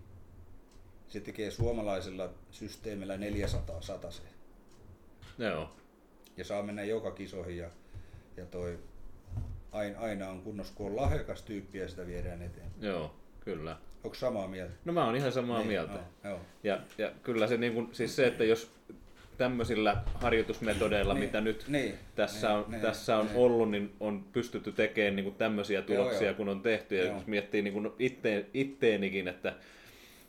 [1.08, 4.28] se tekee suomalaisella systeemillä 400 sataseen.
[5.38, 5.70] Joo.
[6.36, 7.70] Ja saa mennä joka kisoihin ja,
[8.36, 8.78] ja toi
[9.72, 12.70] aina, aina on kunnossa, kun on lahjakas tyyppi ja sitä viedään eteen.
[12.80, 13.14] Joo.
[13.40, 13.76] Kyllä.
[14.04, 14.72] Onko samaa mieltä?
[14.84, 15.92] No mä oon ihan samaa Niin, mieltä.
[15.92, 16.02] Joo,
[16.32, 16.40] joo.
[16.64, 18.70] Ja, ja kyllä se, niin kuin, siis se, että jos
[19.38, 23.36] tämmöisillä harjoitusmetodeilla, Niin, mitä nyt niin, tässä niin, on, niin, tässä on niin.
[23.36, 26.34] ollut, niin on pystytty tekemään niin kuin tämmöisiä tuloksia, joo.
[26.34, 26.96] kun on tehty.
[26.96, 27.14] Ja Joo.
[27.14, 29.54] jos miettii niin kuin itteen, itteenikin, että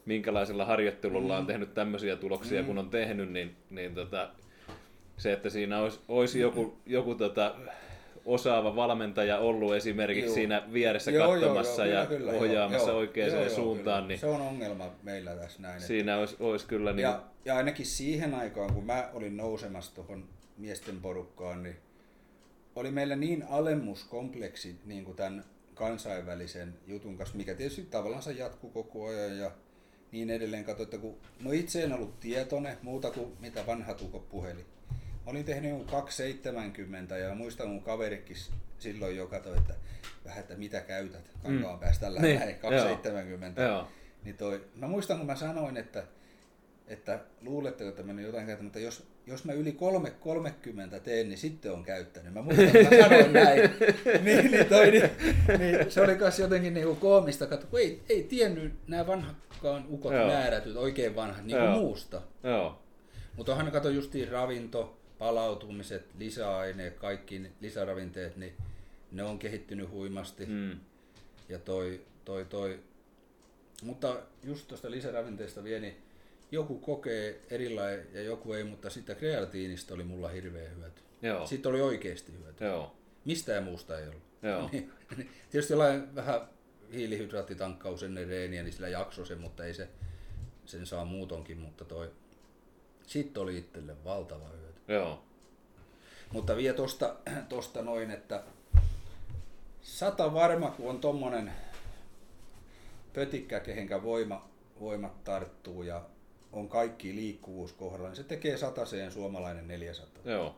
[0.05, 1.39] minkälaisella harjoittelulla Mm.
[1.39, 4.29] on tehnyt tämmöisiä tuloksia, kun on tehnyt, niin, niin tota,
[5.17, 7.55] se, että siinä olisi, olisi joku, joku tota,
[8.27, 10.33] osaava valmentaja ollut esimerkiksi Joo.
[10.35, 13.95] siinä vieressä Joo, joo, katsomassa joo, ja kyllä, joo, ohjaamassa joo, oikeaan joo, joo, suuntaan,
[14.03, 14.07] kyllä.
[14.07, 15.75] niin Se on ongelma meillä tässä näin.
[15.75, 19.95] että- siinä olisi, olisi kyllä niin Ja, ja ainakin siihen aikaan, kun mä olin nousemassa
[19.95, 20.23] tuohon
[20.57, 21.75] miesten porukkaan, niin
[22.75, 25.43] oli meillä niin alemmuskompleksi niin kuin tämän
[25.73, 29.51] kansainvälisen jutun kanssa, mikä tietysti tavallaan se jatkuu koko ajan ja
[30.11, 30.63] niin edelleen.
[30.65, 34.65] Kato, että kun, no itse en ollut tietoinen muuta kuin mitä vanha tuko puheli.
[35.27, 38.37] Mä olin tehnyt jonkun 270 ja muistan mun kaverikin
[38.79, 39.73] silloin jo katsoi, että
[40.25, 41.79] vähän, että mitä käytät kankaan mm.
[41.79, 42.59] päästä tällä Niin, näin, joo.
[42.59, 43.61] 270.
[43.61, 43.87] Joo.
[44.23, 46.03] Niin toi, mä muistan, kun mä sanoin, että,
[46.87, 49.77] että luuletteko, että mennyt jotain käytä, mutta jos jos mä yli
[50.93, 52.33] 3.30 teen, niin sitten on käyttänyt.
[52.33, 53.61] Mä muistan, että mä sanoin näin.
[54.23, 55.09] niin, niin, toi, niin,
[55.57, 60.13] niin, se oli myös jotenkin niinku koomista, katso, kun ei, ei tiennyt nämä vanhakkaan ukot
[60.13, 60.27] Joo.
[60.27, 61.79] määrätyt, oikein vanhat, niin kuin Joo.
[61.79, 62.21] muusta.
[62.43, 62.81] Joo.
[63.35, 68.53] Mutta onhan kato justiin ravinto, palautumiset, lisäaineet, kaikki lisäravinteet, niin
[69.11, 70.45] ne on kehittynyt huimasti.
[70.45, 70.79] Mm.
[71.49, 72.79] Ja toi, toi, toi.
[73.83, 75.97] Mutta just tuosta lisäravinteesta vielä, niin
[76.51, 81.01] joku kokee erilainen ja joku ei, mutta sitä kreatiinista oli mulla hirveä hyöty.
[81.21, 81.47] Joo.
[81.47, 82.65] Siitä oli oikeasti hyöty.
[82.65, 82.95] Joo.
[83.25, 84.23] Mistään muusta ei ollut.
[84.43, 84.69] Joo.
[84.71, 85.29] Niin, niin.
[85.49, 86.41] Tietysti jollain vähän
[86.93, 89.89] hiilihydraattitankkaus ennen reeniä, niin sillä jaksoi sen, mutta ei se,
[90.65, 92.11] sen saa muutonkin, mutta toi,
[93.05, 94.66] siitä oli itselle valtava hyöty.
[94.87, 95.23] Joo.
[96.33, 97.15] Mutta vielä tosta,
[97.49, 98.43] tosta noin, että
[99.81, 101.51] sata varma, kun on tommonen
[103.13, 104.49] pötikkä, kehenkä voima,
[104.79, 106.05] voimat tarttuu ja
[106.51, 110.31] on kaikki liikkuvuus kohdalla, niin se tekee sataseen suomalainen 400.
[110.31, 110.55] Joo.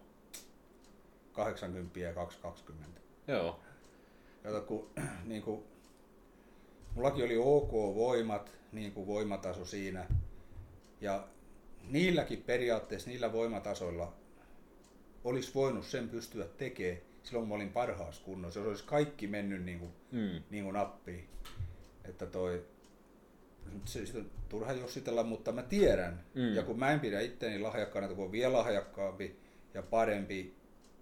[1.34, 3.02] 80 ja 220.
[3.28, 3.60] Joo.
[4.44, 4.90] Kato, kun
[5.26, 5.64] niin kuin,
[6.96, 10.06] mullakin oli ok voimat, niin kuin voimataso siinä.
[11.02, 11.28] Ja
[11.88, 14.14] niilläkin periaatteessa, niillä voimatasoilla
[15.24, 18.60] olisi voinut sen pystyä tekemään silloin, kun mä olin parhaassa kunnossa.
[18.60, 20.42] Jos olisi kaikki mennyt niin kuin, Mm.
[20.50, 21.30] niin kuin nappiin.
[22.06, 22.66] Että toi,
[23.74, 26.24] nyt se, sitä on turha jossitella, mutta mä tiedän.
[26.36, 26.54] Mm.
[26.56, 29.40] Ja kun mä en pidä itteeni lahjakkaana, että kun on vielä lahjakkaampi
[29.74, 30.56] ja parempi,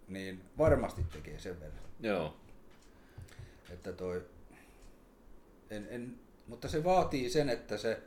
[0.07, 1.83] niin varmasti tekee sen verran.
[1.99, 2.37] Joo.
[3.69, 4.25] Että toi,
[5.69, 8.01] en, en, mutta se vaatii sen, että se,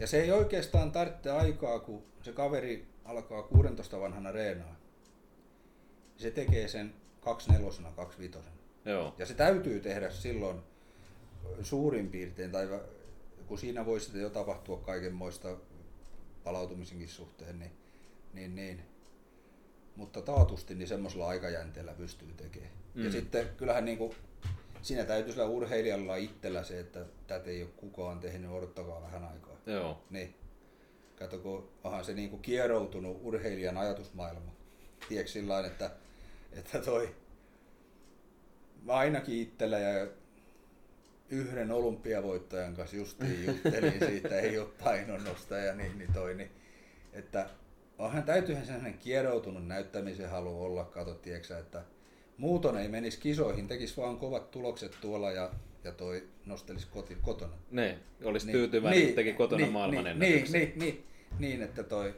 [0.00, 4.79] ja se ei oikeastaan tarvitse aikaa, kun se kaveri alkaa 16 vanhana reenaa.
[6.20, 8.38] Se tekee sen 24 25
[8.84, 9.14] Joo.
[9.18, 10.60] Ja se täytyy tehdä silloin
[11.62, 12.68] suurin piirtein, tai
[13.46, 15.56] kun siinä voi sitten jo tapahtua kaikenmoista
[16.44, 17.72] palautumisenkin suhteen, niin,
[18.34, 18.82] niin, niin.
[19.96, 22.72] mutta taatusti niin semmoisella aikajänteellä pystyy tekemään.
[22.94, 23.04] Mm.
[23.04, 24.14] Ja sitten kyllähän niin kuin,
[24.82, 29.56] siinä täytyy sillä urheilijalla itsellä se, että tätä ei ole kukaan tehnyt, odottakaa vähän aikaa.
[29.66, 30.04] Joo.
[30.10, 30.34] Niin.
[31.16, 34.52] Kato, kun onhan se niinku kieroutunut urheilijan ajatusmaailma.
[35.08, 35.90] Tiedätkö sillä että,
[36.52, 37.14] että toi,
[38.88, 40.06] ainakin itsellä ja
[41.30, 46.50] yhden olympiavoittajan kanssa justiin juttelin siitä, ei ole painonnostaja, niin, niin toi, niin,
[47.12, 47.48] että
[47.98, 51.82] onhan täytyyhän sellainen kieroutunut näyttämisen halu olla, kato, tiedätkö, sä, että
[52.36, 55.50] muuton ei menisi kisoihin, tekisi vaan kovat tulokset tuolla ja,
[55.84, 57.52] ja toi nostelisi koti, kotona.
[57.70, 57.98] Ne.
[58.24, 61.06] Olisi tyytyväinen, niin, teki kotona niin, maailman niin, niin, niin, niin,
[61.38, 62.14] niin, että toi,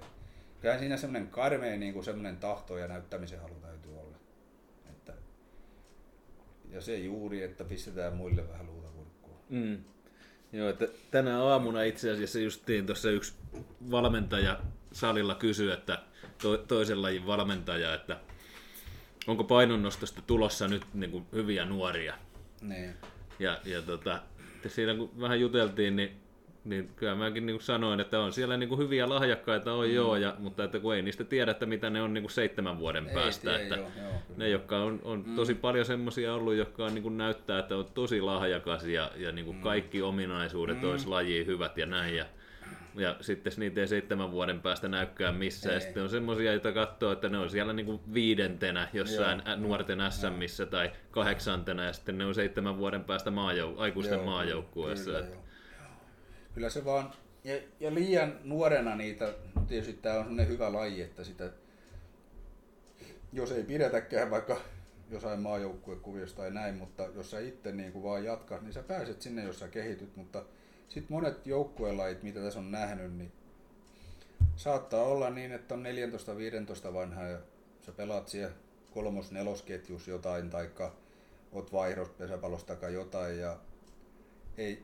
[0.61, 4.17] kyllä siinä semmoinen karmea niin kuin semmoinen tahto ja näyttämisen halu täytyy olla.
[4.91, 5.13] Että,
[6.73, 9.37] ja se juuri, että pistetään muille vähän luuta kurkkuun.
[9.49, 9.79] Mm.
[10.53, 13.35] Joo, että tänä aamuna itse asiassa justiin tuossa yksi
[13.91, 14.61] valmentaja
[14.93, 15.99] salilla kysyi, että
[16.43, 18.21] to, toisen lajin valmentaja, että
[19.27, 22.15] onko painonnostosta tulossa nyt niin kuin hyviä nuoria.
[22.61, 22.95] Niin.
[23.39, 24.23] Ja, ja tota,
[24.69, 26.21] siinä kun vähän juteltiin, niin,
[26.65, 29.95] niin kyllä mäkin niin kuin sanoin, että on siellä niin kuin hyviä lahjakkaita on mm.
[29.95, 32.79] joo, ja, mutta että kun ei niistä tiedä, että mitä ne on niin kuin seitsemän
[32.79, 33.43] vuoden Ei päästä.
[33.43, 35.37] tiedä, että joo, joo, ne, jotka on, on mm.
[35.37, 39.33] tosi paljon semmoisia ollut, jotka on, niin kuin näyttää, että on tosi lahjakas ja, ja
[39.33, 39.63] niin kuin mm.
[39.63, 40.91] kaikki ominaisuudet mm.
[40.91, 42.17] olisi lajiin hyvät ja näin.
[42.17, 42.27] Ja,
[42.95, 45.73] ja sitten niitä ei seitsemän vuoden päästä näykään missään.
[45.73, 45.85] Ja Ei.
[45.85, 49.99] sitten on semmoisia, joita katsoo, että ne on siellä niin kuin viidentenä jossain Joo, nuorten
[50.11, 55.11] SMissä tai kahdeksantena ja sitten ne on seitsemän vuoden päästä maajou- aikuisten Joo, maajoukkueessa.
[55.11, 55.42] Kyllä, että-.
[56.55, 57.13] Kyllä se vaan,
[57.45, 59.35] ja, ja liian nuorena niitä,
[59.69, 61.51] tietysti tämä on sellainen hyvä laji, että sitä,
[63.33, 64.61] jos ei pidetäkään vaikka
[65.11, 69.23] jossain maajoukkuekuviosta tai näin, mutta jos sä itse niin kuin vaan jatkat, niin sä pääset
[69.23, 70.45] sinne, jos sä kehityt, mutta
[70.89, 73.33] sitten monet joukkuelajit, mitä tässä on nähnyt, niin
[74.57, 75.85] saattaa olla niin, että on
[76.91, 77.39] 14-15 vanha ja
[77.81, 78.55] sä pelaat siellä
[78.91, 80.95] kolmos-nelosketjus jotain, taikka
[81.53, 83.59] oot vaihdos pesäpallosta tai jotain ja
[84.59, 84.83] ei,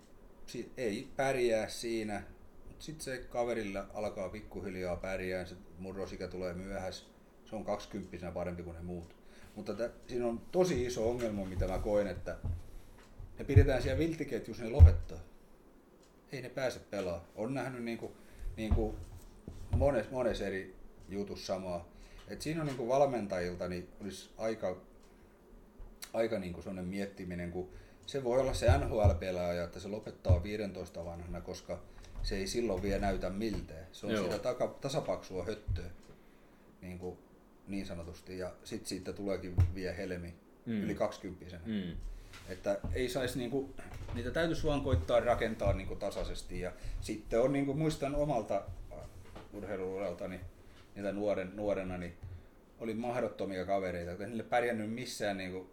[0.77, 2.23] ei pärjää siinä,
[2.69, 7.05] mutta sitten se kaverilla alkaa pikkuhiljaa pärjää, se murrosikä tulee myöhässä,
[7.45, 9.17] se on 20 parempi kuin ne muut.
[9.57, 12.37] Mutta tä, siinä on tosi iso ongelma, mitä mä koen, että
[13.39, 15.19] ne pidetään siellä vilttiketjussa, ne lopettaa.
[16.33, 17.27] Ei ne pääse pelaamaan.
[17.37, 18.13] On nähnyt niinku,
[18.57, 18.95] niinku
[19.77, 20.77] mones, mones eri
[21.09, 21.89] jutussa samaa.
[22.29, 24.77] Et siinä on niinku valmentajilta niin olisi aika,
[26.13, 27.71] aika niinku sellainen miettiminen, kun
[28.09, 31.79] se voi olla se NHL-pelaaja, että se lopettaa 15 vanhana, koska
[32.23, 33.87] se ei silloin vielä näytä miltään.
[33.93, 34.25] Se on Joo.
[34.25, 35.91] sitä taka, tasapaksua höttöä,
[36.81, 37.19] niin, kuin,
[37.67, 40.35] niin sanotusti, ja sitten siitä tuleekin vielä helmi
[40.67, 40.83] Mm.
[40.83, 41.97] yli 20 mm.
[42.49, 43.75] Että ei saisi niinku,
[44.15, 46.61] niitä täytyisi vaan koittaa rakentaa niinku tasaisesti.
[46.61, 48.63] Ja sitten on, niinku, muistan omalta
[49.53, 50.41] urheiluuraltani,
[50.95, 52.15] niitä nuoren, nuorena, niin
[52.81, 55.71] oli mahdottomia kavereita, kun ei niille pärjännyt missään, niin kuin,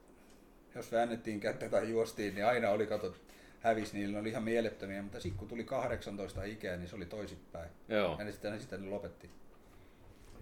[0.75, 3.15] jos väännettiin kättä tai juostiin, niin aina oli kato
[3.59, 7.05] hävis, niillä ne oli ihan mielettömiä, mutta sitten kun tuli 18 ikää, niin se oli
[7.05, 7.69] toisinpäin.
[7.89, 8.15] Joo.
[8.19, 9.29] Ja ne sitten, ne sitten ne lopetti.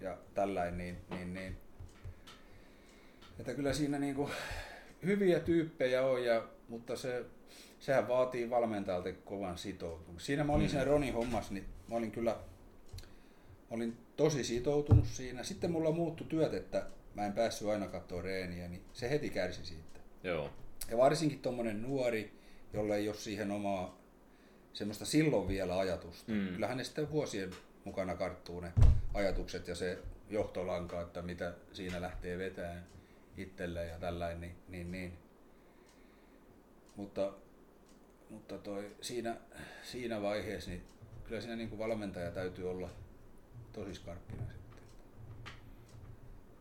[0.00, 1.56] Ja tällainen, niin, niin, niin.
[3.38, 4.30] Että kyllä siinä niinku
[5.04, 7.24] hyviä tyyppejä on, ja, mutta se,
[7.80, 10.26] sehän vaatii valmentajalta kovan sitoutumisen.
[10.26, 10.70] Siinä mä olin mm.
[10.70, 12.36] sen Roni hommas, niin mä olin kyllä
[13.70, 15.42] mä olin tosi sitoutunut siinä.
[15.42, 19.66] Sitten mulla muuttui työt, että mä en päässyt aina katsoa reeniä, niin se heti kärsi
[19.66, 20.00] siitä.
[20.24, 20.50] Joo.
[20.90, 22.32] Ja varsinkin tuommoinen nuori,
[22.72, 23.98] jolle ei ole siihen omaa
[24.72, 26.32] semmoista silloin vielä ajatusta.
[26.32, 26.48] Mm.
[26.48, 27.50] Kyllähän ne sitten vuosien
[27.84, 28.72] mukana karttuu ne
[29.14, 29.98] ajatukset ja se
[30.30, 32.86] johtolanka, että mitä siinä lähtee vetämään
[33.36, 35.18] itselleen ja tällainen, niin, niin, niin.
[36.96, 37.32] Mutta,
[38.30, 39.36] mutta toi, siinä,
[39.82, 40.82] siinä vaiheessa niin
[41.24, 42.90] kyllä siinä niin kuin valmentaja täytyy olla
[43.72, 44.82] tosi skarppina sitten.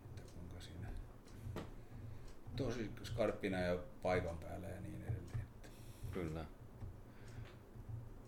[0.06, 0.88] Että kuinka siinä
[2.55, 5.47] tosi skarppina ja paikan päällä ja niin edelleen.
[6.11, 6.45] Kyllä.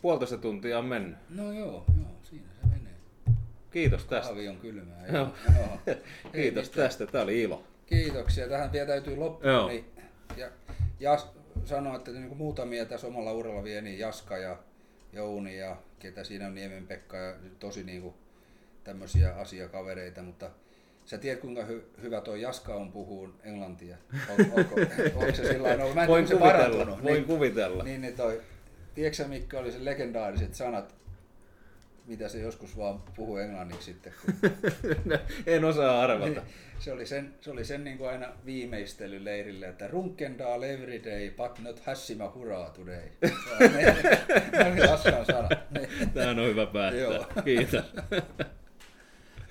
[0.02, 1.18] Puolitoista tuntia on mennyt.
[1.30, 2.94] No joo, joo, siinä se menee.
[3.72, 4.30] Kiitos tästä.
[4.30, 5.08] Kahvi on kylmää.
[5.08, 5.34] Joo.
[5.58, 5.96] joo.
[6.34, 7.64] Kiitos tästä, tämä oli ilo.
[7.86, 8.50] Kiitoksia.
[8.50, 9.54] Tähän vielä täytyy loppuun.
[9.54, 9.68] Joo.
[9.68, 9.86] Niin,
[10.38, 10.50] ja,
[11.00, 11.18] ja
[11.66, 14.58] sanoa, että niin muutamia tässä omalla uralla vie, niin Jaska ja
[15.14, 18.16] Jouni ja ketä siinä on Niemen Pekka ja tosi niin kuin,
[18.84, 20.52] tämmöisiä asiakavereita, mutta
[21.06, 23.98] sä tiedät kuinka hy- hyvä tuo Jaska on puhuu englantia.
[24.30, 24.76] On, onko,
[25.16, 27.84] onko se sillä no, mä en Voin kuvitella, voin niin, kuvitella.
[27.84, 28.42] niin, niin toi,
[28.96, 30.96] tiedätkö mitkä oli se legendaariset sanat,
[32.06, 34.14] mitä se joskus vaan puhuu englanniksi sitten.
[34.26, 34.34] Kun,
[35.54, 36.26] en osaa arvata.
[36.26, 36.42] niin,
[36.80, 41.30] se oli sen, se oli sen niin kuin aina viimeistely leirille, että Runkendal every day,
[41.30, 43.10] but not Hassima hurraa today.
[46.14, 47.44] Tämä on hyvä päättää.
[47.44, 47.84] Kiitos.